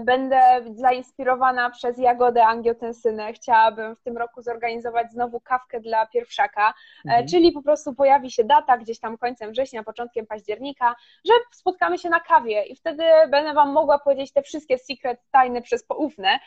Będę 0.04 0.40
zainspirowana 0.74 1.70
przez 1.70 1.98
Jagodę 1.98 2.46
Angiotensynę. 2.46 3.32
Chciałabym 3.32 3.96
w 3.96 4.00
tym 4.00 4.16
roku 4.16 4.42
zorganizować 4.42 5.12
znowu 5.12 5.40
kawkę 5.40 5.80
dla 5.80 6.06
pierwszaka, 6.06 6.74
mhm. 7.04 7.26
czyli 7.28 7.52
po 7.52 7.62
prostu 7.62 7.94
pojawi 7.94 8.30
się 8.30 8.44
data 8.44 8.78
gdzieś 8.78 9.00
tam 9.00 9.18
końcem 9.18 9.52
września, 9.52 9.81
początkiem 9.84 10.26
października, 10.26 10.94
że 11.24 11.32
spotkamy 11.52 11.98
się 11.98 12.08
na 12.08 12.20
kawie 12.20 12.62
i 12.62 12.76
wtedy 12.76 13.02
będę 13.30 13.54
Wam 13.54 13.72
mogła 13.72 13.98
powiedzieć 13.98 14.32
te 14.32 14.42
wszystkie 14.42 14.78
secret 14.78 15.20
tajne 15.30 15.62
przez 15.62 15.84
poufne 15.84 16.38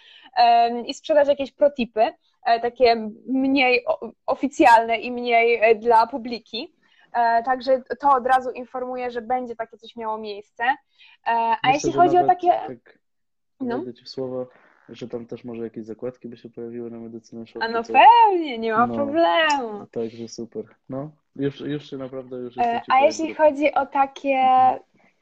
i 0.85 0.93
sprzedać 0.93 1.27
jakieś 1.27 1.51
protipy, 1.51 2.13
e, 2.45 2.59
takie 2.59 3.09
mniej 3.27 3.85
oficjalne 4.25 4.97
i 4.97 5.11
mniej 5.11 5.59
e, 5.61 5.75
dla 5.75 6.07
publiki. 6.07 6.75
E, 7.13 7.43
także 7.43 7.83
to 7.99 8.11
od 8.11 8.27
razu 8.27 8.51
informuję, 8.51 9.11
że 9.11 9.21
będzie 9.21 9.55
takie 9.55 9.77
coś 9.77 9.95
miało 9.95 10.17
miejsce. 10.17 10.63
A 11.23 11.57
Myślę, 11.63 11.73
jeśli 11.73 11.91
chodzi 11.91 12.17
o 12.17 12.27
takie. 12.27 12.51
Tak, 12.67 12.99
no. 13.59 13.93
Ci 13.93 14.03
w 14.03 14.09
słowo, 14.09 14.47
że 14.89 15.07
tam 15.07 15.25
też 15.25 15.43
może 15.43 15.63
jakieś 15.63 15.85
zakładki 15.85 16.27
by 16.27 16.37
się 16.37 16.49
pojawiły 16.49 16.91
na 16.91 16.99
medycynę 16.99 17.43
A 17.59 17.67
no 17.67 17.81
pewnie, 17.83 18.57
nie 18.57 18.73
ma 18.73 18.87
no, 18.87 18.95
problemu. 18.95 19.87
Także 19.91 20.27
super. 20.27 20.65
No, 20.89 21.11
już, 21.35 21.59
już 21.59 21.89
się 21.89 21.97
naprawdę 21.97 22.35
już 22.35 22.57
e, 22.57 22.81
A 22.87 22.99
jeśli 22.99 23.33
chodzi 23.33 23.73
o 23.73 23.85
takie 23.85 24.47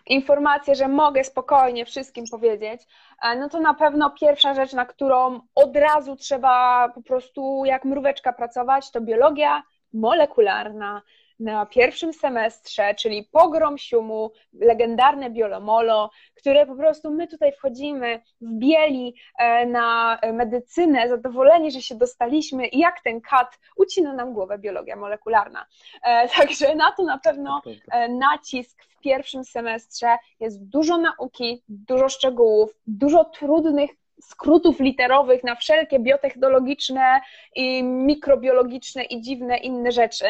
informacje, 0.06 0.76
że 0.76 0.88
mogę 0.88 1.24
spokojnie 1.24 1.86
wszystkim 1.86 2.26
powiedzieć, 2.32 2.82
e, 3.24 3.36
no 3.36 3.50
to 3.50 3.60
na 3.60 3.74
pewno 3.74 4.10
pierwsza 4.10 4.54
rzecz, 4.54 4.74
na 4.74 4.86
którą 4.86 5.40
od 5.56 5.76
razu 5.76 6.16
trzeba 6.16 6.90
po 6.90 7.02
prostu 7.02 7.66
jak 7.66 7.86
mróweczka 7.86 8.34
pracować, 8.34 8.92
to 8.92 9.02
biologia 9.02 9.64
molekularna 9.94 11.02
na 11.44 11.66
pierwszym 11.66 12.14
semestrze, 12.14 12.96
czyli 12.96 13.24
pogrom 13.32 13.78
siumu, 13.78 14.32
legendarne 14.54 15.30
biolomolo, 15.30 16.10
które 16.36 16.66
po 16.66 16.76
prostu 16.76 17.12
my 17.12 17.28
tutaj 17.28 17.52
wchodzimy 17.52 18.22
w 18.42 18.54
bieli 18.54 19.16
e, 19.40 19.66
na 19.66 20.20
medycynę, 20.34 21.10
zadowoleni, 21.10 21.72
że 21.72 21.82
się 21.82 21.96
dostaliśmy 21.96 22.68
i 22.68 22.80
jak 22.80 23.02
ten 23.02 23.22
kat 23.22 23.60
ucina 23.78 24.14
nam 24.14 24.34
głowę 24.34 24.58
biologia 24.58 24.96
molekularna. 24.96 25.66
E, 26.04 26.28
także 26.38 26.76
na 26.76 26.92
to 26.92 27.04
na 27.04 27.18
pewno 27.18 27.62
e, 27.92 28.10
nacisk 28.10 28.84
w 28.84 29.00
pierwszym 29.00 29.44
semestrze 29.44 30.18
jest 30.40 30.70
dużo 30.70 30.98
nauki, 30.98 31.64
dużo 31.68 32.10
szczegółów, 32.10 32.72
dużo 32.88 33.26
trudnych 33.26 33.92
skrótów 34.22 34.80
literowych 34.80 35.44
na 35.44 35.56
wszelkie 35.56 36.00
biotechnologiczne 36.00 37.22
i 37.56 37.84
mikrobiologiczne 37.84 39.04
i 39.04 39.22
dziwne 39.22 39.58
inne 39.58 39.92
rzeczy. 39.92 40.26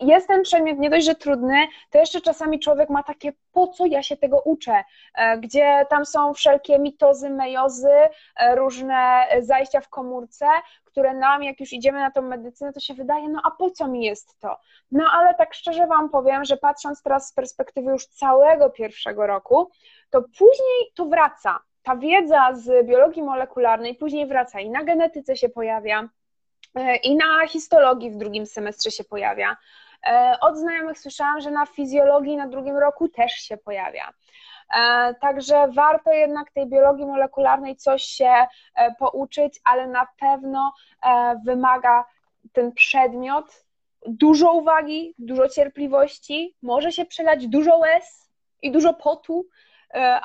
Jest 0.00 0.28
ten 0.28 0.42
przedmiot 0.42 0.78
nie 0.78 0.90
dość, 0.90 1.06
że 1.06 1.14
trudny, 1.14 1.66
to 1.90 1.98
jeszcze 1.98 2.20
czasami 2.20 2.60
człowiek 2.60 2.90
ma 2.90 3.02
takie, 3.02 3.32
po 3.52 3.66
co 3.66 3.86
ja 3.86 4.02
się 4.02 4.16
tego 4.16 4.40
uczę, 4.40 4.84
e, 5.14 5.38
gdzie 5.38 5.86
tam 5.90 6.06
są 6.06 6.34
wszelkie 6.34 6.78
mitozy, 6.78 7.30
mejozy, 7.30 7.92
e, 8.36 8.56
różne 8.56 9.26
zajścia 9.40 9.80
w 9.80 9.88
komórce, 9.88 10.46
które 10.84 11.14
nam, 11.14 11.42
jak 11.42 11.60
już 11.60 11.72
idziemy 11.72 11.98
na 11.98 12.10
tą 12.10 12.22
medycynę, 12.22 12.72
to 12.72 12.80
się 12.80 12.94
wydaje, 12.94 13.28
no 13.28 13.40
a 13.44 13.50
po 13.50 13.70
co 13.70 13.88
mi 13.88 14.04
jest 14.04 14.38
to? 14.38 14.58
No 14.90 15.04
ale 15.12 15.34
tak 15.34 15.54
szczerze 15.54 15.86
Wam 15.86 16.10
powiem, 16.10 16.44
że 16.44 16.56
patrząc 16.56 17.02
teraz 17.02 17.28
z 17.28 17.32
perspektywy 17.32 17.90
już 17.90 18.06
całego 18.06 18.70
pierwszego 18.70 19.26
roku, 19.26 19.70
to 20.10 20.22
później 20.22 20.92
to 20.94 21.04
wraca. 21.04 21.58
Ta 21.82 21.96
wiedza 21.96 22.54
z 22.54 22.86
biologii 22.86 23.22
molekularnej 23.22 23.94
później 23.94 24.26
wraca 24.26 24.60
i 24.60 24.70
na 24.70 24.84
genetyce 24.84 25.36
się 25.36 25.48
pojawia, 25.48 26.08
i 27.02 27.16
na 27.16 27.46
histologii 27.48 28.10
w 28.10 28.16
drugim 28.16 28.46
semestrze 28.46 28.90
się 28.90 29.04
pojawia. 29.04 29.56
E, 30.06 30.36
od 30.40 30.56
znajomych 30.56 30.98
słyszałam, 30.98 31.40
że 31.40 31.50
na 31.50 31.66
fizjologii 31.66 32.36
na 32.36 32.48
drugim 32.48 32.76
roku 32.76 33.08
też 33.08 33.32
się 33.32 33.56
pojawia. 33.56 34.10
E, 34.76 35.14
także 35.14 35.68
warto 35.68 36.12
jednak 36.12 36.50
tej 36.50 36.66
biologii 36.66 37.06
molekularnej 37.06 37.76
coś 37.76 38.02
się 38.02 38.32
pouczyć, 38.98 39.60
ale 39.64 39.86
na 39.86 40.06
pewno 40.20 40.72
wymaga 41.44 42.04
ten 42.52 42.72
przedmiot 42.72 43.64
dużo 44.06 44.52
uwagi, 44.52 45.14
dużo 45.18 45.48
cierpliwości, 45.48 46.56
może 46.62 46.92
się 46.92 47.04
przelać 47.04 47.46
dużo 47.46 47.76
łez 47.76 48.30
i 48.62 48.70
dużo 48.70 48.94
potu, 48.94 49.46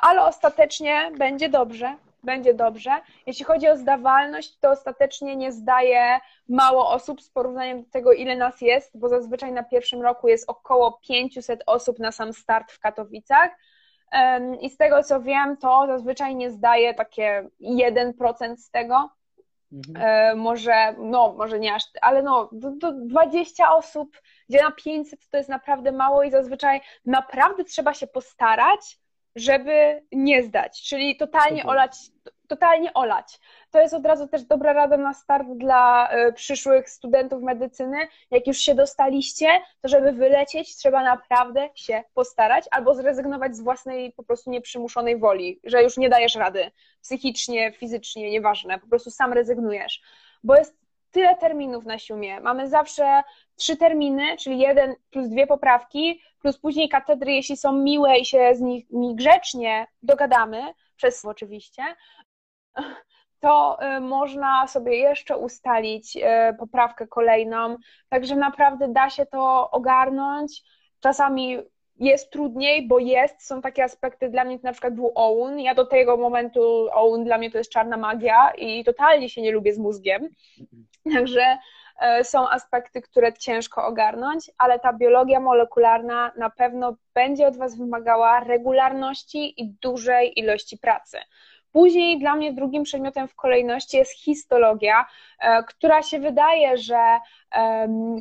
ale 0.00 0.22
ostatecznie 0.22 1.10
będzie 1.18 1.48
dobrze 1.48 1.96
będzie 2.22 2.54
dobrze. 2.54 2.90
Jeśli 3.26 3.44
chodzi 3.44 3.68
o 3.68 3.76
zdawalność, 3.76 4.58
to 4.58 4.70
ostatecznie 4.70 5.36
nie 5.36 5.52
zdaje 5.52 6.20
mało 6.48 6.90
osób 6.90 7.22
z 7.22 7.30
porównaniem 7.30 7.82
do 7.82 7.90
tego, 7.90 8.12
ile 8.12 8.36
nas 8.36 8.60
jest, 8.60 8.98
bo 8.98 9.08
zazwyczaj 9.08 9.52
na 9.52 9.62
pierwszym 9.62 10.02
roku 10.02 10.28
jest 10.28 10.50
około 10.50 11.00
500 11.08 11.62
osób 11.66 11.98
na 11.98 12.12
sam 12.12 12.32
start 12.32 12.72
w 12.72 12.80
Katowicach. 12.80 13.50
I 14.60 14.70
z 14.70 14.76
tego 14.76 15.02
co 15.02 15.20
wiem, 15.20 15.56
to 15.56 15.84
zazwyczaj 15.86 16.36
nie 16.36 16.50
zdaje 16.50 16.94
takie 16.94 17.48
1% 17.60 18.56
z 18.56 18.70
tego. 18.70 19.10
Mhm. 19.72 20.06
E, 20.06 20.34
może, 20.34 20.94
no, 20.98 21.34
może 21.38 21.58
nie 21.58 21.74
aż, 21.74 21.82
ale 22.00 22.22
no, 22.22 22.48
do, 22.52 22.70
do 22.70 22.92
20 22.92 23.74
osób, 23.74 24.22
gdzie 24.48 24.62
na 24.62 24.72
500 24.72 25.28
to 25.30 25.36
jest 25.36 25.48
naprawdę 25.48 25.92
mało 25.92 26.22
i 26.22 26.30
zazwyczaj 26.30 26.80
naprawdę 27.06 27.64
trzeba 27.64 27.94
się 27.94 28.06
postarać, 28.06 28.98
żeby 29.36 30.02
nie 30.12 30.42
zdać, 30.42 30.82
czyli 30.82 31.16
totalnie 31.16 31.64
olać, 31.66 31.96
totalnie 32.48 32.94
olać. 32.94 33.40
To 33.70 33.80
jest 33.80 33.94
od 33.94 34.06
razu 34.06 34.28
też 34.28 34.42
dobra 34.42 34.72
rada 34.72 34.96
na 34.96 35.14
start 35.14 35.48
dla 35.48 36.14
y, 36.28 36.32
przyszłych 36.32 36.90
studentów 36.90 37.42
medycyny. 37.42 37.96
Jak 38.30 38.46
już 38.46 38.58
się 38.58 38.74
dostaliście, 38.74 39.48
to 39.80 39.88
żeby 39.88 40.12
wylecieć, 40.12 40.76
trzeba 40.76 41.02
naprawdę 41.02 41.68
się 41.74 42.02
postarać 42.14 42.64
albo 42.70 42.94
zrezygnować 42.94 43.56
z 43.56 43.60
własnej 43.60 44.12
po 44.12 44.22
prostu 44.22 44.50
nieprzymuszonej 44.50 45.18
woli, 45.18 45.60
że 45.64 45.82
już 45.82 45.96
nie 45.96 46.08
dajesz 46.08 46.34
rady 46.34 46.70
psychicznie, 47.02 47.72
fizycznie, 47.72 48.30
nieważne, 48.30 48.78
po 48.78 48.86
prostu 48.86 49.10
sam 49.10 49.32
rezygnujesz. 49.32 50.02
Bo 50.44 50.56
jest 50.56 50.82
tyle 51.10 51.36
terminów 51.36 51.84
na 51.84 51.98
siumie. 51.98 52.40
Mamy 52.40 52.68
zawsze 52.68 53.22
trzy 53.56 53.76
terminy, 53.76 54.36
czyli 54.36 54.58
jeden 54.58 54.94
plus 55.10 55.28
dwie 55.28 55.46
poprawki, 55.46 56.20
plus 56.42 56.58
później 56.58 56.88
katedry, 56.88 57.32
jeśli 57.32 57.56
są 57.56 57.72
miłe 57.72 58.18
i 58.18 58.24
się 58.24 58.54
z 58.54 58.60
nimi 58.60 59.14
grzecznie 59.14 59.86
dogadamy, 60.02 60.62
przez 60.96 61.24
oczywiście, 61.24 61.82
to 63.40 63.78
y, 63.96 64.00
można 64.00 64.66
sobie 64.66 64.96
jeszcze 64.96 65.36
ustalić 65.36 66.16
y, 66.16 66.20
poprawkę 66.58 67.06
kolejną, 67.06 67.76
także 68.08 68.36
naprawdę 68.36 68.88
da 68.88 69.10
się 69.10 69.26
to 69.26 69.70
ogarnąć. 69.70 70.62
Czasami 71.00 71.58
jest 71.96 72.30
trudniej, 72.30 72.88
bo 72.88 72.98
jest, 72.98 73.46
są 73.46 73.62
takie 73.62 73.84
aspekty, 73.84 74.28
dla 74.28 74.44
mnie 74.44 74.58
to 74.58 74.66
na 74.66 74.72
przykład 74.72 74.94
był 74.94 75.12
OUN, 75.14 75.60
ja 75.60 75.74
do 75.74 75.86
tego 75.86 76.16
momentu 76.16 76.88
OUN 76.92 77.24
dla 77.24 77.38
mnie 77.38 77.50
to 77.50 77.58
jest 77.58 77.70
czarna 77.70 77.96
magia 77.96 78.50
i 78.50 78.84
totalnie 78.84 79.28
się 79.28 79.42
nie 79.42 79.52
lubię 79.52 79.74
z 79.74 79.78
mózgiem, 79.78 80.28
także 81.14 81.42
e, 81.42 81.58
są 82.22 82.48
aspekty, 82.48 83.02
które 83.02 83.32
ciężko 83.32 83.86
ogarnąć, 83.86 84.50
ale 84.58 84.78
ta 84.78 84.92
biologia 84.92 85.40
molekularna 85.40 86.32
na 86.36 86.50
pewno 86.50 86.96
będzie 87.14 87.46
od 87.46 87.56
Was 87.56 87.78
wymagała 87.78 88.40
regularności 88.40 89.62
i 89.62 89.68
dużej 89.68 90.40
ilości 90.40 90.78
pracy. 90.78 91.18
Później 91.72 92.18
dla 92.18 92.36
mnie 92.36 92.52
drugim 92.52 92.82
przedmiotem 92.82 93.28
w 93.28 93.34
kolejności 93.34 93.96
jest 93.96 94.12
histologia, 94.12 95.06
e, 95.38 95.62
która 95.62 96.02
się 96.02 96.20
wydaje, 96.20 96.78
że 96.78 97.18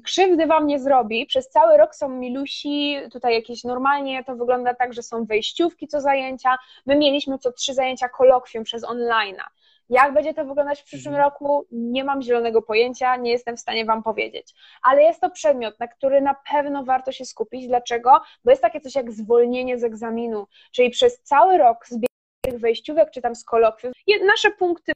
krzywdy 0.04 0.48
wam 0.48 0.68
nie 0.68 0.80
zrobi. 0.80 1.26
Przez 1.26 1.50
cały 1.50 1.78
rok 1.78 1.96
są 1.96 2.10
milusi, 2.10 2.98
tutaj 3.12 3.34
jakieś 3.34 3.64
normalnie 3.64 4.24
to 4.24 4.36
wygląda 4.36 4.74
tak, 4.74 4.94
że 4.94 5.04
są 5.04 5.26
wejściówki 5.26 5.88
co 5.88 6.02
zajęcia. 6.02 6.58
My 6.86 6.96
mieliśmy 6.96 7.38
co 7.38 7.52
trzy 7.52 7.74
zajęcia 7.74 8.10
kolokwium 8.10 8.64
przez 8.64 8.84
online'a. 8.84 9.44
Jak 9.92 10.14
będzie 10.14 10.34
to 10.34 10.46
wyglądać 10.46 10.82
w 10.82 10.84
przyszłym 10.84 11.16
mhm. 11.16 11.32
roku, 11.32 11.66
nie 11.72 12.04
mam 12.04 12.22
zielonego 12.22 12.62
pojęcia, 12.62 13.16
nie 13.16 13.32
jestem 13.32 13.58
w 13.58 13.60
stanie 13.60 13.86
Wam 13.86 14.04
powiedzieć. 14.04 14.54
Ale 14.84 15.04
jest 15.04 15.22
to 15.22 15.30
przedmiot, 15.30 15.80
na 15.80 15.88
który 15.88 16.22
na 16.22 16.36
pewno 16.52 16.84
warto 16.84 17.12
się 17.12 17.26
skupić. 17.26 17.68
Dlaczego? 17.68 18.22
Bo 18.46 18.52
jest 18.52 18.62
takie 18.62 18.82
coś 18.82 18.96
jak 18.96 19.12
zwolnienie 19.12 19.80
z 19.80 19.84
egzaminu, 19.84 20.48
czyli 20.72 20.90
przez 20.90 21.22
cały 21.22 21.58
rok 21.58 21.86
wejściówek, 22.54 23.12
czy 23.12 23.22
tam 23.22 23.36
z 23.36 23.44
kolokwium. 23.44 23.94
Nasze 24.26 24.52
punkty 24.52 24.92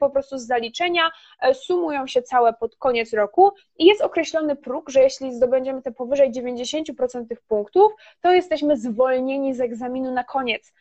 po 0.00 0.10
prostu 0.10 0.38
z 0.38 0.46
zaliczenia 0.46 1.10
e, 1.40 1.54
sumują 1.54 2.06
się 2.06 2.22
całe 2.22 2.52
pod 2.52 2.76
koniec 2.76 3.12
roku 3.12 3.52
i 3.78 3.86
jest 3.86 4.00
określony 4.00 4.56
próg, 4.56 4.90
że 4.90 5.00
jeśli 5.00 5.34
zdobędziemy 5.34 5.82
te 5.82 5.92
powyżej 5.92 6.32
90% 6.32 7.28
tych 7.28 7.40
punktów, 7.40 7.92
to 8.20 8.32
jesteśmy 8.32 8.76
zwolnieni 8.76 9.54
z 9.54 9.60
egzaminu 9.60 10.12
na 10.12 10.24
koniec. 10.24 10.72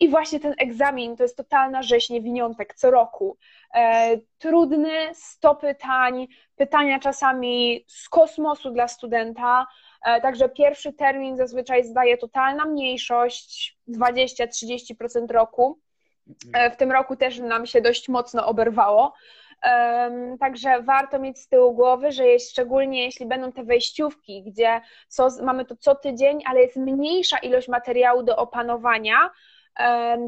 I 0.00 0.08
właśnie 0.08 0.40
ten 0.40 0.54
egzamin 0.58 1.16
to 1.16 1.22
jest 1.22 1.36
totalna 1.36 1.82
rzeź 1.82 2.10
niewiniątek 2.10 2.74
co 2.74 2.90
roku. 2.90 3.36
E, 3.74 4.16
trudny, 4.38 5.14
sto 5.14 5.54
pytań, 5.54 6.28
pytania 6.56 6.98
czasami 6.98 7.84
z 7.88 8.08
kosmosu 8.08 8.70
dla 8.70 8.88
studenta, 8.88 9.66
Także 10.22 10.48
pierwszy 10.48 10.92
termin 10.92 11.36
zazwyczaj 11.36 11.84
zdaje 11.84 12.18
totalna 12.18 12.64
mniejszość, 12.64 13.78
20-30% 13.88 15.30
roku. 15.30 15.80
W 16.72 16.76
tym 16.76 16.92
roku 16.92 17.16
też 17.16 17.38
nam 17.38 17.66
się 17.66 17.80
dość 17.80 18.08
mocno 18.08 18.46
oberwało. 18.46 19.12
Także 20.40 20.82
warto 20.82 21.18
mieć 21.18 21.38
z 21.38 21.48
tyłu 21.48 21.74
głowy, 21.74 22.12
że 22.12 22.26
jest, 22.26 22.50
szczególnie 22.50 23.04
jeśli 23.04 23.26
będą 23.26 23.52
te 23.52 23.64
wejściówki, 23.64 24.42
gdzie 24.42 24.80
co, 25.08 25.28
mamy 25.42 25.64
to 25.64 25.76
co 25.76 25.94
tydzień, 25.94 26.42
ale 26.46 26.60
jest 26.60 26.76
mniejsza 26.76 27.38
ilość 27.38 27.68
materiału 27.68 28.22
do 28.22 28.36
opanowania, 28.36 29.30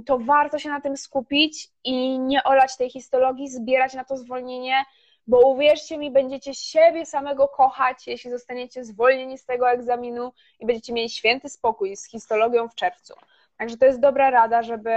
to 0.06 0.18
warto 0.18 0.58
się 0.58 0.68
na 0.68 0.80
tym 0.80 0.96
skupić 0.96 1.68
i 1.84 2.18
nie 2.18 2.44
olać 2.44 2.76
tej 2.76 2.90
histologii, 2.90 3.48
zbierać 3.48 3.94
na 3.94 4.04
to 4.04 4.16
zwolnienie, 4.16 4.84
bo 5.26 5.40
uwierzcie 5.40 5.98
mi, 5.98 6.10
będziecie 6.10 6.54
siebie 6.54 7.06
samego 7.06 7.48
kochać, 7.48 8.06
jeśli 8.06 8.30
zostaniecie 8.30 8.84
zwolnieni 8.84 9.38
z 9.38 9.44
tego 9.44 9.70
egzaminu 9.70 10.32
i 10.60 10.66
będziecie 10.66 10.92
mieli 10.92 11.10
święty 11.10 11.48
spokój 11.48 11.96
z 11.96 12.04
histologią 12.10 12.68
w 12.68 12.74
czerwcu. 12.74 13.14
Także 13.56 13.76
to 13.76 13.86
jest 13.86 14.00
dobra 14.00 14.30
rada, 14.30 14.62
żeby 14.62 14.90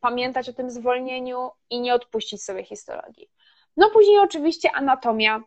pamiętać 0.00 0.48
o 0.48 0.52
tym 0.52 0.70
zwolnieniu 0.70 1.50
i 1.70 1.80
nie 1.80 1.94
odpuścić 1.94 2.42
sobie 2.42 2.64
histologii. 2.64 3.30
No 3.76 3.90
później 3.90 4.18
oczywiście 4.18 4.72
anatomia, 4.72 5.40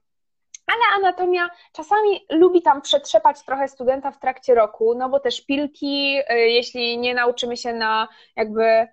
ale 0.70 0.98
anatomia 0.98 1.50
czasami 1.74 2.26
lubi 2.30 2.62
tam 2.62 2.82
przetrzepać 2.82 3.44
trochę 3.44 3.68
studenta 3.68 4.12
w 4.12 4.20
trakcie 4.20 4.56
roku, 4.56 4.96
no 4.96 5.10
bo 5.10 5.20
te 5.20 5.32
szpilki, 5.32 6.20
y, 6.32 6.34
jeśli 6.34 6.98
nie 6.98 7.14
nauczymy 7.14 7.58
się 7.58 7.74
na 7.74 8.08
jakby 8.36 8.88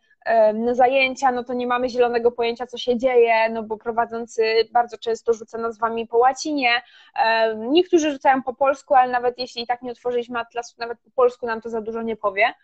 na 0.54 0.74
zajęcia, 0.74 1.32
no 1.32 1.44
to 1.44 1.52
nie 1.52 1.66
mamy 1.66 1.88
zielonego 1.88 2.32
pojęcia, 2.32 2.66
co 2.66 2.78
się 2.78 2.98
dzieje, 2.98 3.50
no 3.50 3.62
bo 3.62 3.76
prowadzący 3.76 4.68
bardzo 4.72 4.98
często 4.98 5.32
rzuca 5.32 5.58
nazwami 5.58 6.06
po 6.06 6.18
łacinie. 6.18 6.70
Niektórzy 7.56 8.10
rzucają 8.12 8.42
po 8.42 8.54
polsku, 8.54 8.94
ale 8.94 9.12
nawet 9.12 9.38
jeśli 9.38 9.66
tak 9.66 9.82
nie 9.82 9.90
otworzyliśmy 9.90 10.38
atlasu, 10.38 10.74
nawet 10.78 10.98
po 10.98 11.10
polsku 11.10 11.46
nam 11.46 11.60
to 11.60 11.70
za 11.70 11.80
dużo 11.80 12.02
nie 12.02 12.16
powie. 12.16 12.54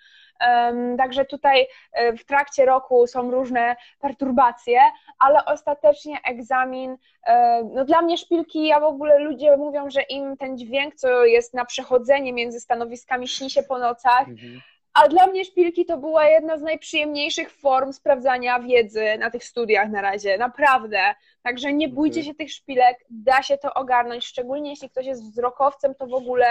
Także 0.99 1.25
tutaj 1.25 1.67
e, 1.93 2.17
w 2.17 2.25
trakcie 2.25 2.65
roku 2.67 3.07
są 3.07 3.31
różne 3.31 3.77
perturbacje, 4.01 4.81
ale 5.19 5.45
ostatecznie 5.45 6.19
egzamin, 6.25 6.97
e, 7.27 7.63
no 7.75 7.85
dla 7.85 8.03
mnie 8.03 8.19
szpilki, 8.19 8.67
ja 8.67 8.81
w 8.81 8.85
ogóle 8.85 9.19
ludzie 9.19 9.57
mówią, 9.57 9.91
że 9.91 10.03
im 10.03 10.37
ten 10.37 10.59
dźwięk, 10.59 10.95
co 10.95 11.25
jest 11.25 11.55
na 11.55 11.65
przechodzenie 11.65 12.33
między 12.33 12.61
stanowiskami, 12.61 13.29
śni 13.29 13.51
się 13.51 13.63
po 13.63 13.79
nocach. 13.79 14.29
Mhm 14.29 14.61
a 14.95 15.09
dla 15.09 15.27
mnie 15.27 15.45
szpilki 15.45 15.87
to 15.87 15.99
była 15.99 16.25
jedna 16.25 16.59
z 16.59 16.63
najprzyjemniejszych 16.63 17.51
form 17.51 17.93
sprawdzania 17.93 18.61
wiedzy 18.61 19.05
na 19.19 19.31
tych 19.31 19.45
studiach 19.45 19.91
na 19.91 20.01
razie, 20.01 20.39
naprawdę. 20.39 21.15
Także 21.43 21.73
nie 21.73 21.89
bójcie 21.89 22.21
okay. 22.21 22.25
się 22.25 22.35
tych 22.35 22.53
szpilek, 22.53 23.05
da 23.11 23.43
się 23.43 23.59
to 23.59 23.75
ogarnąć, 23.75 24.27
szczególnie 24.27 24.71
jeśli 24.71 24.91
ktoś 24.91 25.07
jest 25.07 25.23
wzrokowcem, 25.23 25.95
to 25.95 26.07
w 26.07 26.15
ogóle 26.15 26.47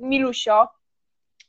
milusio. 0.00 0.68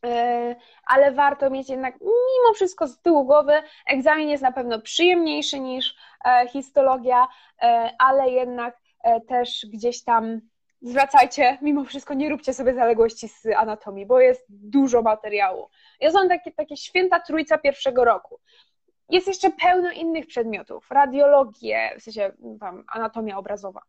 E, 0.06 0.56
ale 0.88 1.12
warto 1.12 1.50
mieć 1.50 1.70
jednak 1.70 1.96
mimo 2.02 2.54
wszystko 2.56 2.88
z 2.88 3.02
tyłu 3.02 3.26
głowy, 3.26 3.54
egzamin 3.88 4.30
jest 4.30 4.44
na 4.44 4.52
pewno 4.52 4.82
przyjemniejszy 4.82 5.60
niż 5.60 5.96
e, 6.26 6.48
histologia, 6.48 7.28
e, 7.62 7.92
ale 8.00 8.30
jednak 8.30 8.78
też 9.28 9.66
gdzieś 9.74 10.04
tam 10.04 10.42
zwracajcie, 10.84 11.58
mimo 11.62 11.84
wszystko 11.84 12.14
nie 12.14 12.30
róbcie 12.30 12.54
sobie 12.54 12.74
zaległości 12.74 13.28
z 13.28 13.46
anatomii, 13.58 14.06
bo 14.06 14.20
jest 14.20 14.46
dużo 14.50 15.02
materiału. 15.02 15.70
Ja 16.00 16.12
są 16.12 16.28
takie, 16.28 16.52
takie 16.52 16.78
święta 16.78 17.20
trójca 17.20 17.58
pierwszego 17.58 18.06
roku. 18.06 18.40
Jest 19.10 19.28
jeszcze 19.28 19.52
pełno 19.52 19.92
innych 19.92 20.28
przedmiotów, 20.28 20.92
radiologię, 20.92 21.96
w 22.00 22.04
sensie 22.04 22.32
tam, 22.60 22.84
anatomia 22.94 23.38
obrazowa, 23.38 23.82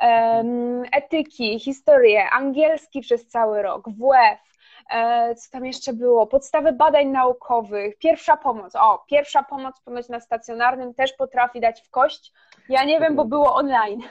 um, 0.00 0.82
etyki, 0.92 1.60
historię, 1.60 2.30
angielski 2.30 3.00
przez 3.00 3.28
cały 3.28 3.62
rok, 3.62 3.88
WF, 3.88 4.58
e, 4.90 5.34
co 5.34 5.50
tam 5.50 5.66
jeszcze 5.66 5.92
było, 5.92 6.26
podstawy 6.26 6.72
badań 6.72 7.06
naukowych, 7.06 7.98
pierwsza 7.98 8.36
pomoc. 8.36 8.76
O, 8.76 9.04
pierwsza 9.10 9.42
pomoc 9.42 9.80
ponoć 9.80 10.08
na 10.08 10.20
stacjonarnym 10.20 10.94
też 10.94 11.12
potrafi 11.12 11.60
dać 11.60 11.82
w 11.82 11.90
kość. 11.90 12.32
Ja 12.68 12.84
nie 12.84 13.00
wiem, 13.00 13.16
bo 13.16 13.24
było 13.24 13.54
online. 13.54 14.02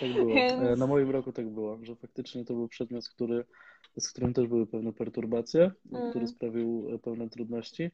Tak 0.00 0.12
było. 0.12 0.32
E, 0.32 0.34
Więc... 0.34 0.78
Na 0.78 0.86
moim 0.86 1.10
roku 1.10 1.32
tak 1.32 1.48
było, 1.48 1.78
że 1.82 1.96
faktycznie 1.96 2.44
to 2.44 2.54
był 2.54 2.68
przedmiot, 2.68 3.08
który, 3.08 3.44
z 3.98 4.08
którym 4.08 4.34
też 4.34 4.46
były 4.46 4.66
pewne 4.66 4.92
perturbacje, 4.92 5.70
mm. 5.92 6.10
który 6.10 6.26
sprawił 6.26 6.86
e, 6.94 6.98
pewne 6.98 7.28
trudności. 7.28 7.90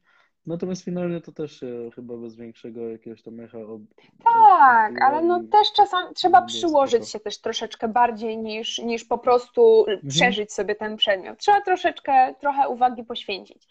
Natomiast 0.46 0.84
finalnie 0.84 1.20
to 1.20 1.32
też 1.32 1.60
się 1.60 1.90
chyba 1.94 2.16
bez 2.16 2.36
większego 2.36 2.88
jakiegoś 2.88 3.22
tam 3.22 3.40
echa. 3.40 3.58
Ob... 3.58 3.80
Tak, 4.24 5.02
ale 5.02 5.22
no 5.22 5.40
też 5.52 5.72
czasem 5.72 6.14
trzeba 6.14 6.42
przyłożyć 6.42 7.08
się 7.08 7.20
też 7.20 7.40
troszeczkę 7.40 7.88
bardziej 7.88 8.38
niż, 8.38 8.78
niż 8.78 9.04
po 9.04 9.18
prostu 9.18 9.84
mhm. 9.88 10.08
przeżyć 10.08 10.52
sobie 10.52 10.74
ten 10.74 10.96
przedmiot. 10.96 11.38
Trzeba 11.38 11.60
troszeczkę, 11.60 12.34
trochę 12.40 12.68
uwagi 12.68 13.04
poświęcić 13.04 13.68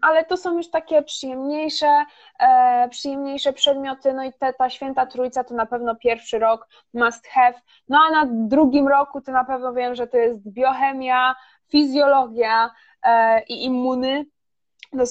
ale 0.00 0.24
to 0.28 0.36
są 0.36 0.56
już 0.56 0.70
takie 0.70 1.02
przyjemniejsze, 1.02 2.04
e, 2.38 2.88
przyjemniejsze 2.88 3.52
przedmioty, 3.52 4.12
no 4.12 4.24
i 4.24 4.32
te, 4.32 4.52
ta 4.52 4.70
święta 4.70 5.06
trójca 5.06 5.44
to 5.44 5.54
na 5.54 5.66
pewno 5.66 5.96
pierwszy 5.96 6.38
rok 6.38 6.68
must 6.94 7.26
have, 7.26 7.54
no 7.88 7.98
a 8.08 8.10
na 8.10 8.30
drugim 8.32 8.88
roku 8.88 9.20
to 9.20 9.32
na 9.32 9.44
pewno 9.44 9.72
wiem, 9.72 9.94
że 9.94 10.06
to 10.06 10.16
jest 10.16 10.38
biochemia, 10.48 11.34
fizjologia 11.68 12.70
e, 13.02 13.42
i 13.42 13.64
immuny, 13.64 14.26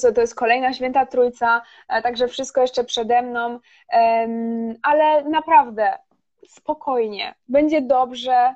to, 0.01 0.11
to 0.13 0.21
jest 0.21 0.35
kolejna 0.35 0.73
święta 0.73 1.05
trójca, 1.05 1.61
e, 1.87 2.01
także 2.01 2.27
wszystko 2.27 2.61
jeszcze 2.61 2.83
przede 2.83 3.21
mną, 3.21 3.59
ale 4.83 5.23
naprawdę 5.23 5.97
spokojnie, 6.47 7.35
będzie 7.47 7.81
dobrze 7.81 8.55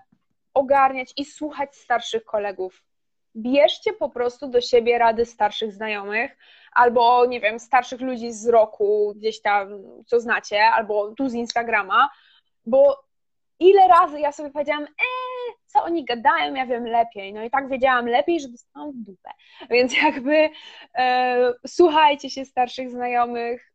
ogarniać 0.54 1.14
i 1.18 1.26
słuchać 1.26 1.76
starszych 1.76 2.26
kolegów 2.26 2.84
bierzcie 3.36 3.94
po 3.94 4.10
prostu 4.10 4.48
do 4.48 4.62
siebie 4.62 4.98
rady 4.98 5.26
starszych 5.26 5.74
znajomych, 5.74 6.38
albo 6.72 7.26
nie 7.26 7.40
wiem, 7.40 7.60
starszych 7.60 8.02
ludzi 8.02 8.34
z 8.34 8.48
roku 8.48 9.14
gdzieś 9.16 9.42
tam, 9.42 9.68
co 10.06 10.20
znacie, 10.20 10.64
albo 10.64 11.12
tu 11.12 11.30
z 11.30 11.34
Instagrama, 11.34 12.10
bo 12.66 13.06
ile 13.60 13.88
razy 13.88 14.20
ja 14.20 14.32
sobie 14.32 14.50
powiedziałam, 14.50 14.84
eee, 14.84 15.56
co 15.66 15.84
oni 15.84 16.06
gadają, 16.06 16.54
ja 16.54 16.66
wiem 16.66 16.86
lepiej. 16.86 17.34
No 17.34 17.44
i 17.44 17.50
tak 17.50 17.70
wiedziałam 17.70 18.08
lepiej, 18.08 18.40
że 18.40 18.50
dostałam 18.50 18.92
w 18.92 18.96
dupę. 18.96 19.30
Więc 19.70 20.02
jakby 20.04 20.50
e, 20.96 21.54
słuchajcie 21.68 22.30
się 22.30 22.46
starszych 22.46 22.90
znajomych, 22.90 23.75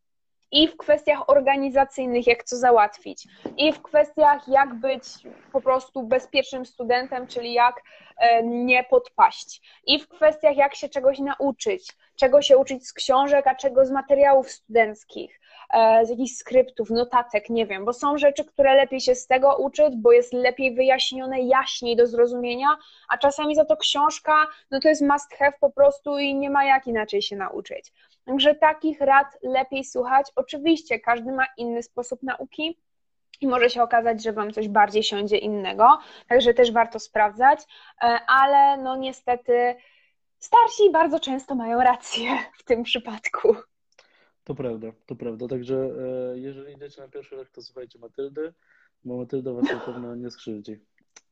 i 0.53 0.69
w 0.69 0.77
kwestiach 0.77 1.31
organizacyjnych, 1.31 2.27
jak 2.27 2.45
co 2.45 2.57
załatwić, 2.57 3.27
i 3.57 3.73
w 3.73 3.83
kwestiach, 3.83 4.49
jak 4.49 4.75
być 4.75 5.05
po 5.53 5.61
prostu 5.61 6.03
bezpiecznym 6.03 6.67
studentem, 6.67 7.27
czyli 7.27 7.53
jak 7.53 7.83
e, 8.17 8.43
nie 8.43 8.85
podpaść, 8.85 9.63
i 9.87 9.99
w 9.99 10.09
kwestiach, 10.09 10.57
jak 10.57 10.75
się 10.75 10.89
czegoś 10.89 11.19
nauczyć, 11.19 11.93
czego 12.17 12.43
się 12.43 12.59
uczyć 12.59 12.87
z 12.87 12.93
książek, 12.93 13.47
a 13.47 13.55
czego 13.55 13.87
z 13.87 13.91
materiałów 13.91 14.51
studenckich, 14.51 15.41
e, 15.75 16.07
z 16.07 16.11
jakichś 16.11 16.33
skryptów, 16.33 16.91
notatek, 16.91 17.51
nie 17.51 17.67
wiem, 17.67 17.85
bo 17.85 17.93
są 17.93 18.19
rzeczy, 18.19 18.45
które 18.45 18.75
lepiej 18.75 19.01
się 19.01 19.15
z 19.15 19.27
tego 19.27 19.57
uczyć, 19.57 19.97
bo 19.97 20.13
jest 20.13 20.33
lepiej 20.33 20.75
wyjaśnione, 20.75 21.41
jaśniej 21.41 21.97
do 21.97 22.07
zrozumienia, 22.07 22.69
a 23.09 23.19
czasami 23.19 23.55
za 23.55 23.65
to 23.65 23.77
książka, 23.77 24.47
no 24.71 24.81
to 24.81 24.89
jest 24.89 25.03
must 25.03 25.35
have 25.35 25.53
po 25.61 25.71
prostu 25.71 26.19
i 26.19 26.35
nie 26.35 26.51
ma 26.51 26.65
jak 26.65 26.87
inaczej 26.87 27.23
się 27.23 27.37
nauczyć. 27.37 27.93
Także 28.31 28.55
takich 28.55 29.01
rad 29.01 29.39
lepiej 29.43 29.85
słuchać. 29.85 30.27
Oczywiście 30.37 31.01
każdy 31.01 31.33
ma 31.33 31.47
inny 31.57 31.83
sposób 31.83 32.23
nauki, 32.23 32.79
i 33.41 33.47
może 33.47 33.71
się 33.71 33.83
okazać, 33.83 34.23
że 34.23 34.33
Wam 34.33 34.53
coś 34.53 34.69
bardziej 34.69 35.03
siądzie 35.03 35.39
innego, 35.39 35.99
także 36.29 36.55
też 36.55 36.73
warto 36.73 36.99
sprawdzać, 36.99 37.61
e, 38.01 38.05
ale 38.27 38.83
no 38.83 38.97
niestety 38.97 39.75
starsi 40.39 40.91
bardzo 40.93 41.21
często 41.21 41.55
mają 41.55 41.81
rację 41.81 42.31
w 42.59 42.65
tym 42.65 42.83
przypadku. 42.83 43.57
To 44.45 44.55
prawda, 44.55 44.87
to 45.07 45.17
prawda. 45.17 45.49
Także 45.49 45.91
e, 46.33 46.39
jeżeli 46.39 46.75
idziecie 46.75 47.03
na 47.03 47.09
pierwszy 47.09 47.37
rok, 47.37 47.51
to 47.51 47.63
słuchajcie 47.63 47.99
Matyldy, 47.99 48.53
bo 49.05 49.17
Matylda 49.17 49.53
Was 49.53 49.65
na 49.65 49.81
pewno 49.81 50.15
nie 50.15 50.31
skrzywdzi. 50.31 50.81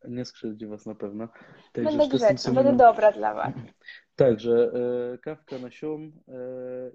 Nie 0.05 0.25
skrzywdzi 0.25 0.67
Was 0.67 0.87
na 0.87 0.95
pewno. 0.95 1.29
Także 1.73 1.99
będę 1.99 2.17
grzeczna, 2.17 2.53
będę 2.53 2.77
dobra 2.77 3.13
dla 3.13 3.35
Was. 3.35 3.53
Także 4.17 4.73
e, 5.15 5.19
kawka 5.19 5.59
na 5.59 5.71
sium 5.71 6.13
e, 6.29 6.33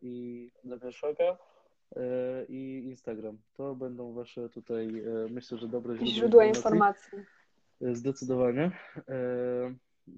i 0.02 0.52
na 0.64 0.78
wierszoka 0.78 1.38
e, 1.96 2.46
i 2.50 2.84
Instagram. 2.86 3.38
To 3.54 3.76
będą 3.76 4.14
Wasze 4.14 4.50
tutaj, 4.50 5.04
myślę, 5.30 5.58
że 5.58 5.68
dobre 5.68 5.96
źródła, 5.96 6.14
źródła 6.14 6.46
informacji. 6.46 7.18
informacji. 7.18 7.96
Zdecydowanie. 8.00 8.72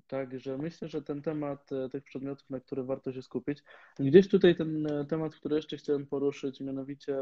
Także 0.07 0.57
myślę, 0.57 0.87
że 0.87 1.01
ten 1.01 1.21
temat 1.21 1.69
tych 1.91 2.03
przedmiotów, 2.03 2.49
na 2.49 2.59
które 2.59 2.83
warto 2.83 3.13
się 3.13 3.21
skupić. 3.21 3.63
Gdzieś 3.99 4.29
tutaj 4.29 4.55
ten 4.55 4.87
temat, 5.09 5.35
który 5.35 5.55
jeszcze 5.55 5.77
chciałem 5.77 6.07
poruszyć, 6.07 6.61
mianowicie 6.61 7.17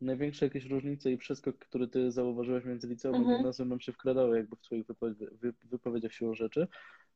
największe 0.00 0.46
jakieś 0.46 0.64
różnice 0.64 1.10
i 1.10 1.18
przeskok, 1.18 1.58
który 1.58 1.88
ty 1.88 2.12
zauważyłeś 2.12 2.64
między 2.64 2.88
liceum 2.88 3.14
mhm. 3.14 3.34
a 3.34 3.38
gimnazjum 3.38 3.68
nam 3.68 3.80
się 3.80 3.92
wkradały 3.92 4.36
jakby 4.36 4.56
w 4.56 4.60
twoich 4.60 4.86
wypowiedziach 5.64 6.12
siłą 6.12 6.34
rzeczy. 6.34 6.68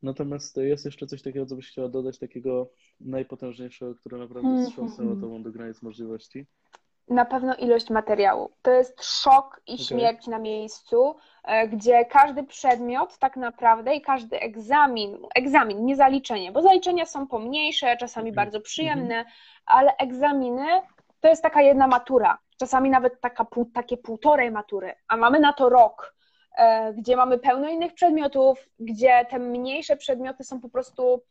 Natomiast 0.03 0.57
jest 0.57 0.85
jeszcze 0.85 1.07
coś 1.07 1.23
takiego, 1.23 1.47
co 1.47 1.57
byś 1.57 1.69
chciała 1.69 1.89
dodać, 1.89 2.19
takiego 2.19 2.71
najpotężniejszego, 3.01 3.95
które 3.95 4.19
naprawdę 4.19 4.65
wstrząsnęło 4.65 5.13
mhm. 5.13 5.21
tobą 5.21 5.43
do 5.43 5.53
granic 5.53 5.83
możliwości. 5.83 6.47
na 7.09 7.25
pewno 7.25 7.55
ilość 7.55 7.91
materiału. 7.91 8.51
To 8.63 8.71
jest 8.71 9.05
szok 9.05 9.61
i 9.67 9.75
okay. 9.75 9.85
śmierć 9.85 10.27
na 10.27 10.39
miejscu, 10.39 11.17
e, 11.45 11.69
gdzie 11.69 12.05
każdy 12.05 12.45
przedmiot 12.45 13.19
tak 13.19 13.37
naprawdę 13.37 13.95
i 13.95 14.01
każdy 14.01 14.41
egzamin, 14.41 15.19
egzamin, 15.35 15.85
nie 15.85 15.97
zaliczenie, 15.97 16.53
bo 16.53 16.63
zaliczenia 16.63 17.07
są 17.07 17.27
pomniejsze, 17.27 17.97
czasami 17.97 18.29
mm. 18.29 18.37
bardzo 18.37 18.61
przyjemne, 18.61 19.15
mm. 19.15 19.27
ale 19.67 19.97
egzaminy 19.97 20.67
to 21.21 21.29
jest 21.29 21.43
taka 21.43 21.63
jedna 21.63 21.87
matura, 21.87 22.39
czasami 22.57 22.91
nawet 22.91 23.21
taka, 23.21 23.47
takie 23.75 23.97
półtorej 23.97 24.51
matury, 24.51 24.95
a 25.09 25.17
mamy 25.17 25.41
na 25.41 25.53
to 25.53 25.69
rok, 25.69 26.15
e, 26.59 26.93
gdzie 26.93 27.17
mamy 27.17 27.39
pełno 27.39 27.69
innych 27.69 27.95
przedmiotów, 27.95 28.69
gdzie 28.81 29.27
te 29.31 29.39
mniejsze 29.39 29.97
przedmioty 29.97 30.45
są 30.45 30.61
po 30.61 30.69
prostu 30.69 31.23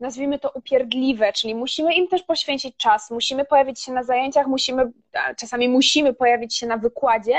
nazwijmy 0.00 0.38
to 0.38 0.50
upierdliwe, 0.50 1.32
czyli 1.32 1.54
musimy 1.54 1.94
im 1.94 2.08
też 2.08 2.22
poświęcić 2.22 2.76
czas, 2.76 3.10
musimy 3.10 3.44
pojawić 3.44 3.82
się 3.82 3.92
na 3.92 4.02
zajęciach, 4.02 4.46
musimy, 4.46 4.92
czasami 5.36 5.68
musimy 5.68 6.14
pojawić 6.14 6.56
się 6.56 6.66
na 6.66 6.76
wykładzie, 6.76 7.36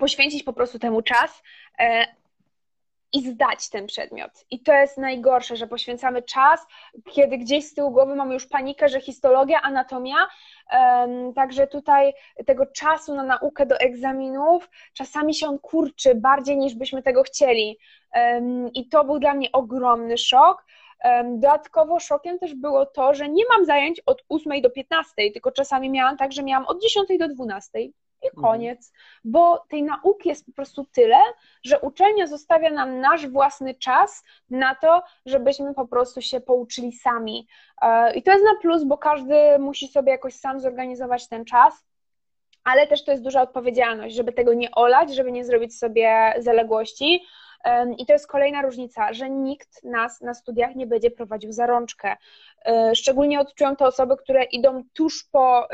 poświęcić 0.00 0.42
po 0.42 0.52
prostu 0.52 0.78
temu 0.78 1.02
czas 1.02 1.42
e, 1.78 2.06
i 3.14 3.30
zdać 3.30 3.70
ten 3.70 3.86
przedmiot. 3.86 4.30
I 4.50 4.62
to 4.62 4.72
jest 4.72 4.98
najgorsze, 4.98 5.56
że 5.56 5.66
poświęcamy 5.66 6.22
czas, 6.22 6.66
kiedy 7.12 7.38
gdzieś 7.38 7.64
z 7.64 7.74
tyłu 7.74 7.90
głowy 7.90 8.14
mamy 8.14 8.34
już 8.34 8.46
panikę, 8.46 8.88
że 8.88 9.00
histologia, 9.00 9.62
anatomia, 9.62 10.16
Także 11.34 11.66
tutaj 11.66 12.12
tego 12.46 12.66
czasu 12.66 13.14
na 13.14 13.22
naukę 13.22 13.66
do 13.66 13.78
egzaminów 13.78 14.70
czasami 14.92 15.34
się 15.34 15.46
on 15.46 15.58
kurczy 15.58 16.14
bardziej 16.14 16.56
niż 16.56 16.74
byśmy 16.74 17.02
tego 17.02 17.22
chcieli. 17.22 17.78
I 18.74 18.88
to 18.88 19.04
był 19.04 19.18
dla 19.18 19.34
mnie 19.34 19.52
ogromny 19.52 20.18
szok. 20.18 20.64
Dodatkowo 21.24 22.00
szokiem 22.00 22.38
też 22.38 22.54
było 22.54 22.86
to, 22.86 23.14
że 23.14 23.28
nie 23.28 23.44
mam 23.48 23.64
zajęć 23.64 24.00
od 24.06 24.24
8 24.28 24.62
do 24.62 24.70
15, 24.70 25.12
tylko 25.16 25.52
czasami 25.52 25.90
miałam 25.90 26.16
tak, 26.16 26.32
że 26.32 26.42
miałam 26.42 26.66
od 26.66 26.82
10 26.82 27.08
do 27.18 27.28
12 27.28 27.78
i 28.24 28.28
mhm. 28.28 28.42
koniec, 28.42 28.92
bo 29.24 29.58
tej 29.68 29.82
nauki 29.82 30.28
jest 30.28 30.46
po 30.46 30.52
prostu 30.52 30.84
tyle, 30.84 31.18
że 31.64 31.80
uczelnia 31.80 32.26
zostawia 32.26 32.70
nam 32.70 33.00
nasz 33.00 33.26
własny 33.26 33.74
czas 33.74 34.24
na 34.50 34.74
to, 34.74 35.02
żebyśmy 35.26 35.74
po 35.74 35.86
prostu 35.86 36.22
się 36.22 36.40
pouczyli 36.40 36.92
sami. 36.92 37.48
E, 37.82 38.14
I 38.14 38.22
to 38.22 38.32
jest 38.32 38.44
na 38.44 38.60
plus, 38.60 38.84
bo 38.84 38.98
każdy 38.98 39.58
musi 39.58 39.88
sobie 39.88 40.12
jakoś 40.12 40.34
sam 40.34 40.60
zorganizować 40.60 41.28
ten 41.28 41.44
czas. 41.44 41.84
Ale 42.64 42.86
też 42.86 43.04
to 43.04 43.10
jest 43.10 43.22
duża 43.22 43.42
odpowiedzialność, 43.42 44.16
żeby 44.16 44.32
tego 44.32 44.54
nie 44.54 44.70
olać, 44.70 45.14
żeby 45.14 45.32
nie 45.32 45.44
zrobić 45.44 45.78
sobie 45.78 46.34
zaległości, 46.38 47.24
i 47.98 48.06
to 48.06 48.12
jest 48.12 48.26
kolejna 48.26 48.62
różnica, 48.62 49.12
że 49.12 49.30
nikt 49.30 49.84
nas 49.84 50.20
na 50.20 50.34
studiach 50.34 50.74
nie 50.74 50.86
będzie 50.86 51.10
prowadził 51.10 51.52
za 51.52 51.66
rączkę. 51.66 52.16
E, 52.66 52.94
szczególnie 52.94 53.40
odczują 53.40 53.76
to 53.76 53.86
osoby, 53.86 54.16
które 54.16 54.44
idą 54.44 54.84
tuż 54.94 55.24
po 55.32 55.68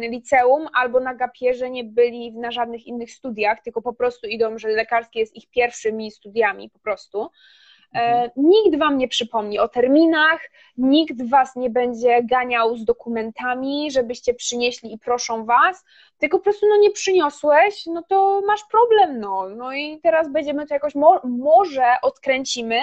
liceum 0.00 0.68
albo 0.74 1.00
na 1.00 1.14
gapierze 1.14 1.70
nie 1.70 1.84
byli 1.84 2.32
na 2.32 2.50
żadnych 2.50 2.86
innych 2.86 3.10
studiach, 3.10 3.60
tylko 3.62 3.82
po 3.82 3.92
prostu 3.92 4.26
idą, 4.26 4.58
że 4.58 4.68
lekarskie 4.68 5.20
jest 5.20 5.36
ich 5.36 5.50
pierwszymi 5.50 6.10
studiami 6.10 6.70
po 6.70 6.78
prostu. 6.78 7.30
E, 7.94 7.98
mhm. 7.98 8.30
Nikt 8.36 8.78
Wam 8.78 8.98
nie 8.98 9.08
przypomni 9.08 9.58
o 9.58 9.68
terminach, 9.68 10.50
nikt 10.76 11.28
Was 11.28 11.56
nie 11.56 11.70
będzie 11.70 12.22
ganiał 12.22 12.76
z 12.76 12.84
dokumentami, 12.84 13.90
żebyście 13.90 14.34
przynieśli 14.34 14.92
i 14.92 14.98
proszą 14.98 15.44
Was, 15.44 15.84
tylko 16.18 16.38
po 16.38 16.44
prostu 16.44 16.66
no 16.68 16.76
nie 16.76 16.90
przyniosłeś, 16.90 17.86
no 17.86 18.02
to 18.08 18.42
masz 18.46 18.64
problem, 18.70 19.20
no. 19.20 19.48
No 19.48 19.72
i 19.72 20.00
teraz 20.02 20.32
będziemy 20.32 20.66
to 20.66 20.74
jakoś, 20.74 20.94
mo 20.94 21.20
może 21.24 21.94
odkręcimy, 22.02 22.80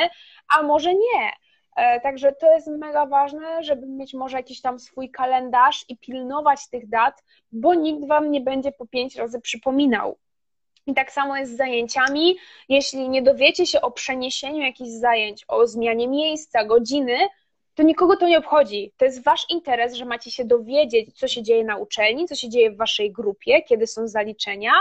a 0.57 0.63
może 0.63 0.93
nie. 0.93 1.31
E, 1.75 2.01
także 2.01 2.31
to 2.31 2.53
jest 2.53 2.67
mega 2.67 3.05
ważne, 3.05 3.63
żeby 3.63 3.87
mieć 3.87 4.13
może 4.13 4.37
jakiś 4.37 4.61
tam 4.61 4.79
swój 4.79 5.11
kalendarz 5.11 5.85
i 5.89 5.97
pilnować 5.97 6.69
tych 6.69 6.89
dat, 6.89 7.23
bo 7.51 7.73
nikt 7.73 8.07
Wam 8.07 8.31
nie 8.31 8.41
będzie 8.41 8.71
po 8.71 8.87
pięć 8.87 9.15
razy 9.15 9.41
przypominał. 9.41 10.17
I 10.88 10.93
tak 10.93 11.11
samo 11.11 11.38
jest 11.38 11.53
z 11.53 11.57
zajęciami. 11.57 12.38
Jeśli 12.69 13.09
nie 13.09 13.21
dowiecie 13.21 13.65
się 13.65 13.81
o 13.81 13.91
przeniesieniu 13.91 14.61
jakichś 14.61 14.89
zajęć, 14.89 15.45
o 15.47 15.67
zmianie 15.67 16.07
miejsca, 16.07 16.65
godziny, 16.65 17.17
to 17.75 17.83
nikogo 17.83 18.17
to 18.17 18.27
nie 18.27 18.38
obchodzi. 18.38 18.93
To 18.97 19.05
jest 19.05 19.23
wasz 19.23 19.45
interes, 19.49 19.93
że 19.93 20.05
macie 20.05 20.31
się 20.31 20.45
dowiedzieć, 20.45 21.19
co 21.19 21.27
się 21.27 21.43
dzieje 21.43 21.63
na 21.63 21.77
uczelni, 21.77 22.27
co 22.27 22.35
się 22.35 22.49
dzieje 22.49 22.71
w 22.71 22.77
waszej 22.77 23.11
grupie, 23.11 23.61
kiedy 23.61 23.88
są 23.88 24.07
zaliczenia. 24.07 24.71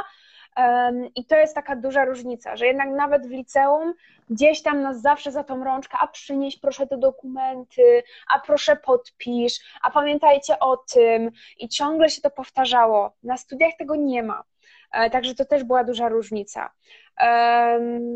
I 1.14 1.24
to 1.24 1.36
jest 1.36 1.54
taka 1.54 1.76
duża 1.76 2.04
różnica, 2.04 2.56
że 2.56 2.66
jednak 2.66 2.88
nawet 2.88 3.26
w 3.26 3.30
liceum 3.30 3.94
gdzieś 4.30 4.62
tam 4.62 4.82
nas 4.82 5.00
zawsze 5.00 5.32
za 5.32 5.44
tą 5.44 5.64
rączkę, 5.64 5.98
a 6.00 6.06
przynieś 6.06 6.58
proszę 6.58 6.86
te 6.86 6.98
dokumenty, 6.98 8.02
a 8.34 8.38
proszę 8.40 8.76
podpisz, 8.76 9.58
a 9.82 9.90
pamiętajcie 9.90 10.58
o 10.58 10.76
tym. 10.76 11.30
I 11.58 11.68
ciągle 11.68 12.10
się 12.10 12.22
to 12.22 12.30
powtarzało. 12.30 13.12
Na 13.22 13.36
studiach 13.36 13.72
tego 13.78 13.96
nie 13.96 14.22
ma. 14.22 14.42
E, 14.92 15.10
także 15.10 15.34
to 15.34 15.44
też 15.44 15.64
była 15.64 15.84
duża 15.84 16.08
różnica. 16.08 16.70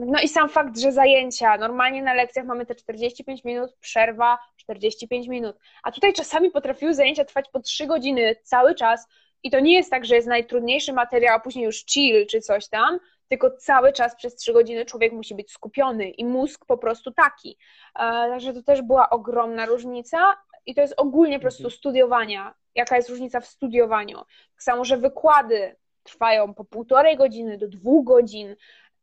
No 0.07 0.21
i 0.23 0.29
sam 0.29 0.49
fakt, 0.49 0.79
że 0.79 0.93
zajęcia, 0.93 1.57
normalnie 1.57 2.03
na 2.03 2.15
lekcjach 2.15 2.47
mamy 2.47 2.67
te 2.67 2.75
45 2.75 3.45
minut, 3.45 3.77
przerwa 3.81 4.39
45 4.57 5.29
minut, 5.29 5.57
a 5.83 5.93
tutaj 5.93 6.13
czasami 6.13 6.51
potrafiły 6.51 6.95
zajęcia 6.95 7.25
trwać 7.25 7.49
po 7.53 7.61
3 7.61 7.87
godziny 7.87 8.37
cały 8.43 8.75
czas 8.75 9.09
i 9.43 9.51
to 9.51 9.61
nie 9.61 9.75
jest 9.75 9.91
tak, 9.91 10.05
że 10.05 10.15
jest 10.15 10.29
najtrudniejszy 10.29 10.93
materiał, 10.93 11.37
a 11.37 11.41
później 11.41 11.65
już 11.65 11.85
chill 11.85 12.27
czy 12.27 12.41
coś 12.41 12.69
tam, 12.69 12.99
tylko 13.29 13.51
cały 13.51 13.93
czas 13.93 14.17
przez 14.17 14.37
3 14.37 14.53
godziny 14.53 14.85
człowiek 14.85 15.13
musi 15.13 15.35
być 15.35 15.53
skupiony 15.53 16.11
i 16.11 16.25
mózg 16.25 16.67
po 16.67 16.79
prostu 16.79 17.11
taki. 17.11 17.59
E, 17.95 17.99
także 18.01 18.53
to 18.53 18.63
też 18.63 18.83
była 18.83 19.11
ogromna 19.11 19.67
różnica 19.67 20.37
i 20.67 20.75
to 20.75 20.81
jest 20.81 20.95
ogólnie 20.97 21.39
po 21.39 21.43
prostu 21.43 21.63
mhm. 21.63 21.79
studiowania. 21.79 22.55
Jaka 22.75 22.97
jest 22.97 23.09
różnica 23.09 23.41
w 23.41 23.47
studiowaniu? 23.47 24.17
Tak 24.55 24.63
samo, 24.63 24.85
że 24.85 24.97
wykłady 24.97 25.77
trwają 26.11 26.55
po 26.55 26.65
półtorej 26.65 27.17
godziny 27.17 27.59
do 27.59 27.69
dwóch 27.69 28.05
godzin 28.05 28.57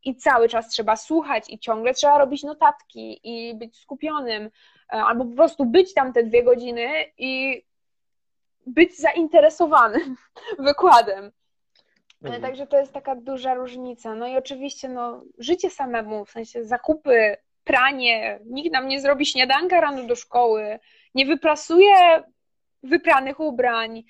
i 0.03 0.15
cały 0.15 0.49
czas 0.49 0.69
trzeba 0.69 0.95
słuchać 0.95 1.49
i 1.49 1.59
ciągle 1.59 1.93
trzeba 1.93 2.17
robić 2.17 2.43
notatki 2.43 3.19
i 3.23 3.55
być 3.55 3.77
skupionym, 3.77 4.43
e, 4.43 4.49
albo 4.89 5.25
po 5.25 5.35
prostu 5.35 5.65
być 5.65 5.93
tam 5.93 6.13
te 6.13 6.23
dwie 6.23 6.43
godziny 6.43 6.89
i 7.17 7.63
być 8.65 8.97
zainteresowanym 8.97 10.15
wykładem. 10.67 11.31
Mhm. 12.23 12.41
Także 12.41 12.67
to 12.67 12.79
jest 12.79 12.93
taka 12.93 13.15
duża 13.15 13.53
różnica. 13.53 14.15
No 14.15 14.27
i 14.27 14.37
oczywiście 14.37 14.89
no, 14.89 15.23
życie 15.37 15.69
samemu, 15.69 16.25
w 16.25 16.31
sensie 16.31 16.63
zakupy, 16.63 17.37
pranie, 17.63 18.39
nikt 18.45 18.73
nam 18.73 18.87
nie 18.87 19.01
zrobi 19.01 19.25
śniadanka 19.25 19.81
rano 19.81 20.03
do 20.03 20.15
szkoły, 20.15 20.79
nie 21.15 21.25
wyprasuje 21.25 22.23
wypranych 22.83 23.39
ubrań, 23.39 24.03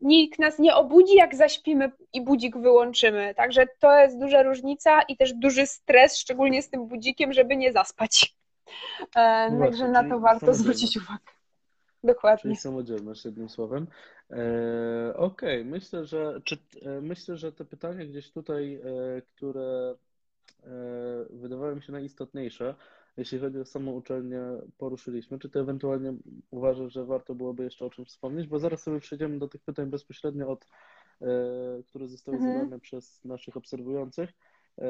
nikt 0.00 0.38
nas 0.38 0.58
nie 0.58 0.74
obudzi, 0.74 1.14
jak 1.14 1.34
zaśpimy 1.34 1.92
i 2.12 2.24
budzik 2.24 2.56
wyłączymy. 2.56 3.34
Także 3.34 3.66
to 3.80 3.98
jest 3.98 4.18
duża 4.18 4.42
różnica 4.42 5.02
i 5.02 5.16
też 5.16 5.32
duży 5.32 5.66
stres, 5.66 6.18
szczególnie 6.18 6.62
z 6.62 6.70
tym 6.70 6.86
budzikiem, 6.86 7.32
żeby 7.32 7.56
nie 7.56 7.72
zaspać. 7.72 8.36
E, 9.16 9.50
no 9.50 9.64
także 9.64 9.88
na 9.88 10.08
to 10.08 10.20
warto 10.20 10.54
zwrócić 10.54 10.96
uwagę. 10.96 11.36
Dokładnie. 12.04 12.42
Czyli 12.42 12.56
samodzielność, 12.56 13.24
jednym 13.24 13.48
słowem. 13.48 13.86
E, 14.30 14.36
Okej, 15.16 15.60
okay. 15.60 15.64
myślę, 15.64 16.04
że 16.04 16.40
czy, 16.44 16.58
e, 16.82 17.00
myślę, 17.00 17.36
że 17.36 17.52
te 17.52 17.64
pytania 17.64 18.04
gdzieś 18.04 18.30
tutaj, 18.30 18.74
e, 18.74 18.80
które 19.22 19.94
e, 20.64 20.68
wydawały 21.30 21.76
mi 21.76 21.82
się 21.82 21.92
najistotniejsze, 21.92 22.74
jeśli 23.16 23.38
chodzi 23.38 23.58
o 23.60 23.64
samą 23.64 23.92
uczelnię, 23.92 24.40
poruszyliśmy. 24.78 25.38
Czy 25.38 25.48
ty 25.50 25.60
ewentualnie 25.60 26.14
uważasz, 26.50 26.92
że 26.92 27.04
warto 27.04 27.34
byłoby 27.34 27.64
jeszcze 27.64 27.84
o 27.84 27.90
czymś 27.90 28.08
wspomnieć? 28.08 28.46
Bo 28.46 28.58
zaraz 28.58 28.82
sobie 28.82 29.00
przejdziemy 29.00 29.38
do 29.38 29.48
tych 29.48 29.62
pytań 29.62 29.86
bezpośrednio 29.86 30.48
od, 30.48 30.66
e, 31.22 31.26
które 31.86 32.08
zostały 32.08 32.36
mhm. 32.36 32.54
zadane 32.54 32.80
przez 32.80 33.24
naszych 33.24 33.56
obserwujących 33.56 34.32
e, 34.78 34.86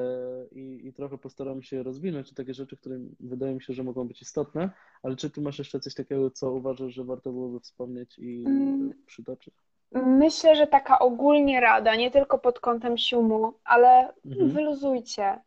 i, 0.52 0.86
i 0.86 0.92
trochę 0.92 1.18
postaramy 1.18 1.62
się 1.62 1.82
rozwinąć 1.82 2.34
takie 2.34 2.54
rzeczy, 2.54 2.76
które 2.76 2.98
wydaje 3.20 3.54
mi 3.54 3.62
się, 3.62 3.72
że 3.72 3.82
mogą 3.82 4.08
być 4.08 4.22
istotne, 4.22 4.70
ale 5.02 5.16
czy 5.16 5.30
ty 5.30 5.40
masz 5.40 5.58
jeszcze 5.58 5.80
coś 5.80 5.94
takiego, 5.94 6.30
co 6.30 6.52
uważasz, 6.52 6.92
że 6.92 7.04
warto 7.04 7.32
byłoby 7.32 7.60
wspomnieć 7.60 8.18
i 8.18 8.44
mm. 8.46 8.94
przytoczyć? 9.06 9.54
Myślę, 9.92 10.56
że 10.56 10.66
taka 10.66 10.98
ogólnie 10.98 11.60
rada, 11.60 11.96
nie 11.96 12.10
tylko 12.10 12.38
pod 12.38 12.60
kątem 12.60 12.98
siumu, 12.98 13.52
ale 13.64 14.12
mhm. 14.24 14.50
wyluzujcie 14.50 15.38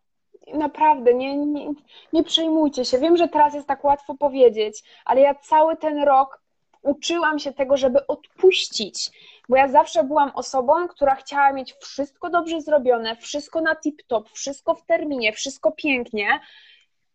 naprawdę 0.53 1.13
nie, 1.13 1.37
nie, 1.37 1.69
nie 2.13 2.23
przejmujcie 2.23 2.85
się. 2.85 2.99
Wiem, 2.99 3.17
że 3.17 3.27
teraz 3.27 3.53
jest 3.53 3.67
tak 3.67 3.83
łatwo 3.83 4.15
powiedzieć, 4.15 4.83
ale 5.05 5.21
ja 5.21 5.35
cały 5.35 5.77
ten 5.77 6.03
rok 6.03 6.41
uczyłam 6.81 7.39
się 7.39 7.53
tego, 7.53 7.77
żeby 7.77 8.07
odpuścić, 8.07 9.11
bo 9.49 9.55
ja 9.55 9.67
zawsze 9.67 10.03
byłam 10.03 10.31
osobą, 10.35 10.87
która 10.87 11.15
chciała 11.15 11.53
mieć 11.53 11.73
wszystko 11.73 12.29
dobrze 12.29 12.61
zrobione, 12.61 13.15
wszystko 13.15 13.61
na 13.61 13.75
tip-top, 13.75 14.23
wszystko 14.33 14.75
w 14.75 14.85
terminie, 14.85 15.33
wszystko 15.33 15.71
pięknie, 15.71 16.39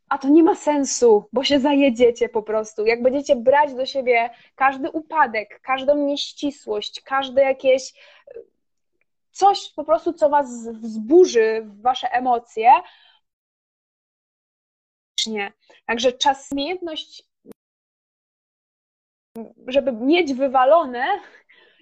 a 0.09 0.19
to 0.19 0.29
nie 0.29 0.43
ma 0.43 0.55
sensu, 0.55 1.25
bo 1.33 1.45
się 1.45 1.61
zajedziecie 1.61 2.29
po 2.29 2.43
prostu. 2.43 2.87
Jak 2.87 3.03
będziecie 3.03 3.37
brać 3.37 3.75
do 3.75 3.87
siebie 3.87 4.31
każdy 4.55 4.91
upadek, 4.91 5.61
każdą 5.63 5.97
nieścisłość, 5.97 7.01
każde 7.01 7.43
jakieś 7.43 7.93
coś 9.31 9.73
po 9.77 9.85
prostu, 9.85 10.13
co 10.13 10.29
was 10.29 10.69
wzburzy 10.69 11.63
w 11.65 11.83
wasze 11.83 12.13
emocje, 12.13 12.71
Także 15.87 16.13
czas, 16.13 16.49
umiejętność, 16.53 17.23
żeby 19.67 19.93
mieć 19.93 20.35
wywalone, 20.35 21.05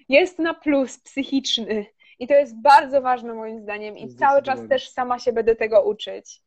jest 0.09 0.39
na 0.39 0.53
plus 0.53 0.99
psychiczny. 0.99 1.85
I 2.19 2.27
to 2.27 2.33
jest 2.33 2.61
bardzo 2.61 3.01
ważne 3.01 3.33
moim 3.33 3.61
zdaniem 3.61 3.97
i 3.97 4.15
cały 4.15 4.41
czas 4.41 4.59
też 4.69 4.89
sama 4.89 5.19
się 5.19 5.33
będę 5.33 5.55
tego 5.55 5.83
uczyć. 5.83 6.41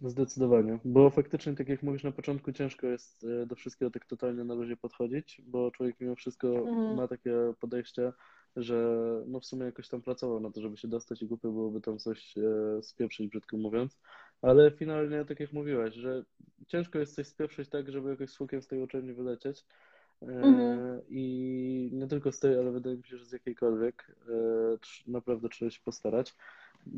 Zdecydowanie, 0.00 0.78
bo 0.84 1.10
faktycznie, 1.10 1.54
tak 1.54 1.68
jak 1.68 1.82
mówisz 1.82 2.04
na 2.04 2.12
początku, 2.12 2.52
ciężko 2.52 2.86
jest 2.86 3.24
e, 3.24 3.46
do 3.46 3.54
wszystkiego 3.54 3.90
tak 3.90 4.06
totalnie 4.06 4.44
na 4.44 4.54
luzie 4.54 4.76
podchodzić, 4.76 5.42
bo 5.46 5.70
człowiek 5.70 5.96
mimo 6.00 6.14
wszystko 6.14 6.48
mhm. 6.48 6.96
ma 6.96 7.08
takie 7.08 7.32
podejście, 7.60 8.12
że 8.56 8.96
no 9.26 9.40
w 9.40 9.44
sumie 9.44 9.64
jakoś 9.64 9.88
tam 9.88 10.02
pracował 10.02 10.40
na 10.40 10.50
to, 10.50 10.60
żeby 10.60 10.76
się 10.76 10.88
dostać 10.88 11.22
i 11.22 11.26
głupio 11.26 11.52
byłoby 11.52 11.80
tam 11.80 11.98
coś 11.98 12.34
e, 12.38 12.82
spieprzyć, 12.82 13.28
brzydko 13.28 13.56
mówiąc, 13.56 13.98
ale 14.42 14.70
finalnie, 14.70 15.24
tak 15.24 15.40
jak 15.40 15.52
mówiłaś, 15.52 15.94
że 15.94 16.24
ciężko 16.66 16.98
jest 16.98 17.14
coś 17.14 17.26
spieprzyć 17.26 17.68
tak, 17.68 17.90
żeby 17.90 18.10
jakoś 18.10 18.30
z 18.30 18.64
z 18.64 18.66
tej 18.66 18.82
uczelni 18.82 19.12
wylecieć, 19.12 19.64
Mhm. 20.22 21.00
I 21.08 21.90
nie 21.92 22.06
tylko 22.06 22.32
z 22.32 22.40
tej, 22.40 22.58
ale 22.58 22.70
wydaje 22.70 22.96
mi 22.96 23.04
się, 23.04 23.18
że 23.18 23.24
z 23.24 23.32
jakiejkolwiek 23.32 24.16
e, 24.28 25.10
naprawdę 25.10 25.48
trzeba 25.48 25.70
się 25.70 25.80
postarać. 25.84 26.34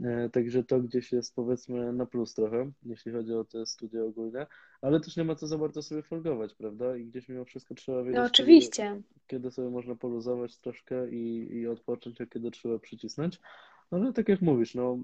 E, 0.05 0.28
także 0.28 0.64
to 0.64 0.80
gdzieś 0.80 1.12
jest 1.12 1.34
powiedzmy 1.34 1.93
na 1.93 2.07
plus 2.07 2.34
trochę, 2.34 2.70
jeśli 2.86 3.12
chodzi 3.12 3.34
o 3.34 3.45
te 3.45 3.66
studia 3.66 4.05
ogólnie, 4.05 4.47
ale 4.82 5.01
też 5.01 5.16
nie 5.16 5.24
ma 5.24 5.34
co 5.34 5.47
za 5.47 5.59
bardzo 5.59 5.82
sobie 5.82 6.03
folgować, 6.03 6.55
prawda? 6.55 6.97
I 6.97 7.05
gdzieś 7.05 7.28
mimo 7.28 7.45
wszystko 7.45 7.74
trzeba 7.74 8.03
wiedzieć, 8.03 8.16
no, 8.16 8.24
oczywiście. 8.24 8.82
Kiedy, 8.82 9.03
kiedy 9.26 9.51
sobie 9.51 9.70
można 9.70 9.95
poluzować 9.95 10.59
troszkę 10.59 11.11
i, 11.11 11.55
i 11.55 11.66
odpocząć, 11.66 12.20
a 12.20 12.26
kiedy 12.26 12.51
trzeba 12.51 12.78
przycisnąć. 12.78 13.41
No 13.91 13.99
ale 13.99 14.12
tak 14.12 14.28
jak 14.28 14.43
mówisz, 14.43 14.74
no, 14.74 14.99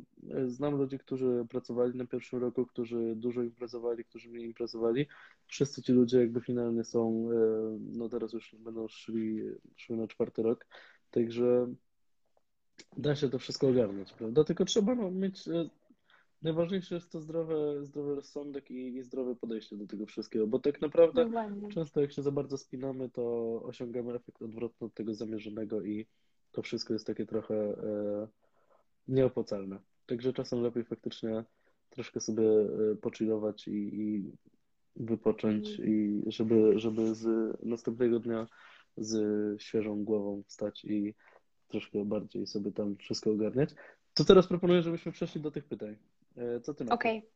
znam 0.46 0.74
ludzi, 0.74 0.98
którzy 0.98 1.46
pracowali 1.50 1.98
na 1.98 2.06
pierwszym 2.06 2.38
roku, 2.38 2.66
którzy 2.66 3.14
dużo 3.16 3.42
imprezowali, 3.42 4.04
którzy 4.04 4.30
mniej 4.30 4.46
imprezowali. 4.46 5.06
Wszyscy 5.46 5.82
ci 5.82 5.92
ludzie 5.92 6.18
jakby 6.18 6.40
finalnie 6.40 6.84
są, 6.84 7.28
e, 7.32 7.78
no 7.92 8.08
teraz 8.08 8.32
już 8.32 8.54
będą 8.58 8.88
szli, 8.88 9.42
szli 9.76 9.96
na 9.96 10.08
czwarty 10.08 10.42
rok, 10.42 10.66
także 11.10 11.66
da 12.96 13.16
się 13.16 13.28
to 13.28 13.38
wszystko 13.38 13.68
ogarnąć, 13.68 14.12
prawda? 14.12 14.44
Tylko 14.44 14.64
trzeba 14.64 14.94
no, 14.94 15.10
mieć, 15.10 15.48
e, 15.48 15.68
najważniejsze 16.42 16.94
jest 16.94 17.10
to 17.10 17.20
zdrowe, 17.20 17.84
zdrowy 17.84 18.14
rozsądek 18.14 18.70
i, 18.70 18.96
i 18.96 19.02
zdrowe 19.02 19.36
podejście 19.36 19.76
do 19.76 19.86
tego 19.86 20.06
wszystkiego, 20.06 20.46
bo 20.46 20.58
tak 20.58 20.80
naprawdę 20.80 21.28
no 21.60 21.68
często 21.68 22.00
jak 22.00 22.12
się 22.12 22.22
za 22.22 22.30
bardzo 22.30 22.58
spinamy, 22.58 23.10
to 23.10 23.22
osiągamy 23.62 24.14
efekt 24.14 24.42
odwrotny 24.42 24.86
od 24.86 24.94
tego 24.94 25.14
zamierzonego 25.14 25.82
i 25.82 26.06
to 26.52 26.62
wszystko 26.62 26.92
jest 26.92 27.06
takie 27.06 27.26
trochę... 27.26 27.54
E, 27.54 28.45
nieopłacalne. 29.08 29.78
Także 30.06 30.32
czasem 30.32 30.62
lepiej 30.62 30.84
faktycznie 30.84 31.44
troszkę 31.90 32.20
sobie 32.20 32.44
e, 32.44 32.96
pochillować 32.96 33.68
i, 33.68 34.00
i 34.00 34.32
wypocząć 34.96 35.68
mm. 35.68 35.90
i 35.90 36.22
żeby, 36.26 36.78
żeby 36.78 37.14
z 37.14 37.56
następnego 37.62 38.20
dnia 38.20 38.46
z 38.96 39.62
świeżą 39.62 40.04
głową 40.04 40.42
wstać 40.46 40.84
i 40.84 41.14
troszkę 41.68 42.04
bardziej 42.04 42.46
sobie 42.46 42.72
tam 42.72 42.96
wszystko 42.96 43.30
ogarniać. 43.30 43.70
To 44.14 44.24
teraz 44.24 44.46
proponuję, 44.46 44.82
żebyśmy 44.82 45.12
przeszli 45.12 45.40
do 45.40 45.50
tych 45.50 45.64
pytań. 45.64 45.96
E, 46.36 46.60
co 46.60 46.74
ty 46.74 46.84
na 46.84 46.94
Okej, 46.94 47.18
okay. 47.18 47.30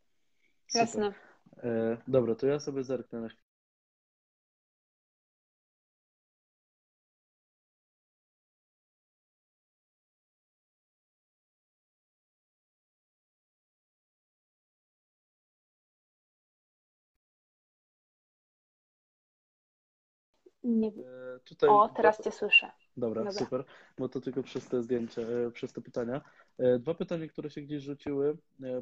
jasne. 0.75 1.15
E, 1.57 1.97
dobra, 2.09 2.35
to 2.35 2.47
ja 2.47 2.61
sobie 2.61 2.85
zerknę 2.85 3.21
na 3.21 3.29
Nie 20.65 20.89
e, 20.89 20.93
Tutaj... 21.45 21.71
O, 21.71 21.91
teraz 21.97 22.25
Cię 22.25 22.31
słyszę. 22.31 22.71
Dobra, 22.97 23.25
Dobra, 23.25 23.39
super, 23.39 23.65
bo 23.99 24.09
to 24.09 24.21
tylko 24.21 24.43
przez 24.43 24.69
te 24.69 24.83
zdjęcia, 24.83 25.23
e, 25.23 25.51
przez 25.51 25.73
te 25.73 25.81
pytania. 25.81 26.21
E, 26.59 26.79
dwa 26.79 26.95
pytania, 26.95 27.29
które 27.29 27.51
się 27.51 27.61
gdzieś 27.61 27.83
rzuciły, 27.83 28.37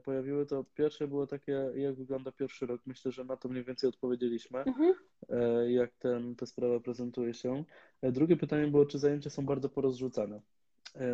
pojawiły, 0.04 0.46
to 0.46 0.64
pierwsze 0.74 1.08
było 1.08 1.26
takie, 1.26 1.70
jak 1.74 1.94
wygląda 1.94 2.32
pierwszy 2.32 2.66
rok. 2.66 2.80
Myślę, 2.86 3.12
że 3.12 3.24
na 3.24 3.36
to 3.36 3.48
mniej 3.48 3.64
więcej 3.64 3.88
odpowiedzieliśmy, 3.88 4.58
mhm. 4.58 4.94
jak 5.68 5.94
ten, 5.94 6.36
ta 6.36 6.46
sprawa 6.46 6.80
prezentuje 6.80 7.34
się. 7.34 7.64
Drugie 8.02 8.36
pytanie 8.36 8.66
było, 8.66 8.86
czy 8.86 8.98
zajęcia 8.98 9.30
są 9.30 9.46
bardzo 9.46 9.68
porozrzucane. 9.68 10.40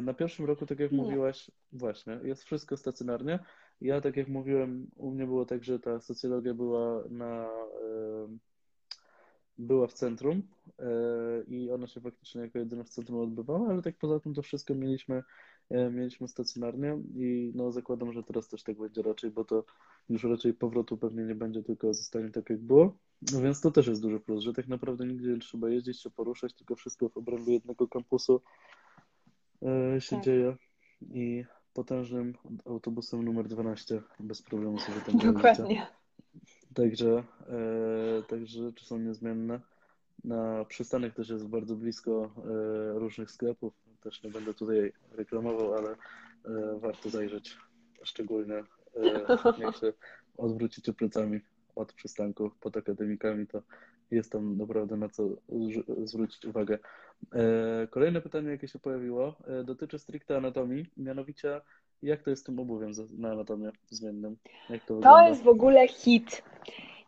Na 0.03 0.15
pierwszym 0.15 0.45
roku, 0.45 0.67
tak 0.67 0.79
jak 0.79 0.93
Nie. 0.93 0.99
mówiłaś, 0.99 1.51
właśnie, 1.73 2.19
jest 2.23 2.45
wszystko 2.45 2.77
stacjonarnie. 2.77 3.39
Ja, 3.81 4.01
tak 4.01 4.17
jak 4.17 4.29
mówiłem, 4.29 4.91
u 4.97 5.11
mnie 5.11 5.27
było 5.27 5.45
tak, 5.45 5.65
że 5.65 5.79
ta 5.79 6.01
socjologia 6.01 6.55
była 6.55 7.05
na 7.11 7.51
była 9.59 9.87
w 9.87 9.93
centrum 9.93 10.43
e, 10.79 10.85
i 11.49 11.71
ona 11.71 11.87
się 11.87 12.01
faktycznie 12.01 12.41
jako 12.41 12.59
jedyna 12.59 12.85
w 12.85 12.89
centrum 12.89 13.21
odbywała, 13.21 13.69
ale 13.69 13.83
tak 13.83 13.97
poza 13.97 14.21
tym 14.21 14.35
to 14.35 14.43
wszystko 14.43 14.75
mieliśmy, 14.75 15.23
e, 15.71 15.91
mieliśmy 15.91 16.29
stacjonarnie 16.29 16.99
i 17.15 17.53
no 17.55 17.73
zakładam, 17.73 18.13
że 18.13 18.23
teraz 18.23 18.49
też 18.49 18.63
tak 18.63 18.79
będzie 18.79 19.03
raczej, 19.03 19.31
bo 19.31 19.45
to 19.45 19.65
już 20.09 20.25
raczej 20.25 20.55
powrotu 20.55 20.97
pewnie 20.97 21.25
nie 21.25 21.35
będzie, 21.35 21.63
tylko 21.63 21.95
zostanie 21.95 22.31
tak 22.31 22.51
jak 22.51 22.61
było. 22.61 22.97
No 23.33 23.41
więc 23.41 23.61
to 23.61 23.71
też 23.71 23.87
jest 23.87 24.03
duży 24.03 24.21
plus, 24.21 24.43
że 24.43 24.53
tak 24.53 24.69
naprawdę 24.69 25.07
nigdzie 25.07 25.29
nie 25.29 25.39
trzeba 25.39 25.69
jeździć, 25.69 26.03
się 26.03 26.11
poruszać, 26.11 26.55
tylko 26.55 26.77
wszystko 26.77 27.09
w 27.09 27.17
obrębie 27.17 27.53
jednego 27.53 27.89
kampusu 27.89 28.41
e, 29.63 30.01
się 30.01 30.17
tak. 30.17 30.25
dzieje 30.25 30.57
i 31.03 31.45
potężnym 31.75 32.35
autobusem 32.65 33.25
numer 33.25 33.49
12 33.49 34.03
bez 34.21 34.43
problemu 34.43 34.79
sobie 34.79 35.01
tam 35.01 35.35
Dokładnie. 35.35 35.87
Także, 36.75 37.25
e, 37.49 38.23
także 38.29 38.63
rzeczy 38.63 38.85
są 38.85 38.99
niezmienne. 38.99 39.61
Na 40.25 40.65
przystanek 40.65 41.15
też 41.15 41.29
jest 41.29 41.49
bardzo 41.49 41.77
blisko 41.77 42.31
e, 42.37 42.99
różnych 42.99 43.31
sklepów. 43.31 43.75
Też 44.01 44.23
nie 44.23 44.31
będę 44.31 44.55
tutaj 44.55 44.93
reklamował, 45.13 45.75
ale 45.75 45.91
e, 45.91 46.79
warto 46.79 47.11
zajrzeć. 47.11 47.57
Szczególnie 48.03 48.55
e, 48.55 48.65
jak 49.59 49.77
się 49.77 49.93
odwrócicie 50.37 50.93
plecami 50.93 51.41
od 51.75 51.93
przystanku 51.93 52.51
pod 52.61 52.77
akademikami, 52.77 53.47
to 53.47 53.63
jest 54.11 54.33
tam 54.33 54.57
naprawdę 54.57 54.97
na 54.97 55.09
co 55.09 55.29
zwrócić 56.05 56.45
uwagę. 56.45 56.79
E, 57.33 57.89
kolejne 57.91 58.21
pytanie, 58.21 58.51
jakie 58.51 58.69
się 58.69 58.79
pojawiło, 58.79 59.37
e, 59.47 59.65
dotyczy 59.65 59.99
stricte 59.99 60.37
anatomii, 60.37 60.91
mianowicie 60.97 61.61
jak 62.05 62.23
to 62.23 62.31
jest 62.31 62.43
z 62.43 62.47
tym 62.47 62.59
obuwiem 62.59 62.93
na 63.19 63.31
anatomię 63.31 63.71
zmiennym? 63.91 64.37
Jak 64.71 64.85
to, 64.85 65.01
to 65.01 65.29
jest 65.29 65.43
w 65.43 65.49
ogóle 65.49 65.89
hit. 65.89 66.43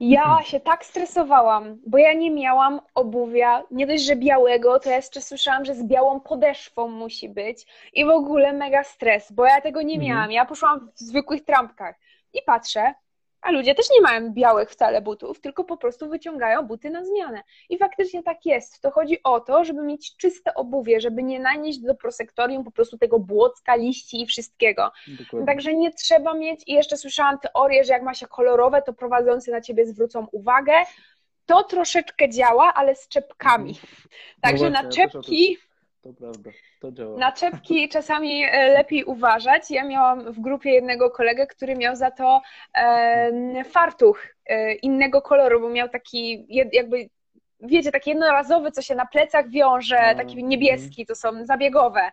Ja 0.00 0.22
hmm. 0.22 0.44
się 0.44 0.60
tak 0.60 0.84
stresowałam, 0.84 1.78
bo 1.86 1.98
ja 1.98 2.12
nie 2.12 2.30
miałam 2.30 2.80
obuwia, 2.94 3.62
nie 3.70 3.86
dość, 3.86 4.04
że 4.04 4.16
białego, 4.16 4.80
to 4.80 4.90
ja 4.90 4.96
jeszcze 4.96 5.20
słyszałam, 5.20 5.64
że 5.64 5.74
z 5.74 5.84
białą 5.84 6.20
podeszwą 6.20 6.88
musi 6.88 7.28
być 7.28 7.66
i 7.92 8.04
w 8.04 8.08
ogóle 8.08 8.52
mega 8.52 8.84
stres, 8.84 9.32
bo 9.32 9.46
ja 9.46 9.60
tego 9.60 9.82
nie 9.82 9.94
mhm. 9.94 10.10
miałam. 10.10 10.32
Ja 10.32 10.44
poszłam 10.44 10.90
w 10.94 11.00
zwykłych 11.00 11.44
trampkach 11.44 11.96
i 12.32 12.42
patrzę, 12.46 12.94
a 13.46 13.52
ludzie 13.52 13.74
też 13.74 13.86
nie 13.90 14.00
mają 14.00 14.32
białych 14.32 14.70
wcale 14.70 15.02
butów, 15.02 15.40
tylko 15.40 15.64
po 15.64 15.76
prostu 15.76 16.08
wyciągają 16.08 16.62
buty 16.62 16.90
na 16.90 17.04
zmianę. 17.04 17.42
I 17.68 17.78
faktycznie 17.78 18.22
tak 18.22 18.46
jest. 18.46 18.80
To 18.80 18.90
chodzi 18.90 19.22
o 19.22 19.40
to, 19.40 19.64
żeby 19.64 19.82
mieć 19.82 20.16
czyste 20.16 20.54
obuwie, 20.54 21.00
żeby 21.00 21.22
nie 21.22 21.40
nanieść 21.40 21.78
do 21.78 21.94
prosektorium 21.94 22.64
po 22.64 22.70
prostu 22.70 22.98
tego 22.98 23.18
błocka, 23.18 23.76
liści 23.76 24.22
i 24.22 24.26
wszystkiego. 24.26 24.92
Dokładnie. 25.06 25.46
Także 25.46 25.74
nie 25.74 25.90
trzeba 25.90 26.34
mieć, 26.34 26.62
i 26.66 26.72
jeszcze 26.72 26.96
słyszałam 26.96 27.38
teorię, 27.38 27.84
że 27.84 27.92
jak 27.92 28.02
ma 28.02 28.14
się 28.14 28.26
kolorowe, 28.26 28.82
to 28.82 28.92
prowadzący 28.92 29.50
na 29.50 29.60
ciebie 29.60 29.86
zwrócą 29.86 30.26
uwagę. 30.32 30.72
To 31.46 31.62
troszeczkę 31.62 32.28
działa, 32.28 32.74
ale 32.74 32.94
z 32.94 33.08
czepkami. 33.08 33.70
Mhm. 33.70 34.08
Także 34.40 34.70
no 34.70 34.82
właśnie, 34.82 35.04
na 35.04 35.10
czepki 35.10 35.58
to 36.06 36.12
prawda, 36.12 36.50
to 36.80 36.92
działa. 36.92 37.18
Na 37.18 37.32
czepki 37.32 37.88
czasami 37.88 38.44
e, 38.44 38.68
lepiej 38.68 39.04
uważać. 39.04 39.70
Ja 39.70 39.84
miałam 39.84 40.32
w 40.32 40.40
grupie 40.40 40.70
jednego 40.70 41.10
kolegę, 41.10 41.46
który 41.46 41.76
miał 41.76 41.96
za 41.96 42.10
to 42.10 42.42
e, 42.74 43.64
fartuch 43.64 44.26
e, 44.46 44.74
innego 44.74 45.22
koloru, 45.22 45.60
bo 45.60 45.68
miał 45.68 45.88
taki 45.88 46.46
jakby 46.72 47.08
wiecie, 47.60 47.92
taki 47.92 48.10
jednorazowy, 48.10 48.70
co 48.70 48.82
się 48.82 48.94
na 48.94 49.06
plecach 49.06 49.50
wiąże, 49.50 50.14
no. 50.14 50.22
taki 50.22 50.44
niebieski, 50.44 51.06
to 51.06 51.14
są 51.14 51.44
zabiegowe. 51.44 52.10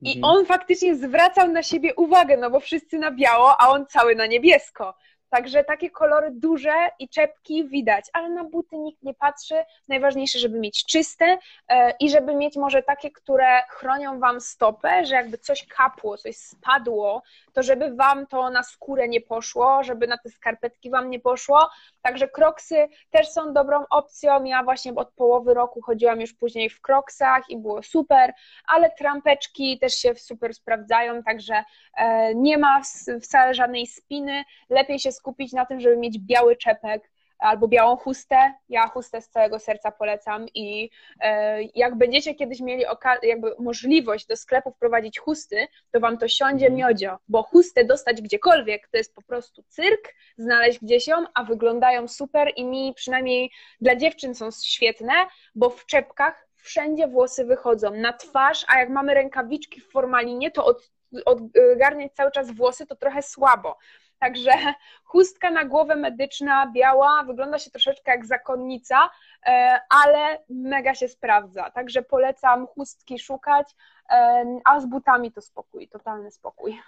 I 0.00 0.16
mhm. 0.16 0.24
on 0.24 0.46
faktycznie 0.46 0.96
zwracał 0.96 1.48
na 1.48 1.62
siebie 1.62 1.94
uwagę, 1.94 2.36
no 2.36 2.50
bo 2.50 2.60
wszyscy 2.60 2.98
na 2.98 3.10
biało, 3.10 3.60
a 3.60 3.68
on 3.68 3.86
cały 3.86 4.14
na 4.14 4.26
niebiesko. 4.26 4.94
Także 5.30 5.64
takie 5.64 5.90
kolory 5.90 6.30
duże 6.32 6.74
i 6.98 7.08
czepki 7.08 7.68
widać, 7.68 8.04
ale 8.12 8.28
na 8.28 8.44
buty 8.44 8.78
nikt 8.78 9.02
nie 9.02 9.14
patrzy. 9.14 9.54
Najważniejsze, 9.88 10.38
żeby 10.38 10.58
mieć 10.60 10.84
czyste 10.84 11.38
e, 11.68 11.94
i 12.00 12.10
żeby 12.10 12.34
mieć 12.34 12.56
może 12.56 12.82
takie, 12.82 13.10
które 13.10 13.62
chronią 13.68 14.20
Wam 14.20 14.40
stopę, 14.40 15.06
że 15.06 15.14
jakby 15.14 15.38
coś 15.38 15.66
kapło, 15.66 16.18
coś 16.18 16.36
spadło, 16.36 17.22
to 17.54 17.62
żeby 17.62 17.94
Wam 17.94 18.26
to 18.26 18.50
na 18.50 18.62
skórę 18.62 19.08
nie 19.08 19.20
poszło, 19.20 19.84
żeby 19.84 20.06
na 20.06 20.18
te 20.18 20.30
skarpetki 20.30 20.90
Wam 20.90 21.10
nie 21.10 21.20
poszło. 21.20 21.68
Także 22.02 22.28
kroksy 22.28 22.88
też 23.10 23.28
są 23.28 23.52
dobrą 23.52 23.84
opcją. 23.90 24.44
Ja 24.44 24.64
właśnie 24.64 24.94
od 24.94 25.12
połowy 25.12 25.54
roku 25.54 25.82
chodziłam 25.82 26.20
już 26.20 26.32
później 26.32 26.70
w 26.70 26.80
kroksach 26.80 27.50
i 27.50 27.56
było 27.56 27.82
super, 27.82 28.32
ale 28.66 28.90
trampeczki 28.90 29.78
też 29.78 29.94
się 29.94 30.14
super 30.14 30.54
sprawdzają, 30.54 31.22
także 31.22 31.64
e, 31.96 32.34
nie 32.34 32.58
ma 32.58 32.80
wcale 33.22 33.54
żadnej 33.54 33.86
spiny. 33.86 34.44
Lepiej 34.70 34.98
się 34.98 35.12
skupić 35.12 35.52
na 35.52 35.66
tym, 35.66 35.80
żeby 35.80 35.96
mieć 35.96 36.18
biały 36.18 36.56
czepek, 36.56 37.10
albo 37.38 37.68
białą 37.68 37.96
chustę. 37.96 38.54
Ja 38.68 38.88
chustę 38.88 39.20
z 39.20 39.28
całego 39.28 39.58
serca 39.58 39.90
polecam 39.90 40.46
i 40.54 40.90
e, 41.20 41.62
jak 41.62 41.94
będziecie 41.94 42.34
kiedyś 42.34 42.60
mieli 42.60 42.84
jakby 43.22 43.54
możliwość 43.58 44.26
do 44.26 44.36
sklepu 44.36 44.70
wprowadzić 44.70 45.18
chusty, 45.18 45.66
to 45.90 46.00
wam 46.00 46.18
to 46.18 46.28
siądzie 46.28 46.66
mhm. 46.66 46.78
miodzio, 46.78 47.18
bo 47.28 47.42
chustę 47.42 47.84
dostać 47.84 48.22
gdziekolwiek 48.22 48.88
to 48.88 48.96
jest 48.96 49.14
po 49.14 49.22
prostu 49.22 49.62
cyrk, 49.68 50.14
znaleźć 50.38 50.78
gdzieś 50.78 51.06
ją, 51.06 51.16
a 51.34 51.44
wyglądają 51.44 52.08
super 52.08 52.52
i 52.56 52.64
mi 52.64 52.94
przynajmniej 52.94 53.50
dla 53.80 53.96
dziewczyn 53.96 54.34
są 54.34 54.48
świetne, 54.64 55.12
bo 55.54 55.70
w 55.70 55.86
czepkach 55.86 56.48
wszędzie 56.56 57.08
włosy 57.08 57.44
wychodzą 57.44 57.90
na 57.90 58.12
twarz, 58.12 58.64
a 58.68 58.78
jak 58.78 58.90
mamy 58.90 59.14
rękawiczki 59.14 59.80
w 59.80 59.90
formalinie, 59.90 60.50
to 60.50 60.64
od, 60.64 60.90
odgarniać 61.24 62.12
cały 62.12 62.30
czas 62.30 62.50
włosy 62.50 62.86
to 62.86 62.96
trochę 62.96 63.22
słabo. 63.22 63.78
Także 64.24 64.50
chustka 65.12 65.50
na 65.50 65.64
głowę 65.64 65.96
medyczna, 65.96 66.72
biała, 66.72 67.24
wygląda 67.26 67.58
się 67.58 67.70
troszeczkę 67.70 68.12
jak 68.12 68.26
zakonnica, 68.26 69.10
e, 69.46 69.80
ale 69.90 70.38
mega 70.48 70.94
się 70.94 71.08
sprawdza. 71.08 71.70
Także 71.70 72.02
polecam 72.02 72.66
chustki 72.66 73.18
szukać, 73.18 73.74
e, 74.10 74.44
a 74.64 74.80
z 74.80 74.86
butami 74.86 75.32
to 75.32 75.40
spokój, 75.40 75.88
totalny 75.88 76.30
spokój. 76.30 76.78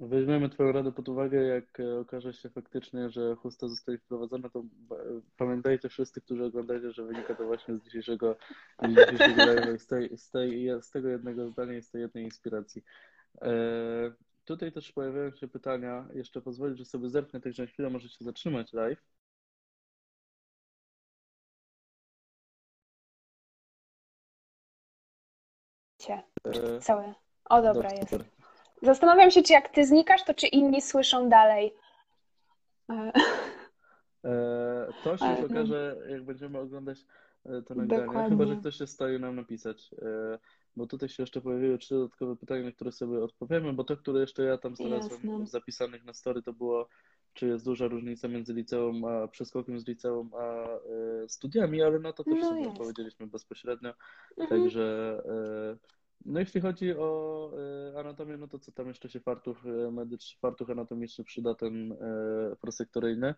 Weźmiemy 0.00 0.48
Twoją 0.48 0.72
radę 0.72 0.92
pod 0.92 1.08
uwagę, 1.08 1.42
jak 1.42 1.80
e, 1.80 1.98
okaże 1.98 2.32
się 2.32 2.50
faktycznie, 2.50 3.10
że 3.10 3.36
chusta 3.36 3.68
zostaje 3.68 3.98
wprowadzona, 3.98 4.48
to 4.48 4.62
pamiętajcie 5.36 5.88
wszyscy, 5.88 6.20
którzy 6.20 6.44
oglądacie, 6.44 6.92
że 6.92 7.04
wynika 7.04 7.34
to 7.34 7.46
właśnie 7.46 7.76
z 7.76 7.84
dzisiejszego, 7.84 8.36
z, 8.82 9.12
dzisiejszego 9.12 9.78
z, 9.78 9.86
tej, 9.86 10.18
z, 10.18 10.30
tej, 10.30 10.70
z 10.82 10.90
tego 10.90 11.08
jednego 11.08 11.48
zdania 11.48 11.76
i 11.76 11.82
z 11.82 11.90
tej 11.90 12.00
jednej 12.00 12.24
inspiracji. 12.24 12.82
Tutaj 14.50 14.72
też 14.72 14.92
pojawiają 14.92 15.30
się 15.32 15.48
pytania. 15.48 16.08
Jeszcze 16.14 16.40
pozwolić, 16.40 16.78
że 16.78 16.84
sobie 16.84 17.08
zerknę, 17.08 17.40
także 17.40 17.62
na 17.62 17.68
chwilę 17.68 17.90
możecie 17.90 18.24
zatrzymać 18.24 18.72
live. 18.72 19.02
E... 26.44 26.80
Całe. 26.80 27.14
O, 27.50 27.56
dobra, 27.56 27.72
dobra 27.72 27.92
jest. 27.92 28.10
Super. 28.10 28.26
Zastanawiam 28.82 29.30
się, 29.30 29.42
czy 29.42 29.52
jak 29.52 29.68
ty 29.68 29.86
znikasz, 29.86 30.24
to 30.24 30.34
czy 30.34 30.46
inni 30.46 30.82
słyszą 30.82 31.28
dalej. 31.28 31.74
E... 32.90 33.12
E, 34.24 34.92
to 35.04 35.16
się 35.16 35.26
już 35.26 35.50
okaże, 35.50 35.96
jak 36.08 36.24
będziemy 36.24 36.58
oglądać 36.58 36.98
e, 37.46 37.62
to 37.62 37.74
nagranie. 37.74 38.06
Dokładnie. 38.06 38.30
Chyba, 38.30 38.46
że 38.46 38.56
ktoś 38.56 38.76
się 38.76 38.86
stoi 38.86 39.20
nam 39.20 39.36
napisać. 39.36 39.94
E, 40.02 40.38
bo 40.76 40.86
tutaj 40.86 41.08
się 41.08 41.22
jeszcze 41.22 41.40
pojawiły 41.40 41.78
trzy 41.78 41.94
dodatkowe 41.94 42.36
pytania, 42.36 42.64
na 42.64 42.72
które 42.72 42.92
sobie 42.92 43.24
odpowiemy, 43.24 43.72
bo 43.72 43.84
to, 43.84 43.96
które 43.96 44.20
jeszcze 44.20 44.42
ja 44.42 44.58
tam 44.58 44.76
znalazłem 44.76 45.46
zapisanych 45.46 46.04
na 46.04 46.12
story, 46.12 46.42
to 46.42 46.52
było, 46.52 46.88
czy 47.34 47.46
jest 47.46 47.64
duża 47.64 47.88
różnica 47.88 48.28
między 48.28 48.54
liceum, 48.54 49.04
a 49.04 49.28
przeskokiem 49.28 49.80
z 49.80 49.86
liceum, 49.86 50.30
a 50.34 50.66
y, 51.24 51.28
studiami, 51.28 51.82
ale 51.82 51.98
na 51.98 52.12
to 52.12 52.24
też 52.24 52.34
no 52.40 52.48
sobie 52.48 52.68
odpowiedzieliśmy 52.68 53.26
bezpośrednio, 53.26 53.94
mhm. 54.38 54.48
także 54.48 55.18
y, 55.74 56.00
no 56.24 56.40
jeśli 56.40 56.60
chodzi 56.60 56.92
o 56.92 57.50
y, 57.92 57.98
anatomię, 57.98 58.36
no 58.36 58.48
to 58.48 58.58
co 58.58 58.72
tam 58.72 58.88
jeszcze 58.88 59.08
się 59.08 59.20
fartuch 59.20 59.64
medyczny, 59.92 60.38
fartuch 60.40 60.70
anatomiczny 60.70 61.24
przyda 61.24 61.54
ten 61.54 61.96
prosektoryjny. 62.60 63.34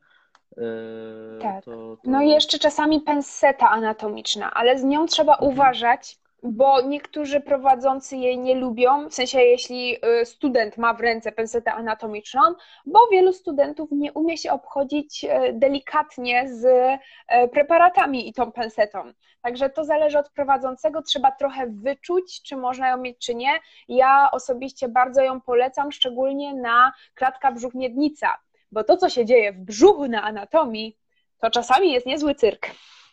Tak. 1.40 1.64
To, 1.64 1.96
to... 1.96 2.10
No 2.10 2.22
i 2.22 2.28
jeszcze 2.28 2.58
czasami 2.58 3.00
penseta 3.00 3.70
anatomiczna, 3.70 4.54
ale 4.54 4.78
z 4.78 4.84
nią 4.84 5.06
trzeba 5.06 5.32
mhm. 5.32 5.52
uważać, 5.52 6.21
bo 6.42 6.80
niektórzy 6.80 7.40
prowadzący 7.40 8.16
jej 8.16 8.38
nie 8.38 8.54
lubią, 8.54 9.08
w 9.08 9.14
sensie 9.14 9.40
jeśli 9.40 9.96
y, 10.20 10.26
student 10.26 10.78
ma 10.78 10.94
w 10.94 11.00
ręce 11.00 11.32
pensetę 11.32 11.72
anatomiczną, 11.72 12.40
bo 12.86 12.98
wielu 13.12 13.32
studentów 13.32 13.88
nie 13.92 14.12
umie 14.12 14.38
się 14.38 14.52
obchodzić 14.52 15.24
y, 15.24 15.28
delikatnie 15.52 16.48
z 16.48 16.64
y, 16.64 17.48
preparatami 17.48 18.28
i 18.28 18.32
tą 18.32 18.52
pensetą. 18.52 19.12
Także 19.42 19.70
to 19.70 19.84
zależy 19.84 20.18
od 20.18 20.30
prowadzącego, 20.30 21.02
trzeba 21.02 21.30
trochę 21.30 21.66
wyczuć, 21.66 22.42
czy 22.42 22.56
można 22.56 22.88
ją 22.88 22.96
mieć, 22.96 23.18
czy 23.18 23.34
nie. 23.34 23.52
Ja 23.88 24.28
osobiście 24.32 24.88
bardzo 24.88 25.22
ją 25.22 25.40
polecam, 25.40 25.92
szczególnie 25.92 26.54
na 26.54 26.92
klatka 27.14 27.52
brzuch-miednica, 27.52 28.28
bo 28.72 28.84
to, 28.84 28.96
co 28.96 29.08
się 29.08 29.24
dzieje 29.24 29.52
w 29.52 29.58
brzuchu 29.58 30.08
na 30.08 30.22
anatomii, 30.22 30.98
to 31.40 31.50
czasami 31.50 31.92
jest 31.92 32.06
niezły 32.06 32.34
cyrk. 32.34 32.66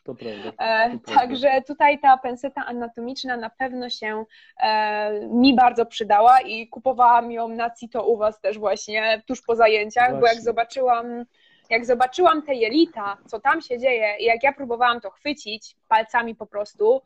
To 0.03 0.15
prawda. 0.15 0.51
E, 0.57 0.99
to 0.99 1.13
także 1.13 1.47
prawda. 1.47 1.67
tutaj 1.67 1.99
ta 1.99 2.17
penseta 2.17 2.65
anatomiczna 2.65 3.37
na 3.37 3.49
pewno 3.49 3.89
się 3.89 4.25
e, 4.61 5.27
mi 5.27 5.55
bardzo 5.55 5.85
przydała 5.85 6.41
i 6.41 6.67
kupowałam 6.67 7.31
ją 7.31 7.47
na 7.47 7.69
CITO 7.69 8.07
u 8.07 8.17
Was 8.17 8.41
też 8.41 8.59
właśnie 8.59 9.21
tuż 9.27 9.41
po 9.41 9.55
zajęciach, 9.55 10.09
właśnie. 10.09 10.21
bo 10.21 10.27
jak 10.27 10.41
zobaczyłam 10.41 11.25
jak 11.69 11.85
zobaczyłam 11.85 12.41
te 12.41 12.55
jelita, 12.55 13.17
co 13.25 13.39
tam 13.39 13.61
się 13.61 13.79
dzieje 13.79 14.15
i 14.19 14.23
jak 14.23 14.43
ja 14.43 14.53
próbowałam 14.53 15.01
to 15.01 15.09
chwycić 15.09 15.75
palcami 15.87 16.35
po 16.35 16.45
prostu, 16.45 17.01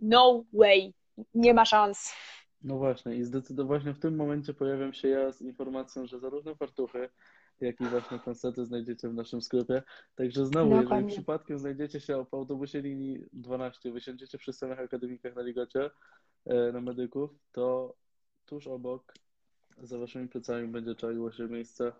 no 0.00 0.44
way, 0.52 0.94
nie 1.34 1.54
ma 1.54 1.64
szans. 1.64 2.12
No 2.62 2.78
właśnie 2.78 3.14
i 3.14 3.24
zdecydowanie 3.24 3.94
w 3.94 3.98
tym 3.98 4.16
momencie 4.16 4.54
pojawiam 4.54 4.92
się 4.92 5.08
ja 5.08 5.32
z 5.32 5.40
informacją, 5.42 6.06
że 6.06 6.18
zarówno 6.18 6.54
fartuchy, 6.54 7.08
jak 7.60 7.80
i 7.80 7.84
właśnie 7.84 8.18
znajdziecie 8.64 9.08
w 9.08 9.14
naszym 9.14 9.42
sklepie. 9.42 9.82
Także 10.14 10.46
znowu, 10.46 10.70
Dokładnie. 10.70 10.96
jeżeli 10.96 11.12
przypadkiem 11.12 11.58
znajdziecie 11.58 12.00
się 12.00 12.24
w 12.24 12.34
autobusie 12.34 12.80
linii 12.80 13.24
12, 13.32 13.92
wysiądziecie 13.92 14.38
przy 14.38 14.52
samych 14.52 14.80
akademikach 14.80 15.34
na 15.34 15.42
Ligocie, 15.42 15.90
e, 16.46 16.72
na 16.72 16.80
medyków, 16.80 17.30
to 17.52 17.94
tuż 18.46 18.66
obok, 18.66 19.14
za 19.82 19.98
waszymi 19.98 20.28
plecami 20.28 20.68
będzie 20.68 20.94
czaiło 20.94 21.32
się 21.32 21.48
miejsce 21.48 21.92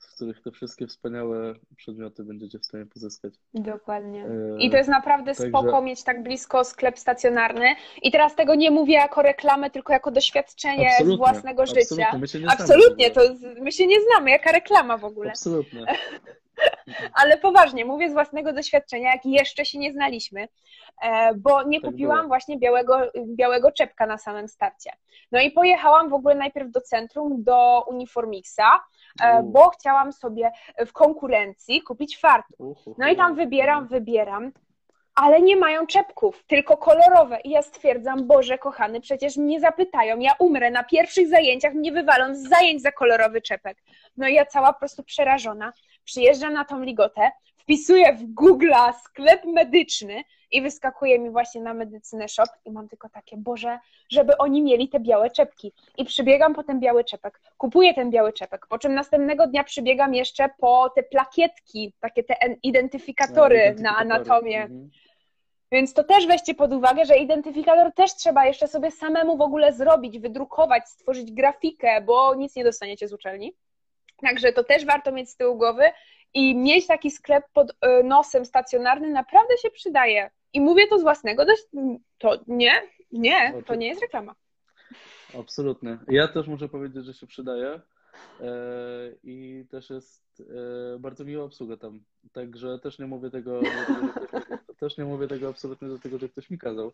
w 0.00 0.14
których 0.14 0.42
te 0.42 0.50
wszystkie 0.50 0.86
wspaniałe 0.86 1.54
przedmioty 1.76 2.24
będziecie 2.24 2.58
w 2.58 2.64
stanie 2.64 2.86
pozyskać. 2.86 3.34
Dokładnie. 3.54 4.24
E, 4.24 4.58
I 4.58 4.70
to 4.70 4.76
jest 4.76 4.88
naprawdę 4.88 5.34
Także... 5.34 5.48
spoko 5.48 5.82
mieć 5.82 6.04
tak 6.04 6.22
blisko 6.22 6.64
sklep 6.64 6.98
stacjonarny. 6.98 7.66
I 8.02 8.10
teraz 8.10 8.36
tego 8.36 8.54
nie 8.54 8.70
mówię 8.70 8.94
jako 8.94 9.22
reklamę, 9.22 9.70
tylko 9.70 9.92
jako 9.92 10.10
doświadczenie 10.10 10.88
absolutnie, 10.88 11.16
z 11.16 11.18
własnego 11.18 11.62
absolutnie. 11.62 11.96
życia. 11.96 12.18
My 12.18 12.28
się 12.28 12.40
nie 12.40 12.50
absolutnie, 12.50 13.10
to 13.10 13.20
my 13.60 13.72
się 13.72 13.86
nie 13.86 13.96
znamy, 14.00 14.30
jaka 14.30 14.52
reklama 14.52 14.98
w 14.98 15.04
ogóle. 15.04 15.30
Absolutnie. 15.30 15.86
Ale 17.14 17.38
poważnie, 17.38 17.84
mówię 17.84 18.10
z 18.10 18.12
własnego 18.12 18.52
doświadczenia, 18.52 19.12
jak 19.12 19.26
jeszcze 19.26 19.64
się 19.64 19.78
nie 19.78 19.92
znaliśmy, 19.92 20.48
e, 21.02 21.34
bo 21.34 21.62
nie 21.62 21.80
tak 21.80 21.90
kupiłam 21.90 22.18
było. 22.18 22.28
właśnie 22.28 22.58
białego, 22.58 22.98
białego 23.26 23.72
czepka 23.72 24.06
na 24.06 24.18
samym 24.18 24.48
starcie. 24.48 24.90
No 25.32 25.40
i 25.40 25.50
pojechałam 25.50 26.08
w 26.08 26.14
ogóle 26.14 26.34
najpierw 26.34 26.70
do 26.70 26.80
centrum, 26.80 27.44
do 27.44 27.84
Uniformixa, 27.88 28.80
e, 29.22 29.42
bo 29.42 29.70
chciałam 29.70 30.12
sobie 30.12 30.50
w 30.86 30.92
konkurencji 30.92 31.82
kupić 31.82 32.18
fartuch. 32.18 32.78
No 32.98 33.08
i 33.08 33.16
tam 33.16 33.34
wybieram, 33.34 33.88
wybieram 33.88 34.52
ale 35.14 35.42
nie 35.42 35.56
mają 35.56 35.86
czepków, 35.86 36.44
tylko 36.46 36.76
kolorowe. 36.76 37.40
I 37.44 37.50
ja 37.50 37.62
stwierdzam, 37.62 38.26
Boże 38.26 38.58
kochany, 38.58 39.00
przecież 39.00 39.36
mnie 39.36 39.60
zapytają, 39.60 40.18
ja 40.18 40.32
umrę 40.38 40.70
na 40.70 40.84
pierwszych 40.84 41.28
zajęciach, 41.28 41.74
mnie 41.74 41.92
wywalą 41.92 42.34
z 42.34 42.48
zajęć 42.48 42.82
za 42.82 42.92
kolorowy 42.92 43.42
czepek. 43.42 43.78
No 44.16 44.28
i 44.28 44.34
ja 44.34 44.46
cała 44.46 44.72
po 44.72 44.78
prostu 44.78 45.02
przerażona 45.02 45.72
przyjeżdżam 46.10 46.52
na 46.52 46.64
tą 46.64 46.82
ligotę, 46.82 47.30
wpisuję 47.56 48.12
w 48.12 48.24
Google 48.34 48.72
sklep 49.04 49.44
medyczny 49.44 50.24
i 50.50 50.62
wyskakuje 50.62 51.18
mi 51.18 51.30
właśnie 51.30 51.60
na 51.60 51.74
medycynę 51.74 52.28
shop 52.28 52.46
i 52.64 52.70
mam 52.72 52.88
tylko 52.88 53.08
takie, 53.08 53.36
Boże, 53.36 53.78
żeby 54.08 54.38
oni 54.38 54.62
mieli 54.62 54.88
te 54.88 55.00
białe 55.00 55.30
czepki. 55.30 55.72
I 55.98 56.04
przybiegam 56.04 56.54
po 56.54 56.62
ten 56.62 56.80
biały 56.80 57.04
czepek, 57.04 57.40
kupuję 57.58 57.94
ten 57.94 58.10
biały 58.10 58.32
czepek, 58.32 58.66
po 58.66 58.78
czym 58.78 58.94
następnego 58.94 59.46
dnia 59.46 59.64
przybiegam 59.64 60.14
jeszcze 60.14 60.48
po 60.58 60.90
te 60.94 61.02
plakietki, 61.02 61.92
takie 62.00 62.24
te 62.24 62.34
identyfikatory 62.62 63.74
no, 63.76 63.82
na 63.82 63.96
anatomię. 63.96 64.62
Mhm. 64.62 64.90
Więc 65.72 65.94
to 65.94 66.04
też 66.04 66.26
weźcie 66.26 66.54
pod 66.54 66.72
uwagę, 66.72 67.04
że 67.04 67.16
identyfikator 67.16 67.92
też 67.94 68.14
trzeba 68.14 68.46
jeszcze 68.46 68.68
sobie 68.68 68.90
samemu 68.90 69.36
w 69.36 69.40
ogóle 69.40 69.72
zrobić, 69.72 70.18
wydrukować, 70.18 70.88
stworzyć 70.88 71.32
grafikę, 71.32 72.00
bo 72.00 72.34
nic 72.34 72.56
nie 72.56 72.64
dostaniecie 72.64 73.08
z 73.08 73.12
uczelni. 73.12 73.54
Także 74.22 74.52
to 74.52 74.64
też 74.64 74.84
warto 74.84 75.12
mieć 75.12 75.30
z 75.30 75.36
tyłu 75.36 75.56
głowy 75.56 75.84
i 76.34 76.56
mieć 76.56 76.86
taki 76.86 77.10
sklep 77.10 77.44
pod 77.52 77.72
e, 77.80 78.02
nosem 78.02 78.44
stacjonarny 78.44 79.08
naprawdę 79.08 79.58
się 79.58 79.70
przydaje. 79.70 80.30
I 80.52 80.60
mówię 80.60 80.86
to 80.86 80.98
z 80.98 81.02
własnego, 81.02 81.44
to 82.18 82.38
nie, 82.46 82.82
nie, 83.12 83.62
to 83.66 83.74
nie 83.74 83.88
jest 83.88 84.02
reklama. 84.02 84.34
Absolutnie. 85.38 85.98
Ja 86.08 86.28
też 86.28 86.46
muszę 86.46 86.68
powiedzieć, 86.68 87.04
że 87.04 87.14
się 87.14 87.26
przydaje 87.26 87.68
e, 87.68 87.80
i 89.22 89.64
też 89.70 89.90
jest 89.90 90.42
e, 90.94 90.98
bardzo 90.98 91.24
miła 91.24 91.44
obsługa 91.44 91.76
tam. 91.76 92.00
Także 92.32 92.78
też 92.78 92.98
nie 92.98 93.06
mówię 93.06 93.30
tego, 93.30 93.60
też 94.80 94.98
nie 94.98 95.04
mówię 95.04 95.28
tego 95.28 95.48
absolutnie 95.48 95.88
do 95.88 95.98
tego, 95.98 96.18
że 96.18 96.28
ktoś 96.28 96.50
mi 96.50 96.58
kazał. 96.58 96.92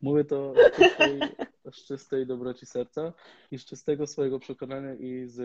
Mówię 0.00 0.24
to 0.24 0.54
z 0.54 0.76
czystej, 0.76 1.20
z 1.72 1.86
czystej 1.86 2.26
dobroci 2.26 2.66
serca 2.66 3.12
i 3.50 3.58
z 3.58 3.64
czystego 3.64 4.06
swojego 4.06 4.38
przekonania 4.38 4.94
i 4.94 5.26
z 5.26 5.40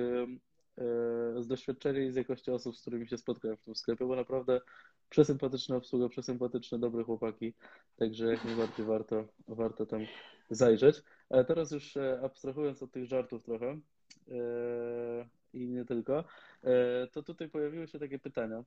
z 1.37 1.47
doświadczenia 1.47 2.03
i 2.03 2.11
z 2.11 2.15
jakości 2.15 2.51
osób, 2.51 2.77
z 2.77 2.81
którymi 2.81 3.07
się 3.07 3.17
spotkałem 3.17 3.57
w 3.57 3.61
tym 3.63 3.75
sklepie, 3.75 4.05
bo 4.05 4.15
naprawdę 4.15 4.61
przesympatyczna 5.09 5.75
obsługa, 5.75 6.09
przesympatyczne, 6.09 6.79
dobre 6.79 7.03
chłopaki, 7.03 7.53
także 7.97 8.25
jak 8.27 8.45
najbardziej 8.45 8.85
warto, 8.85 9.25
warto 9.47 9.85
tam 9.85 10.05
zajrzeć. 10.49 11.03
Ale 11.29 11.45
teraz 11.45 11.71
już 11.71 11.97
e, 11.97 12.19
abstrahując 12.23 12.83
od 12.83 12.91
tych 12.91 13.05
żartów 13.05 13.43
trochę, 13.43 13.79
i 15.53 15.67
nie 15.69 15.85
tylko, 15.85 16.23
to 17.11 17.23
tutaj 17.23 17.49
pojawiły 17.49 17.87
się 17.87 17.99
takie 17.99 18.19
pytania. 18.19 18.63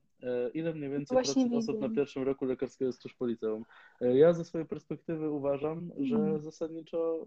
Ile 0.54 0.74
mniej 0.74 0.90
więcej 0.90 1.14
Właśnie 1.14 1.32
procent 1.34 1.52
widzę. 1.52 1.72
osób 1.72 1.80
na 1.80 1.96
pierwszym 1.96 2.22
roku 2.22 2.44
lekarskiego 2.44 2.86
jest 2.86 3.02
tuż 3.02 3.14
po 3.14 3.26
liceum? 3.26 3.64
Ja 4.00 4.32
ze 4.32 4.44
swojej 4.44 4.66
perspektywy 4.66 5.30
uważam, 5.30 5.90
że 5.98 6.16
Mhm. 6.16 6.40
zasadniczo 6.42 7.26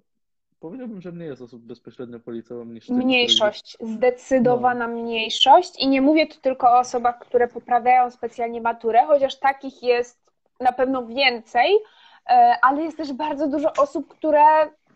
powiedziałbym, 0.59 1.01
że 1.01 1.11
mniej 1.11 1.29
jest 1.29 1.41
osób 1.41 1.61
bezpośrednio 1.61 2.19
po 2.19 2.31
liceum 2.31 2.73
niż 2.73 2.87
tych, 2.87 2.95
Mniejszość, 2.95 3.77
zdecydowana 3.81 4.87
mniejszość. 4.87 5.79
I 5.79 5.87
nie 5.87 6.01
mówię 6.01 6.27
tu 6.27 6.39
tylko 6.39 6.67
o 6.67 6.79
osobach, 6.79 7.19
które 7.19 7.47
poprawiają 7.47 8.11
specjalnie 8.11 8.61
maturę, 8.61 9.05
chociaż 9.05 9.35
takich 9.35 9.83
jest 9.83 10.19
na 10.59 10.71
pewno 10.71 11.05
więcej, 11.05 11.77
e, 12.29 12.55
ale 12.61 12.83
jest 12.83 12.97
też 12.97 13.13
bardzo 13.13 13.47
dużo 13.47 13.73
osób, 13.73 14.07
które 14.07 14.43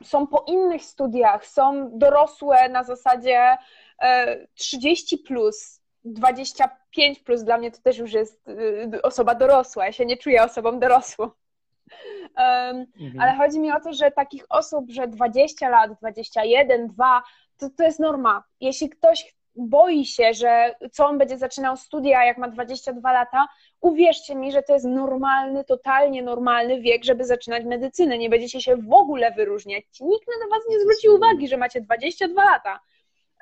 są 0.03 0.27
po 0.27 0.45
innych 0.47 0.83
studiach, 0.83 1.45
są 1.45 1.89
dorosłe 1.97 2.69
na 2.69 2.83
zasadzie 2.83 3.57
e, 3.99 4.47
30 4.53 5.17
plus, 5.17 5.81
25 6.05 7.19
plus, 7.19 7.43
dla 7.43 7.57
mnie 7.57 7.71
to 7.71 7.81
też 7.81 7.97
już 7.97 8.13
jest 8.13 8.47
e, 8.93 9.01
osoba 9.01 9.35
dorosła, 9.35 9.85
ja 9.85 9.91
się 9.91 10.05
nie 10.05 10.17
czuję 10.17 10.43
osobą 10.43 10.79
dorosłą. 10.79 11.29
Mhm. 12.37 13.19
ale 13.19 13.35
chodzi 13.35 13.59
mi 13.59 13.71
o 13.71 13.79
to, 13.79 13.93
że 13.93 14.11
takich 14.11 14.45
osób, 14.49 14.85
że 14.89 15.07
20 15.07 15.69
lat, 15.69 15.91
21, 15.99 16.87
2, 16.87 17.23
to, 17.57 17.69
to 17.77 17.83
jest 17.83 17.99
norma. 17.99 18.43
Jeśli 18.59 18.89
ktoś 18.89 19.35
boi 19.55 20.05
się, 20.05 20.33
że 20.33 20.75
co 20.91 21.07
on 21.07 21.17
będzie 21.17 21.37
zaczynał 21.37 21.77
studia, 21.77 22.25
jak 22.25 22.37
ma 22.37 22.47
22 22.47 23.13
lata, 23.13 23.47
uwierzcie 23.81 24.35
mi, 24.35 24.51
że 24.51 24.63
to 24.63 24.73
jest 24.73 24.85
normalny, 24.85 25.63
totalnie 25.63 26.23
normalny 26.23 26.81
wiek, 26.81 27.03
żeby 27.03 27.25
zaczynać 27.25 27.65
medycynę. 27.65 28.17
Nie 28.17 28.29
będziecie 28.29 28.61
się 28.61 28.77
w 28.77 28.93
ogóle 28.93 29.31
wyróżniać. 29.31 29.83
Nikt 30.01 30.27
na 30.27 30.57
was 30.57 30.63
nie 30.69 30.79
zwróci 30.79 31.09
uwagi, 31.09 31.47
że 31.47 31.57
macie 31.57 31.81
22 31.81 32.43
lata. 32.43 32.79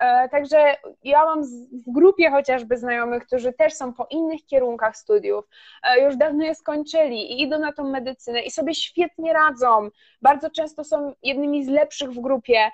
E, 0.01 0.29
Także 0.29 0.75
ja 1.03 1.25
mam 1.25 1.43
w 1.71 1.91
grupie 1.91 2.31
chociażby 2.31 2.77
znajomych, 2.77 3.25
którzy 3.25 3.53
też 3.53 3.73
są 3.73 3.93
po 3.93 4.07
innych 4.09 4.45
kierunkach 4.45 4.97
studiów, 4.97 5.45
e, 5.83 6.01
już 6.01 6.15
dawno 6.15 6.45
je 6.45 6.55
skończyli 6.55 7.31
i 7.31 7.41
idą 7.41 7.59
na 7.59 7.73
tą 7.73 7.83
medycynę 7.83 8.41
i 8.41 8.51
sobie 8.51 8.75
świetnie 8.75 9.33
radzą. 9.33 9.89
Bardzo 10.21 10.49
często 10.49 10.83
są 10.83 11.13
jednymi 11.23 11.65
z 11.65 11.67
lepszych 11.67 12.11
w 12.11 12.19
grupie. 12.19 12.71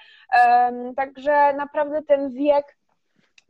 Także 0.96 1.54
naprawdę 1.54 2.04
ten 2.04 2.34
wiek 2.34 2.78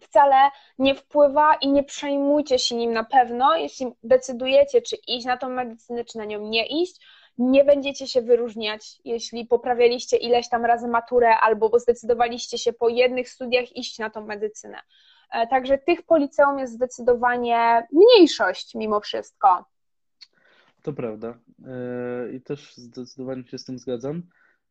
wcale 0.01 0.35
nie 0.79 0.95
wpływa 0.95 1.55
i 1.55 1.67
nie 1.67 1.83
przejmujcie 1.83 2.59
się 2.59 2.75
nim 2.75 2.93
na 2.93 3.03
pewno. 3.03 3.55
Jeśli 3.55 3.87
decydujecie, 4.03 4.81
czy 4.81 4.95
iść 5.07 5.25
na 5.25 5.37
tą 5.37 5.49
medycynę, 5.49 6.05
czy 6.05 6.17
na 6.17 6.25
nią 6.25 6.39
nie 6.39 6.67
iść, 6.67 7.01
nie 7.37 7.63
będziecie 7.63 8.07
się 8.07 8.21
wyróżniać, 8.21 9.01
jeśli 9.05 9.45
poprawialiście 9.45 10.17
ileś 10.17 10.49
tam 10.49 10.65
razy 10.65 10.87
maturę 10.87 11.37
albo 11.37 11.79
zdecydowaliście 11.79 12.57
się 12.57 12.73
po 12.73 12.89
jednych 12.89 13.29
studiach 13.29 13.75
iść 13.75 13.99
na 13.99 14.09
tą 14.09 14.25
medycynę. 14.25 14.77
E, 15.31 15.47
Także 15.47 15.77
tych 15.77 16.03
po 16.03 16.17
liceum 16.17 16.59
jest 16.59 16.73
zdecydowanie 16.73 17.87
mniejszość 17.91 18.75
mimo 18.75 18.99
wszystko. 18.99 19.65
To 20.83 20.93
prawda. 20.93 21.37
E, 21.67 22.33
I 22.33 22.41
też 22.41 22.75
zdecydowanie 22.75 23.43
się 23.43 23.57
z 23.57 23.65
tym 23.65 23.79
zgadzam. 23.79 24.23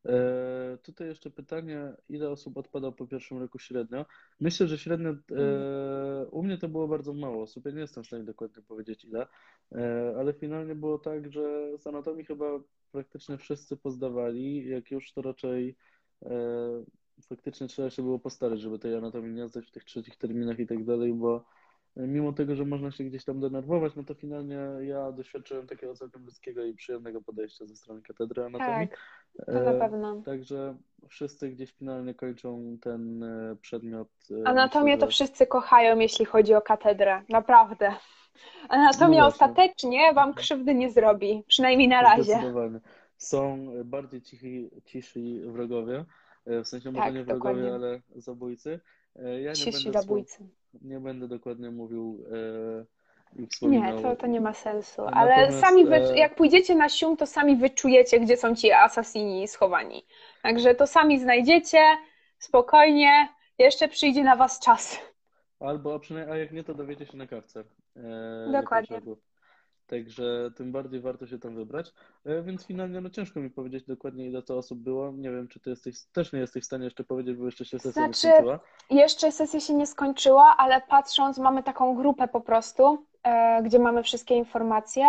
E, 0.07 0.77
Tutaj 0.83 1.07
jeszcze 1.07 1.29
pytanie, 1.31 1.93
ile 2.09 2.29
osób 2.29 2.57
odpada 2.57 2.91
po 2.91 3.07
pierwszym 3.07 3.37
roku 3.37 3.59
średnio? 3.59 4.05
Myślę, 4.39 4.67
że 4.67 4.77
średnio 4.77 5.09
e, 5.09 6.27
u 6.31 6.43
mnie 6.43 6.57
to 6.57 6.69
było 6.69 6.87
bardzo 6.87 7.13
mało 7.13 7.43
osób. 7.43 7.65
Ja 7.65 7.71
nie 7.71 7.81
jestem 7.81 8.03
w 8.03 8.07
stanie 8.07 8.23
dokładnie 8.23 8.63
powiedzieć 8.63 9.05
ile, 9.05 9.27
e, 9.71 10.13
ale 10.17 10.33
finalnie 10.33 10.75
było 10.75 10.99
tak, 10.99 11.31
że 11.31 11.77
z 11.77 11.87
anatomii 11.87 12.25
chyba 12.25 12.45
praktycznie 12.91 13.37
wszyscy 13.37 13.77
pozdawali. 13.77 14.69
Jak 14.69 14.91
już 14.91 15.13
to 15.13 15.21
raczej 15.21 15.75
faktycznie 17.21 17.67
trzeba 17.67 17.89
się 17.89 18.01
było 18.01 18.19
postarać, 18.19 18.61
żeby 18.61 18.79
tej 18.79 18.95
anatomii 18.95 19.33
nie 19.33 19.47
zdać 19.47 19.67
w 19.67 19.71
tych 19.71 19.83
trzecich 19.83 20.17
terminach 20.17 20.59
i 20.59 20.67
tak 20.67 20.85
dalej, 20.85 21.13
bo 21.13 21.45
mimo 21.99 22.33
tego, 22.33 22.55
że 22.55 22.65
można 22.65 22.91
się 22.91 23.03
gdzieś 23.03 23.25
tam 23.25 23.39
denerwować, 23.39 23.95
no 23.95 24.03
to 24.03 24.13
finalnie 24.13 24.59
ja 24.81 25.11
doświadczyłem 25.11 25.67
takiego 25.67 25.93
całkiem 25.95 26.25
ludzkiego 26.25 26.63
i 26.65 26.73
przyjemnego 26.73 27.21
podejścia 27.21 27.65
ze 27.65 27.75
strony 27.75 28.01
katedry 28.01 28.43
anatomii. 28.43 28.87
Tak, 28.87 29.45
to 29.45 29.51
na 29.51 29.71
E, 29.71 29.79
pewno. 29.79 30.21
Także 30.25 30.77
wszyscy 31.09 31.49
gdzieś 31.49 31.71
finalnie 31.71 32.13
kończą 32.13 32.77
ten 32.81 33.23
e, 33.23 33.55
przedmiot. 33.61 34.07
e, 34.43 34.47
Anatomię 34.47 34.83
myślę, 34.91 34.97
to 34.97 35.05
że- 35.05 35.11
wszyscy 35.11 35.47
kochają, 35.47 35.99
jeśli 35.99 36.25
chodzi 36.25 36.53
o 36.53 36.61
katedrę. 36.61 37.21
Naprawdę. 37.29 37.93
Anatomia 38.69 39.19
No 39.21 39.27
ostatecznie 39.27 40.13
wam 40.13 40.33
krzywdy 40.33 40.75
nie 40.75 40.91
zrobi, 40.91 41.43
przynajmniej 41.47 41.87
na 41.87 42.01
razie. 42.01 42.39
Są 43.17 43.67
bardziej 43.85 44.21
cichi, 44.21 44.69
ciszy 44.85 45.19
wrogowie, 45.45 46.05
e, 46.45 46.63
w 46.63 46.67
sensie 46.67 46.91
może 46.91 47.05
Tak, 47.05 47.13
nie 47.13 47.23
wrogowie, 47.23 47.61
dokładnie. 47.61 47.73
ale 47.87 48.01
zabójcy. 48.15 48.79
E, 49.23 49.41
Ja 49.41 49.51
nie 49.53 49.71
będę, 49.71 50.23
nie 50.81 50.99
będę 50.99 51.27
dokładnie 51.27 51.71
mówił 51.71 52.25
e, 52.31 52.85
i 53.35 53.67
Nie, 53.67 53.93
to, 54.01 54.15
to 54.15 54.27
nie 54.27 54.41
ma 54.41 54.53
sensu. 54.53 55.01
Ale 55.01 55.35
Natomiast, 55.37 55.67
sami 55.67 55.85
wy, 55.85 55.95
e, 55.95 56.17
jak 56.17 56.35
pójdziecie 56.35 56.75
na 56.75 56.89
sium, 56.89 57.17
to 57.17 57.25
sami 57.25 57.55
wyczujecie, 57.55 58.19
gdzie 58.19 58.37
są 58.37 58.55
ci 58.55 58.71
asasini 58.71 59.47
schowani. 59.47 60.05
Także 60.43 60.75
to 60.75 60.87
sami 60.87 61.19
znajdziecie, 61.19 61.79
spokojnie, 62.39 63.27
jeszcze 63.59 63.87
przyjdzie 63.87 64.23
na 64.23 64.35
was 64.35 64.59
czas. 64.59 64.99
Albo, 65.59 65.95
a 65.95 65.99
przynajmniej, 65.99 66.35
a 66.35 66.39
jak 66.39 66.51
nie, 66.51 66.63
to 66.63 66.73
dowiecie 66.73 67.05
się 67.05 67.17
na 67.17 67.27
kawce. 67.27 67.63
E, 67.95 68.51
Dokładnie. 68.51 69.01
Także 69.87 70.51
tym 70.55 70.71
bardziej 70.71 70.99
warto 70.99 71.27
się 71.27 71.39
tam 71.39 71.55
wybrać. 71.55 71.93
E, 72.25 72.41
Więc 72.41 72.65
finalnie, 72.65 73.01
no 73.01 73.09
ciężko 73.09 73.39
mi 73.39 73.49
powiedzieć 73.49 73.83
dokładnie, 73.85 74.25
ile 74.27 74.41
to 74.41 74.57
osób 74.57 74.79
było. 74.79 75.11
Nie 75.11 75.31
wiem, 75.31 75.47
czy 75.47 75.59
ty 75.59 75.69
jesteś, 75.69 75.95
też 76.13 76.33
nie 76.33 76.39
jesteś 76.39 76.63
w 76.63 76.65
stanie 76.65 76.85
jeszcze 76.85 77.03
powiedzieć, 77.03 77.37
bo 77.37 77.45
jeszcze 77.45 77.65
się 77.65 77.79
sesja 77.79 78.01
nie 78.07 78.13
Znaczy, 78.13 78.27
skończyła. 78.27 78.59
Jeszcze 78.89 79.31
sesja 79.31 79.59
się 79.59 79.73
nie 79.73 79.87
skończyła, 79.87 80.55
ale 80.57 80.81
patrząc, 80.81 81.37
mamy 81.37 81.63
taką 81.63 81.95
grupę 81.95 82.27
po 82.27 82.41
prostu, 82.41 83.05
e, 83.23 83.63
gdzie 83.63 83.79
mamy 83.79 84.03
wszystkie 84.03 84.35
informacje, 84.35 85.05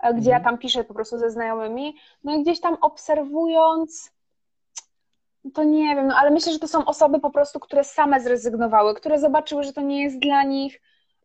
e, 0.00 0.14
gdzie 0.14 0.30
ja 0.30 0.36
Mhm. 0.36 0.44
tam 0.54 0.58
piszę 0.58 0.84
po 0.84 0.94
prostu 0.94 1.18
ze 1.18 1.30
znajomymi. 1.30 1.96
No 2.24 2.34
i 2.36 2.42
gdzieś 2.42 2.60
tam 2.60 2.76
obserwując, 2.80 4.12
to 5.54 5.64
nie 5.64 5.96
wiem, 5.96 6.06
no 6.06 6.14
ale 6.16 6.30
myślę, 6.30 6.52
że 6.52 6.58
to 6.58 6.68
są 6.68 6.84
osoby 6.84 7.20
po 7.20 7.30
prostu, 7.30 7.60
które 7.60 7.84
same 7.84 8.20
zrezygnowały, 8.20 8.94
które 8.94 9.18
zobaczyły, 9.18 9.62
że 9.64 9.72
to 9.72 9.80
nie 9.80 10.02
jest 10.02 10.18
dla 10.18 10.42
nich, 10.42 10.80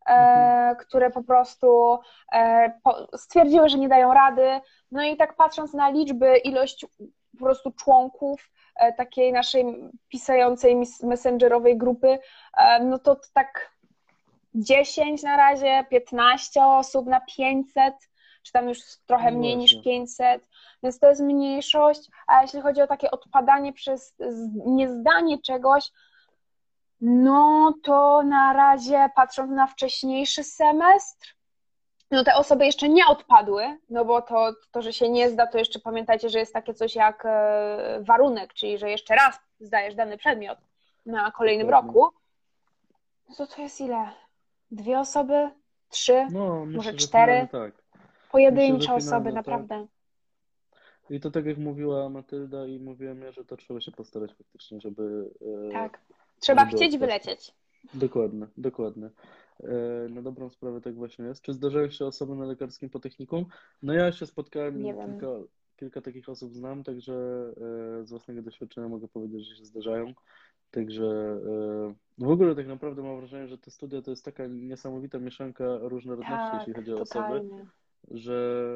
Mhm. 0.05 0.75
które 0.75 1.09
po 1.09 1.23
prostu 1.23 1.99
e, 2.33 2.79
stwierdziły, 3.17 3.69
że 3.69 3.77
nie 3.77 3.89
dają 3.89 4.13
rady. 4.13 4.61
No 4.91 5.03
i 5.03 5.17
tak 5.17 5.35
patrząc 5.35 5.73
na 5.73 5.89
liczby, 5.89 6.37
ilość 6.37 6.85
po 7.31 7.45
prostu 7.45 7.71
członków 7.71 8.49
e, 8.75 8.93
takiej 8.93 9.33
naszej 9.33 9.65
pisającej 10.09 10.81
messengerowej 11.03 11.77
grupy, 11.77 12.19
e, 12.57 12.83
no 12.83 12.99
to 12.99 13.17
tak 13.33 13.75
10 14.55 15.23
na 15.23 15.37
razie, 15.37 15.85
15 15.89 16.65
osób 16.65 17.07
na 17.07 17.21
500, 17.21 17.93
czy 18.43 18.51
tam 18.51 18.69
już 18.69 18.79
trochę 19.05 19.31
No 19.31 19.37
mniej 19.37 19.57
niż 19.57 19.73
właśnie. 19.73 19.91
500, 19.91 20.49
więc 20.83 20.99
to 20.99 21.09
jest 21.09 21.21
mniejszość, 21.21 22.09
a 22.27 22.41
jeśli 22.41 22.61
chodzi 22.61 22.81
o 22.81 22.87
takie 22.87 23.11
odpadanie 23.11 23.73
przez 23.73 24.15
niezdanie 24.65 25.41
czegoś, 25.41 25.91
no 27.01 27.73
to 27.83 28.23
na 28.23 28.53
razie 28.53 29.09
patrząc 29.15 29.51
na 29.51 29.67
wcześniejszy 29.67 30.43
semestr, 30.43 31.35
no 32.11 32.23
te 32.23 32.35
osoby 32.35 32.65
jeszcze 32.65 32.89
nie 32.89 33.07
odpadły, 33.07 33.77
no 33.89 34.05
bo 34.05 34.21
to, 34.21 34.53
to, 34.71 34.81
że 34.81 34.93
się 34.93 35.09
nie 35.09 35.29
zda, 35.29 35.47
to 35.47 35.57
jeszcze 35.57 35.79
pamiętajcie, 35.79 36.29
że 36.29 36.39
jest 36.39 36.53
takie 36.53 36.73
coś 36.73 36.95
jak 36.95 37.23
e, 37.25 37.99
warunek, 38.01 38.53
czyli 38.53 38.77
że 38.77 38.89
jeszcze 38.89 39.15
raz 39.15 39.39
zdajesz 39.59 39.95
dany 39.95 40.17
przedmiot 40.17 40.57
na 41.05 41.31
kolejnym 41.31 41.69
roku. 41.69 42.09
No 43.29 43.35
to 43.35 43.47
to 43.47 43.61
jest 43.61 43.81
ile? 43.81 44.09
Dwie 44.71 44.99
osoby? 44.99 45.49
Trzy? 45.89 46.27
No, 46.31 46.65
myślę, 46.65 46.77
Może 46.77 46.91
że 46.91 46.97
cztery? 46.97 47.47
tak. 47.51 47.71
Pojedyncze 48.31 48.73
Myślę, 48.93 48.95
osoby, 48.95 49.25
tak. 49.25 49.33
naprawdę. 49.33 49.87
I 51.09 51.19
to 51.19 51.31
tak 51.31 51.45
jak 51.45 51.57
mówiła 51.57 52.09
Matylda 52.09 52.65
i 52.65 52.79
mówiłem 52.79 53.21
ja, 53.21 53.31
że 53.31 53.45
to 53.45 53.57
trzeba 53.57 53.81
się 53.81 53.91
postarać 53.91 54.33
faktycznie, 54.33 54.81
żeby... 54.81 55.29
e, 55.69 55.71
Tak. 55.71 55.99
Trzeba 56.39 56.65
chcieć 56.65 56.97
wylecieć. 56.97 57.51
Dokładnie, 57.93 58.47
dokładnie. 58.57 59.09
E, 59.63 59.69
Na 60.09 60.21
dobrą 60.21 60.49
sprawę 60.49 60.81
tak 60.81 60.95
właśnie 60.95 61.25
jest. 61.25 61.41
Czy 61.41 61.53
zdarzają 61.53 61.89
się 61.89 62.05
osoby 62.05 62.35
na 62.35 62.45
lekarskim 62.45 62.89
po 62.89 62.99
technikum? 62.99 63.45
No 63.83 63.93
ja 63.93 64.11
się 64.11 64.25
spotkałem 64.25 64.81
Nie 64.81 64.91
i 64.91 64.95
wiem. 64.95 65.11
kilka, 65.11 65.27
kilka 65.75 66.01
takich 66.01 66.29
osób 66.29 66.53
znam, 66.53 66.83
także 66.83 67.13
e, 68.01 68.05
z 68.05 68.09
własnego 68.09 68.41
doświadczenia 68.41 68.87
mogę 68.87 69.07
powiedzieć, 69.07 69.47
że 69.47 69.55
się 69.55 69.65
zdarzają. 69.65 70.13
Także 70.71 71.05
e, 71.07 72.25
w 72.25 72.29
ogóle 72.29 72.55
tak 72.55 72.67
naprawdę 72.67 73.03
mam 73.03 73.17
wrażenie, 73.17 73.47
że 73.47 73.57
te 73.57 73.71
studia 73.71 74.01
to 74.01 74.11
jest 74.11 74.25
taka 74.25 74.47
niesamowita 74.47 75.19
mieszanka 75.19 75.77
różnorodności, 75.81 76.51
Tak, 76.51 76.59
jeśli 76.59 76.73
chodzi 76.73 76.93
o 76.93 77.01
osoby. 77.01 77.41
Że 78.11 78.67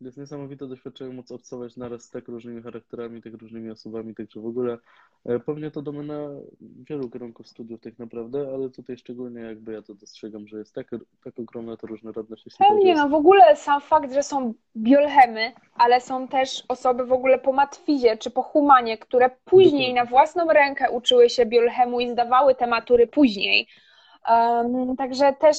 jest 0.00 0.16
niesamowite 0.16 0.66
doświadczenie 0.66 1.14
móc 1.14 1.32
obcować 1.32 1.76
naraz 1.76 2.02
z 2.02 2.10
tak 2.10 2.28
różnymi 2.28 2.62
charakterami, 2.62 3.22
tak 3.22 3.32
różnymi 3.32 3.70
osobami, 3.70 4.14
także 4.14 4.40
w 4.40 4.46
ogóle 4.46 4.78
e, 5.24 5.40
pewnie 5.40 5.70
to 5.70 5.82
domena 5.82 6.28
wielu 6.60 7.10
kierunków 7.10 7.48
studiów 7.48 7.80
tak 7.80 7.98
naprawdę, 7.98 8.50
ale 8.54 8.70
tutaj 8.70 8.96
szczególnie 8.96 9.40
jakby 9.40 9.72
ja 9.72 9.82
to 9.82 9.94
dostrzegam, 9.94 10.48
że 10.48 10.58
jest 10.58 10.74
tak, 10.74 10.90
tak 11.24 11.38
ogromna 11.38 11.76
ta 11.76 11.86
różnorodność. 11.86 12.44
Pewnie, 12.58 12.94
no 12.94 13.08
w 13.08 13.14
ogóle 13.14 13.56
sam 13.56 13.80
fakt, 13.80 14.12
że 14.12 14.22
są 14.22 14.54
biolchemy, 14.76 15.52
ale 15.74 16.00
są 16.00 16.28
też 16.28 16.64
osoby 16.68 17.06
w 17.06 17.12
ogóle 17.12 17.38
po 17.38 17.52
matwizie 17.52 18.16
czy 18.16 18.30
po 18.30 18.42
humanie, 18.42 18.98
które 18.98 19.30
później 19.44 19.88
Dokładnie. 19.88 19.94
na 19.94 20.04
własną 20.04 20.52
rękę 20.52 20.90
uczyły 20.90 21.30
się 21.30 21.46
biolchemu 21.46 22.00
i 22.00 22.10
zdawały 22.10 22.54
te 22.54 22.66
matury 22.66 23.06
później, 23.06 23.68
Także 24.98 25.32
też 25.32 25.56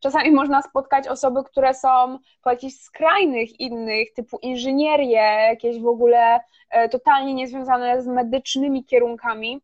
czasami 0.00 0.30
można 0.30 0.62
spotkać 0.62 1.08
osoby, 1.08 1.44
które 1.44 1.74
są 1.74 2.18
po 2.42 2.50
jakichś 2.50 2.74
skrajnych 2.74 3.60
innych, 3.60 4.14
typu 4.14 4.38
inżynierie, 4.42 5.20
jakieś 5.50 5.80
w 5.80 5.86
ogóle 5.86 6.40
e, 6.70 6.88
totalnie 6.88 7.34
niezwiązane 7.34 8.02
z 8.02 8.06
medycznymi 8.06 8.84
kierunkami. 8.84 9.60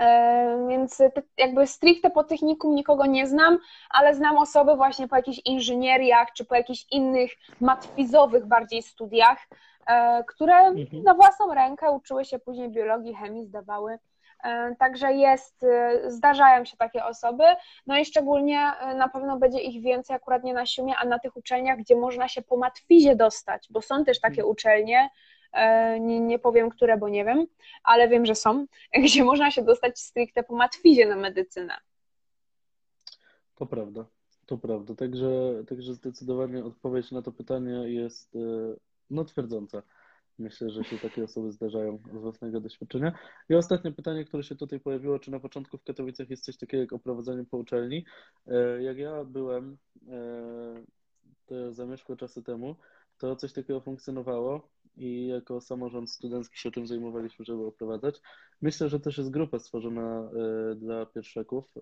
E, 0.00 0.66
więc 0.68 1.02
jakby 1.38 1.66
stricte 1.66 2.10
po 2.10 2.24
technikum 2.24 2.74
nikogo 2.74 3.06
nie 3.06 3.26
znam, 3.26 3.58
ale 3.90 4.14
znam 4.14 4.38
osoby 4.38 4.76
właśnie 4.76 5.08
po 5.08 5.16
jakichś 5.16 5.40
inżynieriach 5.44 6.32
czy 6.32 6.44
po 6.44 6.54
jakichś 6.54 6.86
innych 6.90 7.32
matwizowych 7.60 8.46
bardziej 8.46 8.82
studiach, 8.82 9.38
e, 9.86 10.24
które 10.24 10.56
mhm. 10.56 11.02
na 11.02 11.14
własną 11.14 11.54
rękę 11.54 11.90
uczyły 11.90 12.24
się 12.24 12.38
później 12.38 12.68
biologii, 12.68 13.14
chemii, 13.14 13.46
zdawały 13.46 13.98
E, 13.98 14.13
także 14.78 15.12
jest, 15.12 15.64
e, 15.64 16.10
zdarzają 16.10 16.64
się 16.64 16.76
takie 16.76 17.04
osoby, 17.04 17.44
no 17.86 17.98
i 17.98 18.04
szczególnie 18.04 18.58
e, 18.58 18.94
na 18.94 19.08
pewno 19.08 19.38
będzie 19.38 19.60
ich 19.60 19.82
więcej 19.82 20.16
akurat 20.16 20.44
nie 20.44 20.54
na 20.54 20.66
siumie, 20.66 20.96
a 20.96 21.04
na 21.04 21.18
tych 21.18 21.36
uczelniach, 21.36 21.78
gdzie 21.78 21.96
można 21.96 22.28
się 22.28 22.42
po 22.42 22.56
matwizie 22.56 23.16
dostać, 23.16 23.66
bo 23.70 23.82
są 23.82 24.04
też 24.04 24.20
takie 24.20 24.40
mhm. 24.40 24.48
uczelnie, 24.48 25.10
nie, 26.00 26.20
nie 26.20 26.38
powiem 26.38 26.70
które, 26.70 26.96
bo 26.96 27.08
nie 27.08 27.24
wiem, 27.24 27.46
ale 27.84 28.08
wiem, 28.08 28.26
że 28.26 28.34
są, 28.34 28.66
gdzie 29.04 29.24
można 29.24 29.50
się 29.50 29.62
dostać 29.62 29.98
stricte 29.98 30.42
po 30.42 30.54
matwizie 30.56 31.06
na 31.06 31.16
medycynę. 31.16 31.74
To 33.54 33.66
prawda, 33.66 34.04
to 34.46 34.58
prawda. 34.58 34.94
Także, 34.94 35.64
także 35.68 35.94
zdecydowanie 35.94 36.64
odpowiedź 36.64 37.10
na 37.10 37.22
to 37.22 37.32
pytanie 37.32 37.72
jest 37.72 38.38
no, 39.10 39.24
twierdząca. 39.24 39.82
Myślę, 40.38 40.70
że 40.70 40.84
się 40.84 40.98
takie 40.98 41.24
osoby 41.24 41.52
zdarzają 41.52 41.98
z 42.12 42.16
własnego 42.16 42.60
doświadczenia. 42.60 43.12
I 43.48 43.54
ostatnie 43.54 43.92
pytanie, 43.92 44.24
które 44.24 44.42
się 44.42 44.56
tutaj 44.56 44.80
pojawiło, 44.80 45.18
czy 45.18 45.30
na 45.30 45.40
początku 45.40 45.78
w 45.78 45.84
Katowicach 45.84 46.30
jest 46.30 46.44
coś 46.44 46.56
takiego 46.56 46.80
jak 46.80 46.92
oprowadzanie 46.92 47.44
po 47.44 47.56
uczelni? 47.56 48.04
E, 48.46 48.82
jak 48.82 48.98
ja 48.98 49.24
byłem, 49.24 49.76
e, 50.08 50.84
to 51.46 51.72
zamieszkło 51.72 52.16
czasy 52.16 52.42
temu, 52.42 52.76
to 53.18 53.36
coś 53.36 53.52
takiego 53.52 53.80
funkcjonowało 53.80 54.68
i 54.96 55.26
jako 55.26 55.60
samorząd 55.60 56.10
studencki 56.10 56.58
się 56.58 56.70
tym 56.70 56.86
zajmowaliśmy, 56.86 57.44
żeby 57.44 57.66
oprowadzać. 57.66 58.20
Myślę, 58.62 58.88
że 58.88 59.00
też 59.00 59.18
jest 59.18 59.30
grupa 59.30 59.58
stworzona 59.58 60.30
e, 60.30 60.74
dla 60.74 61.06
pierwszaków 61.06 61.74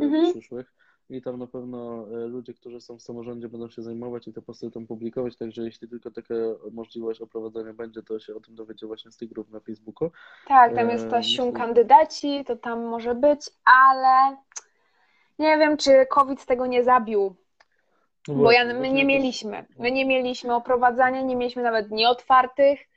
mhm. 0.00 0.30
przyszłych 0.32 0.72
i 1.10 1.22
tam 1.22 1.38
na 1.38 1.46
pewno 1.46 2.06
e, 2.12 2.26
ludzie, 2.26 2.54
którzy 2.54 2.80
są 2.80 2.98
w 2.98 3.02
samorządzie 3.02 3.48
będą 3.48 3.70
się 3.70 3.82
zajmować 3.82 4.28
i 4.28 4.32
te 4.32 4.42
posty 4.42 4.70
tam 4.70 4.86
publikować, 4.86 5.36
także 5.36 5.62
jeśli 5.62 5.88
tylko 5.88 6.10
taka 6.10 6.34
możliwość 6.72 7.20
oprowadzenia 7.20 7.72
będzie, 7.72 8.02
to 8.02 8.18
się 8.18 8.34
o 8.34 8.40
tym 8.40 8.54
dowiecie 8.54 8.86
właśnie 8.86 9.10
z 9.10 9.16
tych 9.16 9.28
grup 9.28 9.50
na 9.50 9.60
Facebooku. 9.60 10.10
Tak, 10.48 10.74
tam 10.74 10.90
jest 10.90 11.10
ta 11.10 11.22
sił 11.22 11.52
kandydaci, 11.52 12.44
to 12.44 12.56
tam 12.56 12.84
może 12.84 13.14
być, 13.14 13.50
ale 13.64 14.36
nie 15.38 15.58
wiem, 15.58 15.76
czy 15.76 16.06
COVID 16.06 16.46
tego 16.46 16.66
nie 16.66 16.84
zabił. 16.84 17.34
No 18.28 18.34
bo 18.34 18.52
ja, 18.52 18.64
my 18.64 18.92
nie 18.92 19.04
mieliśmy. 19.04 19.64
My 19.78 19.92
nie 19.92 20.06
mieliśmy 20.06 20.54
oprowadzania, 20.54 21.22
nie 21.22 21.36
mieliśmy 21.36 21.62
nawet 21.62 21.88
dni 21.88 22.06
otwartych. 22.06 22.89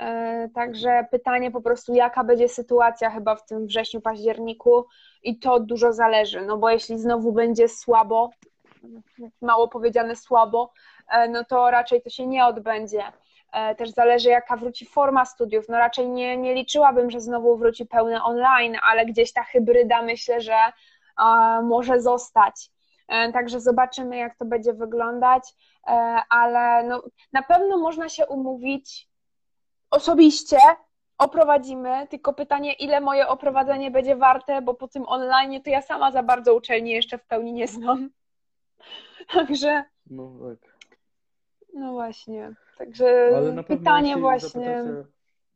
E, 0.00 0.48
także 0.54 1.06
pytanie 1.10 1.50
po 1.50 1.60
prostu, 1.60 1.94
jaka 1.94 2.24
będzie 2.24 2.48
sytuacja 2.48 3.10
chyba 3.10 3.36
w 3.36 3.46
tym 3.46 3.66
wrześniu, 3.66 4.00
październiku 4.00 4.86
i 5.22 5.38
to 5.38 5.60
dużo 5.60 5.92
zależy, 5.92 6.40
no 6.40 6.56
bo 6.56 6.70
jeśli 6.70 6.98
znowu 6.98 7.32
będzie 7.32 7.68
słabo, 7.68 8.30
mało 9.42 9.68
powiedziane 9.68 10.16
słabo, 10.16 10.72
e, 11.08 11.28
no 11.28 11.44
to 11.44 11.70
raczej 11.70 12.02
to 12.02 12.10
się 12.10 12.26
nie 12.26 12.46
odbędzie. 12.46 13.02
E, 13.52 13.74
też 13.74 13.90
zależy, 13.90 14.28
jaka 14.28 14.56
wróci 14.56 14.86
forma 14.86 15.24
studiów. 15.24 15.68
No 15.68 15.78
raczej 15.78 16.08
nie, 16.08 16.36
nie 16.36 16.54
liczyłabym, 16.54 17.10
że 17.10 17.20
znowu 17.20 17.56
wróci 17.56 17.86
pełne 17.86 18.22
online, 18.22 18.76
ale 18.90 19.06
gdzieś 19.06 19.32
ta 19.32 19.42
hybryda 19.42 20.02
myślę, 20.02 20.40
że 20.40 20.56
może 21.62 22.00
zostać. 22.00 22.70
Także 23.32 23.60
zobaczymy, 23.60 24.16
jak 24.16 24.36
to 24.36 24.44
będzie 24.44 24.72
wyglądać, 24.72 25.42
ale 26.30 26.84
no, 26.88 27.02
na 27.32 27.42
pewno 27.42 27.78
można 27.78 28.08
się 28.08 28.26
umówić 28.26 29.09
osobiście 29.90 30.56
oprowadzimy, 31.18 32.06
tylko 32.10 32.32
pytanie, 32.32 32.72
ile 32.72 33.00
moje 33.00 33.28
oprowadzenie 33.28 33.90
będzie 33.90 34.16
warte, 34.16 34.62
bo 34.62 34.74
po 34.74 34.88
tym 34.88 35.04
online 35.06 35.62
to 35.62 35.70
ja 35.70 35.82
sama 35.82 36.12
za 36.12 36.22
bardzo 36.22 36.54
uczelni 36.54 36.90
jeszcze 36.90 37.18
w 37.18 37.26
pełni 37.26 37.52
nie 37.52 37.68
znam. 37.68 38.10
Także. 39.34 39.84
No 40.06 40.32
tak. 40.50 40.80
No 41.74 41.92
właśnie. 41.92 42.54
Także 42.78 43.30
pytanie 43.68 44.16
właśnie. 44.16 44.84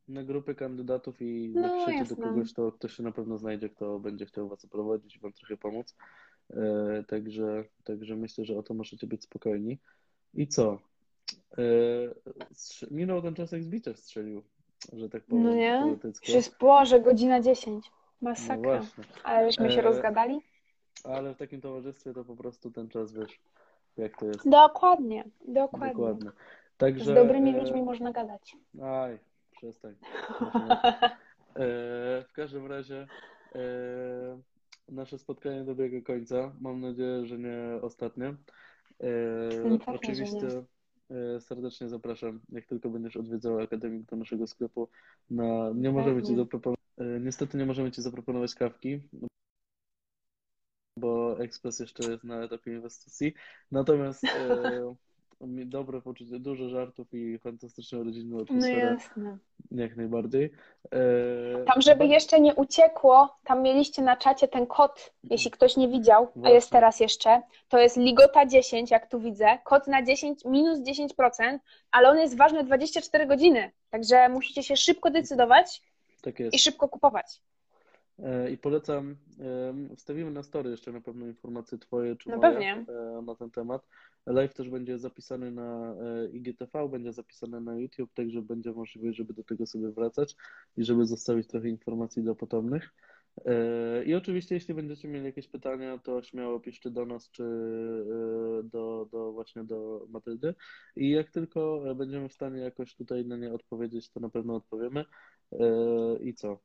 Na 0.09 0.22
grupy 0.22 0.55
kandydatów 0.55 1.22
i 1.22 1.53
no, 1.55 1.61
napiszecie 1.61 2.14
do 2.14 2.22
kogoś, 2.22 2.53
to 2.53 2.72
ktoś 2.72 2.93
się 2.93 3.03
na 3.03 3.12
pewno 3.12 3.39
znajdzie, 3.39 3.68
kto 3.68 3.99
będzie 3.99 4.26
chciał 4.26 4.49
Was 4.49 4.64
oprowadzić 4.64 5.16
i 5.16 5.20
Wam 5.20 5.32
trochę 5.32 5.57
pomóc. 5.57 5.97
E, 6.51 7.05
także, 7.09 7.64
także 7.85 8.16
myślę, 8.16 8.45
że 8.45 8.59
o 8.59 8.62
to 8.62 8.74
możecie 8.74 9.07
być 9.07 9.22
spokojni. 9.22 9.78
I 10.35 10.49
co? 10.49 10.78
E, 11.59 12.90
minął 12.90 13.22
ten 13.22 13.34
czas, 13.34 13.52
jak 13.52 13.62
zbicie 13.62 13.94
strzelił, 13.94 14.42
że 14.92 15.09
tak 15.09 15.24
powiem. 15.24 15.44
No 15.44 15.55
nie? 15.55 15.96
Boże, 16.61 17.00
godzina 17.00 17.40
10. 17.40 17.90
Masakra. 18.20 18.80
No 18.80 19.05
ale 19.24 19.46
żeśmy 19.50 19.70
się 19.72 19.78
e... 19.78 19.82
rozgadali? 19.82 20.40
Ale 21.05 21.34
w 21.34 21.36
takim 21.36 21.61
towarzystwie 21.61 22.12
to 22.12 22.24
po 22.24 22.36
prostu 22.36 22.70
ten 22.70 22.88
czas, 22.88 23.12
wiesz, 23.12 23.40
jak 23.96 24.18
to 24.18 24.26
jest. 24.26 24.48
Dokładnie, 24.48 25.24
dokładnie. 25.48 25.88
dokładnie. 25.88 26.30
Także, 26.76 27.05
Z 27.05 27.14
dobrymi 27.14 27.50
e... 27.50 27.61
ludźmi 27.61 27.82
można 27.82 28.12
gadać. 28.12 28.57
Aj, 28.82 29.18
przestań. 29.50 29.94
e, 31.55 31.64
w 32.28 32.32
każdym 32.32 32.66
razie 32.66 33.07
e, 33.55 33.61
nasze 34.88 35.18
spotkanie 35.18 35.64
dobiega 35.64 36.00
końca. 36.00 36.52
Mam 36.61 36.80
nadzieję, 36.80 37.26
że 37.26 37.38
nie 37.38 37.82
ostatnie. 37.82 38.26
E, 38.26 39.07
no, 39.64 39.78
oczywiście 39.86 40.64
serdecznie 41.40 41.88
zapraszam, 41.88 42.40
jak 42.48 42.66
tylko 42.66 42.90
będziesz 42.90 43.16
odwiedzał 43.16 43.60
Akademik 43.60 44.06
do 44.06 44.16
naszego 44.16 44.46
sklepu. 44.46 44.88
Na, 45.30 45.70
nie 45.74 45.90
możemy 45.90 46.22
ci 46.22 46.36
zaproponować, 46.36 46.80
e, 46.98 47.20
niestety 47.20 47.58
nie 47.58 47.66
możemy 47.66 47.90
Ci 47.90 48.02
zaproponować 48.02 48.54
kawki, 48.54 49.00
bo 50.96 51.40
Ekspres 51.40 51.80
jeszcze 51.80 52.10
jest 52.10 52.24
na 52.24 52.42
etapie 52.42 52.72
inwestycji. 52.72 53.34
Natomiast 53.70 54.24
e, 54.24 54.94
dobre 55.47 56.01
poczucie, 56.01 56.38
dużo 56.38 56.68
żartów 56.68 57.09
i 57.12 57.38
fantastyczną 57.38 58.05
rodzinną 58.05 58.36
no 58.36 58.42
atmosferę. 58.42 58.84
No 58.84 58.90
jasne. 58.90 59.38
Jak 59.70 59.97
najbardziej. 59.97 60.51
E... 60.92 61.64
Tam, 61.64 61.82
żeby 61.82 62.07
jeszcze 62.07 62.40
nie 62.40 62.55
uciekło, 62.55 63.36
tam 63.45 63.62
mieliście 63.62 64.03
na 64.03 64.16
czacie 64.16 64.49
ten 64.49 64.66
kod, 64.66 65.12
jeśli 65.24 65.51
ktoś 65.51 65.76
nie 65.76 65.88
widział, 65.88 66.24
Właśnie. 66.24 66.47
a 66.47 66.51
jest 66.51 66.70
teraz 66.70 67.01
jeszcze, 67.01 67.42
to 67.68 67.78
jest 67.78 67.97
Ligota 67.97 68.47
10, 68.47 68.90
jak 68.90 69.11
tu 69.11 69.20
widzę, 69.20 69.59
kod 69.64 69.86
na 69.86 70.03
10, 70.03 70.45
minus 70.45 70.78
10%, 70.78 71.59
ale 71.90 72.09
on 72.09 72.18
jest 72.18 72.36
ważny 72.36 72.64
24 72.64 73.26
godziny, 73.26 73.70
także 73.90 74.28
musicie 74.28 74.62
się 74.62 74.76
szybko 74.76 75.11
decydować 75.11 75.82
tak 76.22 76.40
i 76.40 76.59
szybko 76.59 76.88
kupować. 76.88 77.40
E, 78.18 78.50
I 78.50 78.58
polecam, 78.58 79.16
wstawimy 79.96 80.30
na 80.30 80.42
story 80.42 80.70
jeszcze 80.70 80.92
na 80.92 81.00
pewno 81.00 81.26
informacje 81.26 81.78
Twoje 81.78 82.16
czy 82.16 82.30
no 82.30 82.36
moje. 82.36 82.84
E, 82.88 83.22
na 83.22 83.34
ten 83.34 83.50
temat. 83.50 83.88
Live 84.26 84.54
też 84.54 84.70
będzie 84.70 84.98
zapisany 84.98 85.50
na 85.50 85.94
e, 85.94 86.28
IGTV, 86.28 86.88
będzie 86.88 87.12
zapisany 87.12 87.60
na 87.60 87.78
YouTube, 87.78 88.14
także 88.14 88.42
będzie 88.42 88.72
możliwość, 88.72 89.16
żeby 89.16 89.34
do 89.34 89.44
tego 89.44 89.66
sobie 89.66 89.90
wracać 89.90 90.36
i 90.76 90.84
żeby 90.84 91.06
zostawić 91.06 91.48
trochę 91.48 91.68
informacji 91.68 92.22
do 92.22 92.34
potomnych. 92.34 92.94
I 94.06 94.14
oczywiście, 94.14 94.54
jeśli 94.54 94.74
będziecie 94.74 95.09
mieli 95.09 95.24
jakieś 95.24 95.48
pytania, 95.48 95.98
to 95.98 96.22
śmiało 96.22 96.60
piszcie 96.60 96.90
do 96.90 97.06
nas 97.06 97.30
czy 97.30 97.43
do, 98.64 99.09
do 99.12 99.32
właśnie 99.32 99.64
do 99.64 100.06
Matyldy. 100.09 100.55
I 100.97 101.10
jak 101.10 101.30
tylko 101.30 101.82
będziemy 101.97 102.28
w 102.28 102.32
stanie 102.32 102.60
jakoś 102.60 102.94
tutaj 102.94 103.26
na 103.26 103.36
nie 103.36 103.52
odpowiedzieć, 103.52 104.10
to 104.10 104.20
na 104.20 104.28
pewno 104.28 104.55
odpowiemy. 104.55 105.05
I 106.20 106.34
co? 106.34 106.59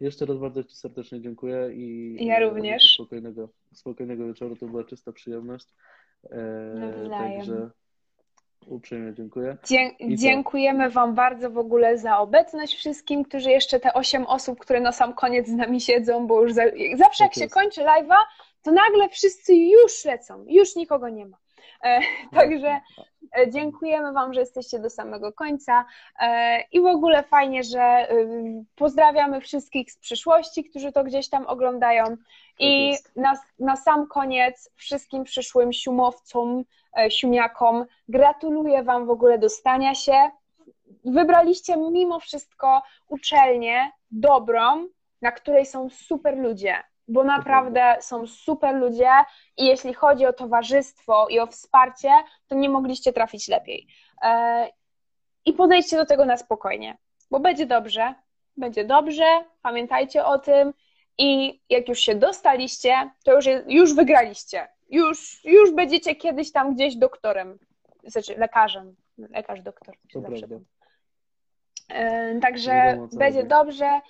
Jeszcze 0.00 0.26
raz 0.26 0.38
bardzo 0.38 0.64
Ci 0.64 0.76
serdecznie 0.76 1.20
dziękuję 1.20 1.70
i 1.72 2.16
ja 2.26 2.40
również. 2.40 2.94
Spokojnego, 2.94 3.48
spokojnego 3.72 4.26
wieczoru, 4.26 4.56
to 4.56 4.66
była 4.66 4.84
czysta 4.84 5.12
przyjemność. 5.12 5.66
E, 6.30 7.08
także 7.10 7.70
uprzejmie 8.66 9.14
dziękuję. 9.14 9.56
Dzie 9.64 9.90
dziękujemy 10.16 10.90
Wam 10.90 11.14
bardzo 11.14 11.50
w 11.50 11.58
ogóle 11.58 11.98
za 11.98 12.18
obecność 12.18 12.74
wszystkim, 12.74 13.24
którzy 13.24 13.50
jeszcze 13.50 13.80
te 13.80 13.94
osiem 13.94 14.26
osób, 14.26 14.58
które 14.58 14.80
na 14.80 14.92
sam 14.92 15.14
koniec 15.14 15.48
z 15.48 15.52
nami 15.52 15.80
siedzą, 15.80 16.26
bo 16.26 16.42
już 16.42 16.52
za 16.52 16.62
zawsze 16.96 17.24
tak 17.24 17.36
jak 17.36 17.36
jest. 17.36 17.38
się 17.38 17.60
kończy 17.60 17.80
live'a, 17.80 18.16
to 18.62 18.72
nagle 18.72 19.08
wszyscy 19.08 19.54
już 19.54 20.04
lecą, 20.04 20.44
już 20.48 20.76
nikogo 20.76 21.08
nie 21.08 21.26
ma. 21.26 21.43
E, 21.84 22.00
także 22.40 22.80
e, 23.38 23.50
dziękujemy 23.50 24.12
Wam, 24.12 24.34
że 24.34 24.40
jesteście 24.40 24.78
do 24.78 24.90
samego 24.90 25.32
końca. 25.32 25.84
E, 26.20 26.60
i 26.72 26.80
w 26.80 26.86
ogóle 26.86 27.22
fajnie, 27.22 27.62
że 27.62 28.08
pozdrawiamy 28.74 29.40
wszystkich 29.40 29.92
z 29.92 29.98
przyszłości, 29.98 30.64
którzy 30.64 30.92
to 30.92 31.04
gdzieś 31.04 31.28
tam 31.28 31.46
oglądają. 31.46 32.04
I 32.58 32.94
Tak 33.04 33.16
na, 33.16 33.34
na 33.58 33.76
sam 33.76 34.06
koniec 34.06 34.70
wszystkim 34.76 35.24
przyszłym 35.24 35.72
siumowcom, 35.72 36.64
siumiakom 37.08 37.84
gratuluję 38.08 38.82
Wam 38.82 39.06
w 39.06 39.10
ogóle 39.10 39.38
dostania 39.38 39.94
się. 39.94 40.30
Wybraliście 41.04 41.76
mimo 41.76 42.20
wszystko 42.20 42.82
uczelnię 43.08 43.90
dobrą, 44.10 44.88
na 45.22 45.32
której 45.32 45.66
są 45.66 45.90
super 45.90 46.38
ludzie 46.38 46.82
bo 47.08 47.24
naprawdę 47.24 47.96
są 48.00 48.26
super 48.26 48.74
ludzie 48.74 49.10
i 49.56 49.66
jeśli 49.66 49.94
chodzi 49.94 50.26
o 50.26 50.32
towarzystwo 50.32 51.26
i 51.28 51.40
o 51.40 51.46
wsparcie, 51.46 52.10
to 52.46 52.54
nie 52.54 52.68
mogliście 52.68 53.12
trafić 53.12 53.48
lepiej. 53.48 53.86
E, 54.22 54.68
I 55.46 55.52
podejdźcie 55.52 55.96
do 55.96 56.06
tego 56.06 56.24
na 56.24 56.36
spokojnie, 56.36 56.98
bo 57.30 57.40
będzie 57.40 57.66
dobrze, 57.66 58.14
będzie 58.56 58.84
dobrze, 58.84 59.24
pamiętajcie 59.62 60.24
o 60.24 60.38
tym 60.38 60.74
i 61.18 61.60
jak 61.70 61.88
już 61.88 61.98
się 61.98 62.14
dostaliście, 62.14 63.10
to 63.24 63.32
już, 63.32 63.46
już 63.66 63.94
wygraliście. 63.94 64.68
Już, 64.90 65.44
już 65.44 65.74
będziecie 65.74 66.16
kiedyś 66.16 66.52
tam 66.52 66.74
gdzieś 66.74 66.96
doktorem, 66.96 67.58
znaczy 68.04 68.36
lekarzem, 68.36 68.96
lekarz, 69.18 69.62
doktor. 69.62 69.94
E, 71.88 72.40
także 72.40 72.98
będzie 73.12 73.44
dobrze. 73.44 74.00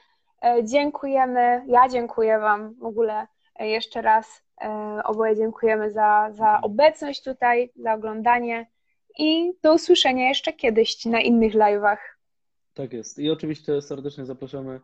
E, 0.44 0.64
dziękujemy, 0.64 1.62
ja 1.66 1.88
dziękuję 1.88 2.38
Wam 2.38 2.74
w 2.74 2.84
ogóle 2.84 3.26
e, 3.56 3.68
jeszcze 3.68 4.02
raz. 4.02 4.42
E, 4.60 5.00
oboje 5.04 5.36
dziękujemy 5.36 5.90
za, 5.90 6.28
za 6.32 6.60
obecność 6.60 7.22
tutaj, 7.22 7.72
za 7.76 7.94
oglądanie 7.94 8.70
i 9.18 9.52
do 9.62 9.74
usłyszenia 9.74 10.28
jeszcze 10.28 10.52
kiedyś 10.52 11.04
na 11.04 11.20
innych 11.20 11.54
live'ach. 11.54 11.96
Tak 12.74 12.92
jest. 12.92 13.18
I 13.18 13.30
oczywiście 13.30 13.82
serdecznie 13.82 14.26
zapraszamy 14.26 14.80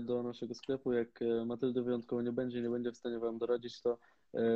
do 0.00 0.22
naszego 0.22 0.54
sklepu. 0.54 0.92
Jak 0.92 1.20
Matyldy 1.46 1.82
wyjątkowo 1.82 2.22
nie 2.22 2.32
będzie, 2.32 2.62
nie 2.62 2.70
będzie 2.70 2.92
w 2.92 2.96
stanie 2.96 3.18
Wam 3.18 3.38
doradzić, 3.38 3.82
to 3.82 3.98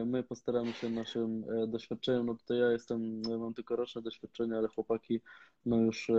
my 0.06 0.22
postaramy 0.22 0.72
się 0.72 0.90
naszym 0.90 1.44
doświadczeniem. 1.68 2.26
No 2.26 2.34
tutaj 2.34 2.58
ja 2.58 2.72
jestem, 2.72 3.22
mam 3.38 3.54
tylko 3.54 3.76
roczne 3.76 4.02
doświadczenie, 4.02 4.56
ale 4.56 4.68
chłopaki 4.68 5.20
no 5.66 5.76
już 5.76 6.10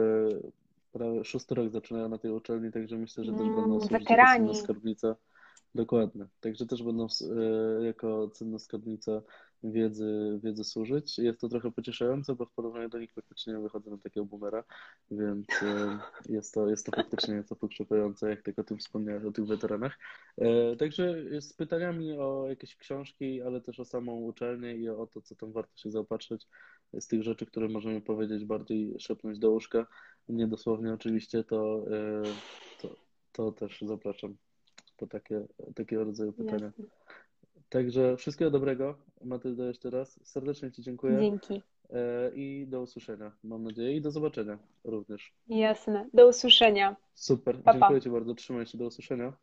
prawie 0.93 1.23
szósty 1.23 1.55
rok 1.55 1.69
zaczynają 1.69 2.09
na 2.09 2.17
tej 2.17 2.31
uczelni, 2.31 2.71
także 2.71 2.97
myślę, 2.97 3.23
że 3.23 3.31
też 3.31 3.41
mm, 3.41 3.55
będą 3.55 3.79
służyć 3.79 4.09
jako 4.09 4.23
cenna 4.25 4.53
skarbnica. 4.53 5.15
Dokładnie. 5.75 6.25
Także 6.39 6.65
też 6.65 6.83
będą 6.83 7.07
e, 7.07 7.85
jako 7.85 8.29
cenna 8.29 8.59
skarbnica 8.59 9.21
wiedzy, 9.63 10.39
wiedzy 10.43 10.63
służyć. 10.63 11.17
Jest 11.17 11.41
to 11.41 11.49
trochę 11.49 11.71
pocieszające, 11.71 12.35
bo 12.35 12.45
w 12.45 12.51
porównaniu 12.51 12.89
do 12.89 12.99
nich 12.99 13.13
faktycznie 13.13 13.59
wychodzę 13.59 13.91
na 13.91 13.97
takiego 13.97 14.25
boomera, 14.25 14.63
więc 15.11 15.47
e, 15.61 15.99
jest 16.29 16.53
to, 16.53 16.69
jest 16.69 16.85
to 16.85 16.91
faktycznie 16.95 17.35
nieco 17.35 17.55
pokrzepujące, 17.55 18.29
jak 18.29 18.41
tak 18.41 18.59
o 18.59 18.63
tym 18.63 18.77
wspomniałeś, 18.77 19.23
o 19.23 19.31
tych 19.31 19.45
weteranach. 19.45 19.99
E, 20.37 20.75
także 20.75 21.15
z 21.41 21.53
pytaniami 21.53 22.17
o 22.17 22.45
jakieś 22.49 22.75
książki, 22.75 23.41
ale 23.41 23.61
też 23.61 23.79
o 23.79 23.85
samą 23.85 24.21
uczelnię 24.21 24.75
i 24.75 24.89
o 24.89 25.07
to, 25.07 25.21
co 25.21 25.35
tam 25.35 25.51
warto 25.51 25.77
się 25.77 25.91
zaopatrzyć, 25.91 26.47
z 26.93 27.07
tych 27.07 27.23
rzeczy, 27.23 27.45
które 27.45 27.69
możemy 27.69 28.01
powiedzieć, 28.01 28.45
bardziej 28.45 28.95
szepnąć 28.99 29.39
do 29.39 29.51
łóżka, 29.51 29.87
nie 30.29 30.47
dosłownie 30.47 30.93
oczywiście, 30.93 31.43
to, 31.43 31.85
e, 31.91 32.23
to, 32.81 32.95
to 33.31 33.51
też 33.51 33.81
zapraszam 33.81 34.35
po 34.97 35.07
takie, 35.07 35.47
takiego 35.75 36.03
rodzaju 36.03 36.33
pytania. 36.33 36.65
Jasne. 36.65 36.85
Także 37.69 38.17
wszystkiego 38.17 38.51
dobrego. 38.51 38.95
Matylda 39.23 39.65
jeszcze 39.65 39.89
raz. 39.89 40.19
Serdecznie 40.23 40.71
Ci 40.71 40.81
dziękuję. 40.81 41.19
Dzięki. 41.19 41.61
E, 41.89 42.31
I 42.35 42.67
do 42.67 42.81
usłyszenia, 42.81 43.31
mam 43.43 43.63
nadzieję, 43.63 43.95
i 43.95 44.01
do 44.01 44.11
zobaczenia 44.11 44.59
również. 44.83 45.33
Jasne. 45.47 46.09
Do 46.13 46.27
usłyszenia. 46.27 46.95
Super. 47.13 47.55
Pa, 47.63 47.73
pa. 47.73 47.79
Dziękuję 47.79 48.01
Ci 48.01 48.09
bardzo. 48.09 48.33
Trzymaj 48.33 48.65
się. 48.65 48.77
Do 48.77 48.85
usłyszenia. 48.85 49.33